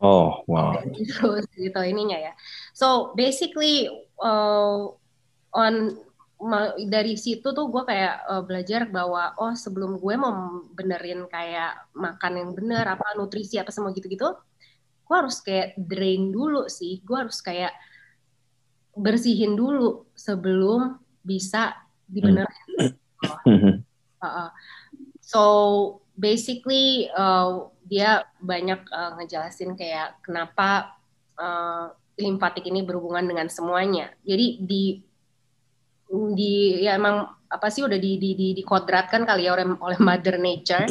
oh 0.00 0.42
wow 0.48 0.78
gitu 0.94 1.38
gitu 1.62 1.80
ininya 1.84 2.18
ya. 2.18 2.32
So 2.74 3.12
basically 3.14 3.86
uh, 4.18 4.90
on 5.54 5.74
dari 6.90 7.16
situ 7.16 7.54
tuh 7.54 7.66
gue 7.72 7.82
kayak 7.88 8.26
uh, 8.28 8.42
belajar 8.44 8.84
bahwa 8.90 9.32
oh 9.40 9.54
sebelum 9.56 9.96
gue 9.96 10.14
mau 10.18 10.66
benerin 10.76 11.24
kayak 11.30 11.88
makan 11.96 12.32
yang 12.36 12.50
bener 12.52 12.84
apa 12.84 13.16
nutrisi 13.16 13.56
apa 13.56 13.72
semua 13.72 13.94
gitu-gitu, 13.96 14.28
gue 15.06 15.16
harus 15.16 15.40
kayak 15.40 15.78
drain 15.78 16.34
dulu 16.34 16.68
sih. 16.68 17.00
Gue 17.00 17.24
harus 17.24 17.40
kayak 17.40 17.72
bersihin 18.94 19.56
dulu 19.56 20.04
sebelum 20.12 21.00
bisa 21.24 21.72
dibenerin. 22.06 22.92
Uh-uh. 24.24 24.48
So 25.24 25.42
basically 26.16 27.08
uh, 27.16 27.72
dia 27.94 28.26
banyak 28.42 28.90
uh, 28.90 29.14
ngejelasin 29.22 29.78
kayak 29.78 30.18
kenapa 30.18 30.98
uh, 31.38 31.94
limfatik 32.18 32.66
ini 32.66 32.82
berhubungan 32.82 33.22
dengan 33.22 33.46
semuanya. 33.46 34.10
Jadi 34.26 34.58
di 34.58 34.84
di 36.34 36.82
ya 36.82 36.98
emang 36.98 37.22
apa 37.46 37.70
sih 37.70 37.86
udah 37.86 37.94
di 37.94 38.18
di 38.18 38.34
di 38.34 38.48
dikodratkan 38.58 39.22
kali 39.22 39.46
ya 39.46 39.54
oleh 39.54 39.78
oleh 39.78 39.98
Mother 40.02 40.42
Nature. 40.42 40.90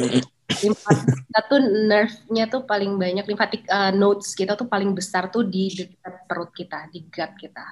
Limfatik 0.64 1.28
kita 1.28 1.40
tuh 1.44 1.60
nerve-nya 1.60 2.44
tuh 2.48 2.64
paling 2.64 2.96
banyak 2.96 3.28
limfatik 3.28 3.68
uh, 3.68 3.92
nodes 3.92 4.32
kita 4.32 4.56
tuh 4.56 4.64
paling 4.64 4.96
besar 4.96 5.28
tuh 5.28 5.44
di 5.44 5.76
dekat 5.76 6.24
perut 6.24 6.56
kita, 6.56 6.88
di 6.88 7.04
gut 7.04 7.32
kita. 7.36 7.66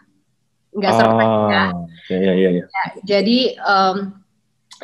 Enggak 0.76 0.92
surprise 1.00 1.32
ya. 1.32 1.48
ya. 1.48 1.64
Ya, 2.12 2.18
ya, 2.20 2.32
ya. 2.36 2.50
Ya, 2.68 2.84
jadi 3.00 3.38
um, 3.64 3.96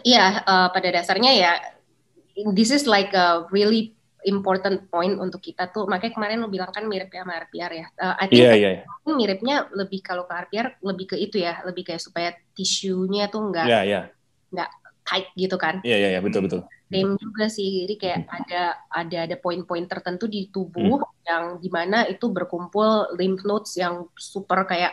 ya 0.08 0.40
uh, 0.40 0.68
pada 0.72 0.88
dasarnya 0.88 1.36
ya 1.36 1.52
this 2.56 2.72
is 2.72 2.88
like 2.88 3.12
a 3.12 3.44
really 3.52 3.97
important 4.26 4.90
point 4.90 5.14
untuk 5.14 5.38
kita 5.38 5.70
tuh 5.70 5.86
makanya 5.86 6.18
kemarin 6.18 6.42
lo 6.42 6.50
bilang 6.50 6.74
kan 6.74 6.86
mirip 6.90 7.10
ya 7.14 7.22
sama 7.22 7.38
RPR 7.38 7.72
ya. 7.74 7.86
Uh, 7.94 8.14
I 8.18 8.24
think 8.26 8.42
Iya, 8.42 8.52
iya. 8.58 8.70
iya. 8.82 8.82
miripnya 9.14 9.56
lebih 9.70 10.02
kalau 10.02 10.26
ke 10.26 10.34
RPR 10.34 10.82
lebih 10.82 11.14
ke 11.14 11.16
itu 11.18 11.38
ya, 11.38 11.62
lebih 11.62 11.86
kayak 11.86 12.02
supaya 12.02 12.34
tisunya 12.54 13.30
tuh 13.30 13.50
nggak 13.54 13.66
Iya, 13.70 13.80
iya. 13.86 14.00
tight 15.08 15.32
gitu 15.40 15.56
kan. 15.56 15.80
Iya, 15.80 15.96
iya, 15.96 16.08
iya, 16.18 16.20
betul, 16.20 16.44
betul. 16.44 16.60
Same 16.88 17.16
juga 17.16 17.48
sih, 17.48 17.84
jadi 17.84 17.94
kayak 17.96 18.18
ada 18.28 18.62
ada 18.92 19.18
ada 19.28 19.36
poin-poin 19.40 19.84
tertentu 19.88 20.24
di 20.28 20.48
tubuh 20.52 21.00
yang 21.24 21.60
di 21.60 21.68
mana 21.72 22.04
itu 22.08 22.28
berkumpul 22.28 23.16
lymph 23.16 23.44
nodes 23.44 23.76
yang 23.76 24.08
super 24.16 24.64
kayak 24.68 24.92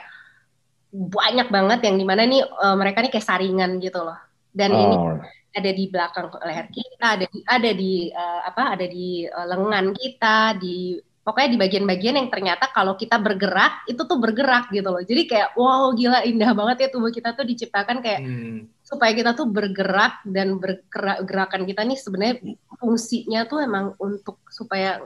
banyak 0.91 1.47
banget 1.51 1.79
yang 1.83 1.95
di 1.99 2.05
mana 2.07 2.23
nih 2.23 2.43
eh, 2.43 2.75
mereka 2.79 3.03
nih 3.03 3.11
kayak 3.11 3.27
saringan 3.27 3.79
gitu 3.83 3.99
loh. 4.03 4.15
Dan 4.55 4.71
ini 4.71 4.95
Oh, 4.95 5.19
ada 5.55 5.71
di 5.71 5.83
belakang 5.87 6.27
leher 6.43 6.67
kita, 6.67 7.07
ada 7.15 7.25
di 7.31 7.39
ada 7.47 7.71
di 7.71 7.93
eh, 8.11 8.41
apa? 8.43 8.63
Ada 8.75 8.85
di 8.91 9.07
eh, 9.23 9.45
lengan 9.47 9.85
kita, 9.95 10.37
di 10.59 10.99
pokoknya 11.25 11.49
di 11.55 11.59
bagian-bagian 11.59 12.15
yang 12.21 12.29
ternyata 12.29 12.69
kalau 12.69 12.93
kita 12.93 13.17
bergerak 13.17 13.81
itu 13.89 13.97
tuh 14.05 14.19
bergerak 14.21 14.69
gitu 14.69 14.85
loh. 14.85 15.01
Jadi 15.01 15.25
kayak 15.25 15.57
wow 15.57 15.89
gila 15.97 16.21
indah 16.21 16.53
banget 16.53 16.77
ya 16.85 16.87
tubuh 16.93 17.09
kita 17.09 17.33
tuh 17.33 17.47
diciptakan 17.47 18.05
kayak 18.05 18.21
Hmm. 18.21 18.69
supaya 18.85 19.11
kita 19.17 19.33
tuh 19.33 19.49
bergerak 19.49 20.21
dan 20.29 20.61
bergerak 20.61 21.25
gerakan 21.25 21.65
kita 21.65 21.81
nih 21.81 21.97
sebenarnya 21.97 22.35
fungsinya 22.77 23.49
tuh 23.49 23.65
emang 23.65 23.97
untuk 23.97 24.37
supaya 24.53 25.01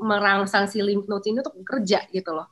merangsang 0.00 0.64
si 0.70 0.80
lymph 0.80 1.04
nodes 1.10 1.28
ini 1.28 1.44
tuh 1.44 1.52
kerja 1.66 2.06
gitu 2.08 2.32
loh. 2.32 2.48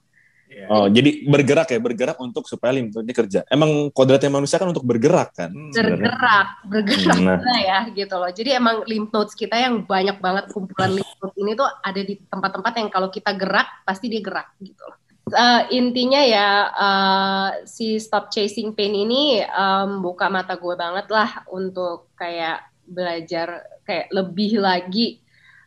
Iya. 0.46 0.66
Oh, 0.70 0.86
jadi 0.86 1.26
bergerak 1.26 1.68
ya, 1.74 1.78
bergerak 1.82 2.18
untuk 2.22 2.46
supaya 2.46 2.72
node-nya 2.72 3.14
kerja. 3.14 3.40
Emang 3.50 3.90
kodratnya 3.90 4.30
manusia 4.30 4.56
kan 4.62 4.70
untuk 4.70 4.86
bergerak 4.86 5.34
kan? 5.34 5.50
Hmm. 5.50 5.74
Bergerak, 5.74 6.48
bergerak 6.64 7.18
Nah. 7.18 7.38
juga 7.38 7.54
ya 7.60 7.78
gitu 7.90 8.14
loh. 8.14 8.30
Jadi 8.30 8.50
emang 8.54 8.86
lymph 8.86 9.10
nodes 9.10 9.34
kita 9.34 9.58
yang 9.58 9.82
banyak 9.82 10.16
banget 10.22 10.48
kumpulan 10.54 10.94
lymph 10.94 11.12
nodes 11.18 11.36
ini 11.36 11.52
tuh 11.58 11.66
ada 11.66 12.00
di 12.00 12.14
tempat-tempat 12.16 12.72
yang 12.78 12.88
kalau 12.88 13.08
kita 13.10 13.34
gerak 13.34 13.68
pasti 13.82 14.06
dia 14.06 14.22
gerak 14.22 14.54
gitu 14.62 14.80
loh. 14.80 14.96
Eh, 15.26 15.62
intinya 15.74 16.22
ya 16.22 16.48
eh, 16.70 17.48
si 17.66 17.98
stop 17.98 18.30
chasing 18.30 18.70
pain 18.78 18.94
ini 18.94 19.42
em, 19.42 19.98
buka 19.98 20.30
mata 20.30 20.54
gue 20.54 20.74
banget 20.78 21.10
lah 21.10 21.42
untuk 21.50 22.14
kayak 22.14 22.62
belajar 22.86 23.66
kayak 23.82 24.06
lebih 24.14 24.62
lagi 24.62 25.18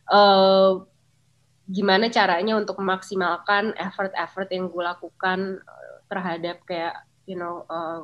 eh, 0.08 0.72
gimana 1.70 2.10
caranya 2.10 2.58
untuk 2.58 2.82
memaksimalkan 2.82 3.78
effort-effort 3.78 4.50
yang 4.50 4.66
gue 4.66 4.82
lakukan 4.82 5.62
eh, 5.62 5.96
terhadap 6.10 6.56
kayak 6.66 7.06
you 7.30 7.38
know 7.38 7.62
eh, 7.70 8.02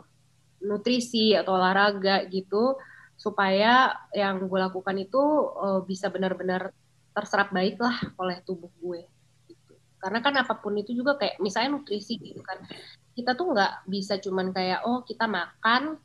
nutrisi 0.63 1.35
atau 1.35 1.59
olahraga 1.59 2.23
gitu 2.31 2.79
supaya 3.19 3.91
yang 4.15 4.47
gue 4.47 4.59
lakukan 4.63 4.97
itu 4.97 5.23
eh, 5.51 5.81
bisa 5.83 6.07
benar-benar 6.09 6.71
terserap 7.11 7.51
baik 7.51 7.83
lah 7.83 7.97
oleh 8.23 8.39
tubuh 8.47 8.71
gue 8.79 9.03
gitu. 9.51 9.75
karena 9.99 10.23
kan 10.23 10.35
apa 10.39 10.55
pun 10.63 10.79
itu 10.79 10.95
juga 10.95 11.19
kayak 11.19 11.43
misalnya 11.43 11.75
nutrisi 11.75 12.23
gitu 12.23 12.45
kan 12.47 12.63
kita 13.17 13.35
tuh 13.35 13.51
nggak 13.57 13.89
bisa 13.89 14.21
cuman 14.21 14.53
kayak 14.53 14.85
oh 14.87 15.03
kita 15.03 15.25
makan 15.27 15.99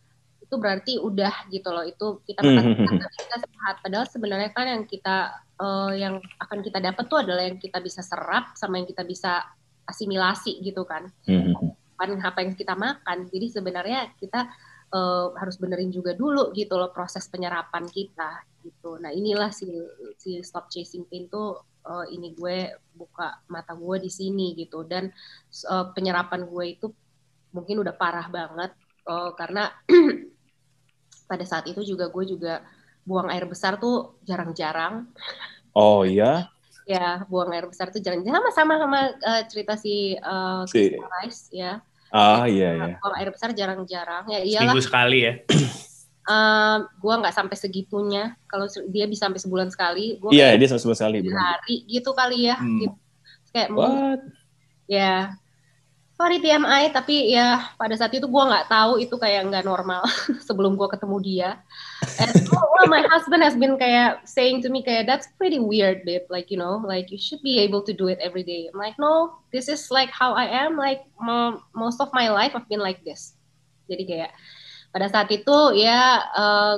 itu 0.52 0.60
berarti 0.60 0.94
udah 1.00 1.48
gitu 1.48 1.70
loh 1.72 1.88
itu 1.88 2.20
kita 2.28 2.44
makan 2.44 2.60
Hmm, 2.60 2.76
hmm, 2.76 2.84
hmm. 2.92 2.98
berarti 3.00 3.18
kita 3.24 3.38
sehat 3.40 3.76
padahal 3.80 4.06
sebenarnya 4.12 4.50
kan 4.52 4.68
yang 4.68 4.84
kita 4.84 5.32
eh, 5.64 5.92
yang 6.04 6.20
akan 6.44 6.60
kita 6.60 6.84
dapat 6.84 7.08
tuh 7.08 7.24
adalah 7.24 7.48
yang 7.48 7.56
kita 7.56 7.80
bisa 7.80 8.04
serap 8.04 8.52
sama 8.60 8.84
yang 8.84 8.88
kita 8.92 9.08
bisa 9.08 9.48
asimilasi 9.88 10.60
gitu 10.60 10.84
kan 10.84 11.08
Hmm. 11.24 11.56
bukan 11.96 12.20
apa 12.20 12.44
yang 12.44 12.52
kita 12.60 12.74
makan. 12.76 13.32
Jadi 13.32 13.48
sebenarnya 13.48 14.12
kita 14.20 14.52
eh, 14.92 15.28
harus 15.40 15.56
benerin 15.56 15.88
juga 15.88 16.12
dulu 16.20 16.52
gitu 16.52 16.76
loh 16.76 16.92
proses 16.92 17.24
penyerapan 17.32 17.88
kita 17.88 18.44
gitu. 18.68 19.00
Nah 19.00 19.16
inilah 19.16 19.56
si 19.56 19.72
si 20.20 20.44
stop 20.44 20.68
chasing 20.68 21.08
pain 21.08 21.32
tuh 21.32 21.64
eh, 21.88 22.06
ini 22.12 22.36
gue 22.36 22.76
buka 22.92 23.40
mata 23.48 23.72
gue 23.72 23.98
di 24.04 24.12
sini 24.12 24.52
gitu 24.60 24.84
dan 24.84 25.08
eh, 25.72 25.86
penyerapan 25.96 26.44
gue 26.44 26.66
itu 26.68 26.88
mungkin 27.56 27.84
udah 27.84 27.96
parah 27.96 28.28
banget 28.28 28.72
eh, 29.08 29.32
karena 29.40 29.72
pada 31.32 31.48
saat 31.48 31.64
itu 31.66 31.80
juga 31.82 32.12
gue 32.12 32.24
juga 32.28 32.60
buang 33.02 33.32
air 33.32 33.48
besar 33.48 33.80
tuh 33.80 34.20
jarang-jarang 34.22 35.08
Oh 35.72 36.04
iya, 36.04 36.52
ya 36.84 37.24
buang 37.26 37.56
air 37.56 37.64
besar 37.64 37.88
tuh 37.88 37.98
jarang-jarang 37.98 38.44
sama 38.44 38.52
sama 38.52 38.74
sama 38.76 39.00
eh, 39.16 39.44
cerita 39.48 39.74
si 39.74 40.12
eh, 40.14 40.62
si, 40.68 40.92
Rice 40.92 41.48
ya 41.50 41.80
ah 42.12 42.44
iya 42.44 42.76
iya. 42.76 42.94
buang 43.00 43.16
air 43.16 43.32
besar 43.32 43.56
jarang-jarang 43.56 44.28
ya 44.28 44.44
iyalah 44.44 44.76
Seminggu 44.76 44.84
sekali 44.84 45.18
ya. 45.24 45.34
eh, 46.28 46.78
gue 46.84 47.14
nggak 47.18 47.32
sampai 47.34 47.56
segitunya 47.56 48.24
kalau 48.46 48.68
dia 48.92 49.08
bisa 49.08 49.26
sampai 49.26 49.40
sebulan 49.40 49.72
sekali 49.72 50.20
gue 50.20 50.30
Iya, 50.30 50.60
dia 50.60 50.68
sama 50.70 50.92
sekali. 50.92 51.24
kayak 51.24 51.32
benar. 51.32 51.48
hari 51.64 51.76
gitu 51.88 52.12
kali 52.12 52.38
ya 52.46 52.56
Hmm. 52.60 52.80
gitu. 52.80 52.96
kayak 53.50 53.70
What? 53.72 54.20
ya 54.86 55.40
sorry 56.22 56.38
TMI 56.38 56.94
tapi 56.94 57.34
ya 57.34 57.74
pada 57.82 57.98
saat 57.98 58.14
itu 58.14 58.30
gue 58.30 58.44
nggak 58.46 58.70
tahu 58.70 59.02
itu 59.02 59.18
kayak 59.18 59.50
nggak 59.50 59.66
normal 59.66 60.06
sebelum 60.48 60.78
gue 60.78 60.86
ketemu 60.94 61.18
dia. 61.18 61.50
And 62.22 62.46
oh, 62.54 62.62
well, 62.78 62.86
my 62.86 63.02
husband 63.10 63.42
has 63.42 63.58
been 63.58 63.74
kayak 63.82 64.22
saying 64.30 64.62
to 64.62 64.70
me 64.70 64.86
kayak 64.86 65.10
that's 65.10 65.34
pretty 65.42 65.58
weird 65.58 66.06
babe. 66.06 66.30
Like 66.30 66.54
you 66.54 66.62
know 66.62 66.78
like 66.86 67.10
you 67.10 67.18
should 67.18 67.42
be 67.42 67.58
able 67.66 67.82
to 67.90 67.94
do 67.98 68.06
it 68.06 68.22
every 68.22 68.46
day. 68.46 68.70
I'm 68.70 68.78
like 68.78 69.02
no 69.02 69.42
this 69.50 69.66
is 69.66 69.90
like 69.90 70.14
how 70.14 70.38
I 70.38 70.46
am. 70.46 70.78
Like 70.78 71.10
mo- 71.18 71.66
most 71.74 71.98
of 71.98 72.14
my 72.14 72.30
life 72.30 72.54
I've 72.54 72.70
been 72.70 72.86
like 72.86 73.02
this. 73.02 73.34
Jadi 73.90 74.06
kayak 74.06 74.32
pada 74.94 75.10
saat 75.10 75.34
itu 75.34 75.58
ya 75.74 76.22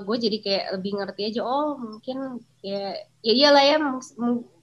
gue 0.08 0.18
jadi 0.24 0.38
kayak 0.40 0.66
lebih 0.80 0.92
ngerti 1.04 1.22
aja 1.36 1.42
oh 1.44 1.76
mungkin 1.76 2.40
kayak 2.64 3.12
ya 3.20 3.34
iyalah 3.36 3.64
ya 3.66 3.76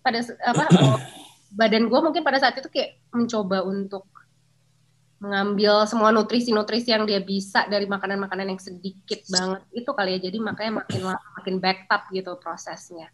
pada 0.00 0.24
apa 0.24 0.64
oh, 0.72 0.96
badan 1.60 1.90
gue 1.90 2.00
mungkin 2.00 2.22
pada 2.22 2.38
saat 2.38 2.56
itu 2.62 2.70
kayak 2.70 2.96
mencoba 3.10 3.66
untuk 3.66 4.06
mengambil 5.20 5.84
semua 5.84 6.08
nutrisi-nutrisi 6.10 6.96
yang 6.96 7.04
dia 7.04 7.20
bisa 7.20 7.68
dari 7.68 7.84
makanan-makanan 7.84 8.56
yang 8.56 8.60
sedikit 8.60 9.20
banget. 9.28 9.60
Itu 9.70 9.92
kali 9.92 10.16
ya 10.16 10.28
jadi 10.32 10.40
makanya 10.40 10.80
makin 10.80 11.00
lama 11.04 11.20
makin 11.36 11.60
backed 11.60 11.92
up 11.92 12.08
gitu 12.08 12.40
prosesnya. 12.40 13.12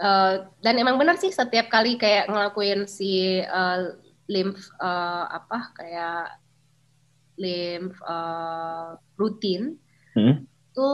Eh, 0.00 0.34
dan 0.64 0.74
emang 0.80 0.96
benar 0.96 1.20
sih 1.20 1.28
setiap 1.28 1.68
kali 1.68 2.00
kayak 2.00 2.32
ngelakuin 2.32 2.88
si 2.88 3.44
eh, 3.44 3.80
lymph 4.26 4.72
eh, 4.80 5.24
apa 5.28 5.58
kayak 5.76 6.40
lymph 7.36 7.96
eh, 8.02 8.90
rutin 9.20 9.76
Hmm. 10.18 10.50
itu 10.50 10.90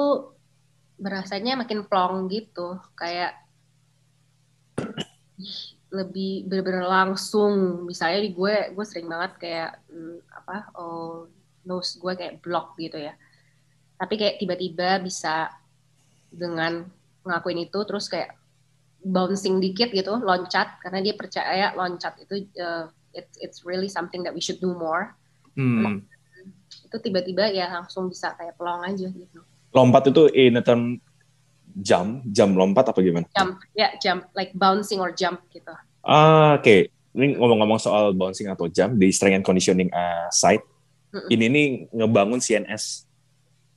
berasanya 1.01 1.57
makin 1.57 1.89
plong 1.89 2.29
gitu. 2.29 2.77
Kayak 2.93 3.41
lebih 5.95 6.51
bener-bener 6.51 6.87
langsung. 6.91 7.87
Misalnya 7.87 8.27
di 8.27 8.31
gue 8.35 8.75
gue 8.75 8.85
sering 8.85 9.07
banget 9.07 9.33
kayak 9.39 9.71
hmm, 9.87 10.19
apa 10.35 10.57
oh, 10.75 11.31
nose 11.63 11.97
gue 12.03 12.13
kayak 12.19 12.43
block 12.43 12.75
gitu 12.77 12.99
ya. 12.99 13.15
Tapi 13.95 14.15
kayak 14.19 14.43
tiba-tiba 14.43 14.99
bisa 14.99 15.55
dengan 16.35 16.83
ngelakuin 17.23 17.71
itu 17.71 17.79
terus 17.87 18.11
kayak 18.11 18.35
bouncing 19.07 19.63
dikit 19.63 19.95
gitu 19.95 20.19
loncat. 20.19 20.83
Karena 20.83 20.99
dia 20.99 21.15
percaya 21.15 21.71
loncat 21.79 22.19
itu 22.27 22.51
uh, 22.59 22.91
it's 23.15 23.39
it's 23.39 23.59
really 23.63 23.87
something 23.87 24.27
that 24.27 24.35
we 24.35 24.43
should 24.43 24.59
do 24.59 24.75
more. 24.75 25.15
Hmm. 25.55 26.03
itu 26.83 26.99
tiba-tiba 26.99 27.47
ya 27.47 27.71
langsung 27.71 28.11
bisa 28.11 28.35
kayak 28.35 28.59
pelong 28.59 28.83
aja 28.83 29.07
gitu. 29.07 29.39
Lompat 29.71 30.11
itu 30.11 30.27
in 30.35 30.59
a 30.59 30.63
term 30.67 30.99
jump, 31.75 32.23
jump 32.27 32.55
lompat 32.55 32.87
apa 32.87 32.99
gimana? 32.99 33.27
jump 33.31 33.59
ya 33.73 33.91
jump 33.99 34.31
like 34.33 34.55
bouncing 34.55 34.99
or 34.99 35.11
jump 35.11 35.43
gitu 35.51 35.75
Ah, 36.01 36.57
oke. 36.57 36.93
Ini 37.11 37.35
ngomong-ngomong 37.35 37.79
soal 37.79 38.13
bouncing 38.13 38.45
atau 38.47 38.67
jump 38.67 38.95
di 38.95 39.09
strength 39.09 39.35
and 39.35 39.43
conditioning 39.43 39.89
uh, 39.89 40.29
side, 40.29 40.61
Mm-mm. 41.11 41.29
ini 41.29 41.45
nih 41.47 41.67
ngebangun 41.91 42.39
CNS. 42.39 43.09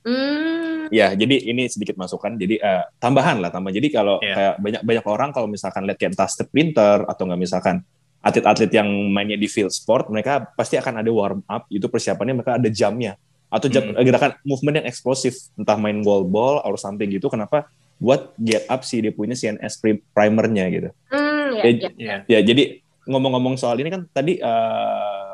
hmm 0.04 0.88
Ya, 0.88 1.12
jadi 1.12 1.36
ini 1.44 1.68
sedikit 1.68 1.96
masukan. 1.96 2.32
Jadi 2.34 2.56
eh, 2.56 2.82
tambahan 2.96 3.40
lah, 3.40 3.48
tambah. 3.48 3.68
Jadi 3.68 3.88
kalau 3.88 4.16
Iya. 4.18 4.34
kayak 4.34 4.54
banyak 4.56 4.82
banyak 4.82 5.04
orang 5.04 5.30
kalau 5.30 5.44
misalkan 5.44 5.84
lihat 5.84 5.96
kayak 5.96 6.16
entah 6.16 6.24
sprinter 6.26 7.04
atau 7.04 7.22
nggak 7.24 7.36
misalkan 7.38 7.84
atlet-atlet 8.18 8.72
yang 8.72 8.88
mainnya 9.08 9.36
di 9.36 9.46
field 9.46 9.68
sport, 9.68 10.08
mereka 10.08 10.48
pasti 10.52 10.74
akan 10.74 11.00
ada 11.00 11.10
warm 11.12 11.40
up. 11.44 11.68
Itu 11.68 11.86
persiapannya 11.86 12.34
mereka 12.34 12.56
ada 12.56 12.68
jamnya 12.68 13.20
atau 13.48 13.68
jam, 13.68 13.92
Hmm. 13.92 14.00
gerakan 14.00 14.36
movement 14.42 14.80
yang 14.80 14.86
eksplosif, 14.88 15.32
entah 15.56 15.76
main 15.76 16.00
wall 16.00 16.24
ball 16.24 16.60
or 16.64 16.76
something 16.76 17.08
gitu. 17.08 17.28
Kenapa? 17.28 17.68
Buat 17.98 18.32
get 18.38 18.64
up 18.66 18.82
sih 18.82 19.02
dia 19.02 19.10
punya 19.10 19.34
CNS 19.34 19.78
pri- 19.78 20.02
primernya 20.10 20.64
gitu. 20.70 20.88
hmm 21.10 21.48
ya, 21.58 21.62
Eh, 21.64 21.74
ya. 21.98 22.16
Ya, 22.26 22.38
jadi 22.40 22.78
ngomong-ngomong 23.04 23.56
soal 23.56 23.78
ini 23.78 23.90
kan 23.90 24.06
tadi 24.08 24.38
eh, 24.38 25.32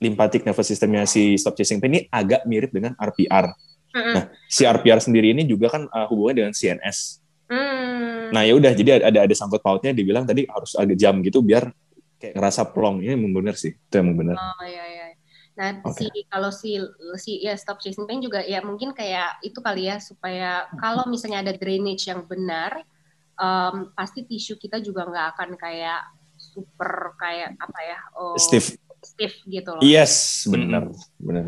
lymphatic 0.00 0.42
nervous 0.42 0.68
systemnya 0.68 1.06
si 1.06 1.38
stop 1.38 1.54
chasing 1.54 1.78
pain 1.78 1.92
ini 1.92 2.02
agak 2.10 2.44
mirip 2.44 2.68
dengan 2.68 2.92
RPR. 2.94 3.48
Mm-mm. 3.94 4.12
Nah, 4.12 4.24
si 4.50 4.66
RPR 4.66 4.98
sendiri 4.98 5.30
ini 5.30 5.46
juga 5.46 5.70
kan 5.70 5.86
uh, 5.86 6.06
hubungannya 6.10 6.44
dengan 6.44 6.52
CNS. 6.52 7.22
Hmm. 7.46 8.34
Nah, 8.34 8.42
ya 8.42 8.58
udah 8.58 8.72
jadi 8.74 8.98
ada 8.98 9.18
ada 9.22 9.34
sangkut 9.36 9.62
pautnya 9.62 9.94
dibilang 9.94 10.26
tadi 10.26 10.42
harus 10.50 10.74
agak 10.74 10.98
jam 10.98 11.22
gitu 11.22 11.40
biar 11.40 11.70
kayak 12.18 12.34
ngerasa 12.34 12.74
plong. 12.74 13.06
Ini 13.06 13.14
emang 13.14 13.32
bener 13.32 13.54
sih. 13.54 13.70
Itu 13.70 13.94
emang 14.02 14.18
bener. 14.18 14.34
Oh 14.34 14.64
iya 14.66 14.82
iya. 14.90 14.93
Nah, 15.54 15.78
Oke. 15.86 16.02
si 16.02 16.06
kalau 16.26 16.50
si 16.50 16.82
si 17.14 17.38
ya 17.38 17.54
stop 17.54 17.78
chasing 17.78 18.10
pain 18.10 18.18
juga 18.18 18.42
ya 18.42 18.58
mungkin 18.58 18.90
kayak 18.90 19.38
itu 19.46 19.62
kali 19.62 19.86
ya 19.86 20.02
supaya 20.02 20.66
kalau 20.82 21.06
misalnya 21.06 21.46
ada 21.46 21.54
drainage 21.54 22.10
yang 22.10 22.26
benar, 22.26 22.82
em, 23.38 23.94
pasti 23.94 24.26
tisu 24.26 24.58
kita 24.58 24.82
juga 24.82 25.06
nggak 25.06 25.26
akan 25.38 25.50
kayak 25.54 26.02
super 26.34 27.14
kayak 27.22 27.54
apa 27.58 27.78
ya? 27.86 27.98
oh, 28.18 28.34
Steve. 28.34 28.74
stiff 29.04 29.36
gitu 29.46 29.68
loh. 29.78 29.82
Yes, 29.84 30.42
bener. 30.48 30.90
Bener. 31.20 31.44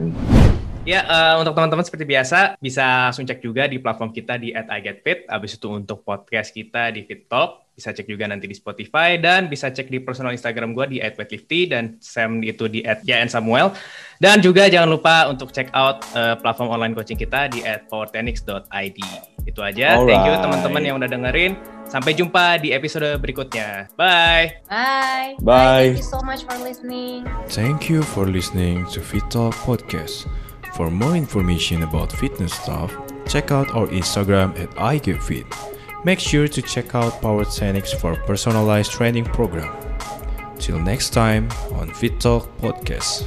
Ya, 0.87 1.03
eh, 1.03 1.35
untuk 1.43 1.57
teman-teman 1.59 1.83
seperti 1.83 2.07
biasa, 2.07 2.55
bisa 2.63 3.11
langsung 3.11 3.27
cek 3.27 3.43
juga 3.43 3.67
di 3.67 3.83
platform 3.83 4.15
kita 4.15 4.39
di 4.39 4.55
at 4.55 4.71
iGetFit. 4.71 5.27
Habis 5.27 5.59
itu 5.59 5.67
untuk 5.67 6.07
podcast 6.07 6.55
kita 6.55 6.95
di 6.95 7.03
Fit 7.03 7.27
Talk, 7.27 7.66
bisa 7.77 7.93
cek 7.93 8.09
juga 8.09 8.25
nanti 8.25 8.49
di 8.49 8.57
Spotify, 8.57 9.21
dan 9.21 9.53
bisa 9.53 9.69
cek 9.69 9.93
di 9.93 10.01
personal 10.01 10.33
Instagram 10.33 10.73
gue 10.73 10.97
di 10.97 10.99
@weightlifty 11.05 11.69
dan 11.69 12.01
Sam 12.01 12.41
itu 12.41 12.73
di 12.73 12.81
@samuel. 13.29 13.77
Dan 14.17 14.41
juga 14.41 14.65
jangan 14.65 14.89
lupa 14.89 15.29
untuk 15.29 15.53
check 15.53 15.69
out 15.77 16.01
eh, 16.17 16.41
platform 16.41 16.73
online 16.73 16.97
coaching 16.97 17.21
kita 17.21 17.53
di 17.53 17.61
@powertenix.id. 17.93 18.99
Itu 19.45 19.61
aja. 19.61 20.01
Thank 20.01 20.25
you 20.25 20.35
Alright. 20.35 20.43
teman-teman 20.43 20.83
yang 20.83 20.97
udah 20.97 21.07
dengerin. 21.07 21.53
Sampai 21.87 22.19
jumpa 22.19 22.59
di 22.59 22.75
episode 22.75 23.15
berikutnya. 23.23 23.93
Bye. 23.95 24.59
Bye. 24.67 25.39
Bye. 25.39 25.95
Thank 25.95 26.03
you 26.03 26.11
so 26.11 26.25
much 26.25 26.43
for 26.43 26.59
listening. 26.59 27.29
Thank 27.47 27.87
you 27.87 28.03
for 28.03 28.27
listening 28.27 28.89
to 28.91 28.99
Fit 28.99 29.23
Talk 29.31 29.55
Podcast. 29.63 30.27
For 30.75 30.91
more 30.91 31.15
information 31.15 31.87
about 31.87 32.11
fitness 32.11 32.57
stuff, 32.59 32.91
check 33.31 33.55
out 33.55 33.71
our 33.71 33.87
Instagram 33.95 34.57
at 34.59 34.73
iGetFit. 34.81 35.76
Make 36.07 36.21
sure 36.21 36.47
to 36.47 36.63
check 36.63 36.95
out 36.95 37.21
Power 37.21 37.45
Tenix 37.45 37.93
for 37.93 38.15
personalized 38.29 38.93
training 38.93 39.25
program. 39.25 39.75
Till 40.57 40.79
next 40.79 41.11
time 41.11 41.51
on 41.73 41.93
Fit 41.93 42.21
Talk 42.21 42.47
Podcast. 42.59 43.27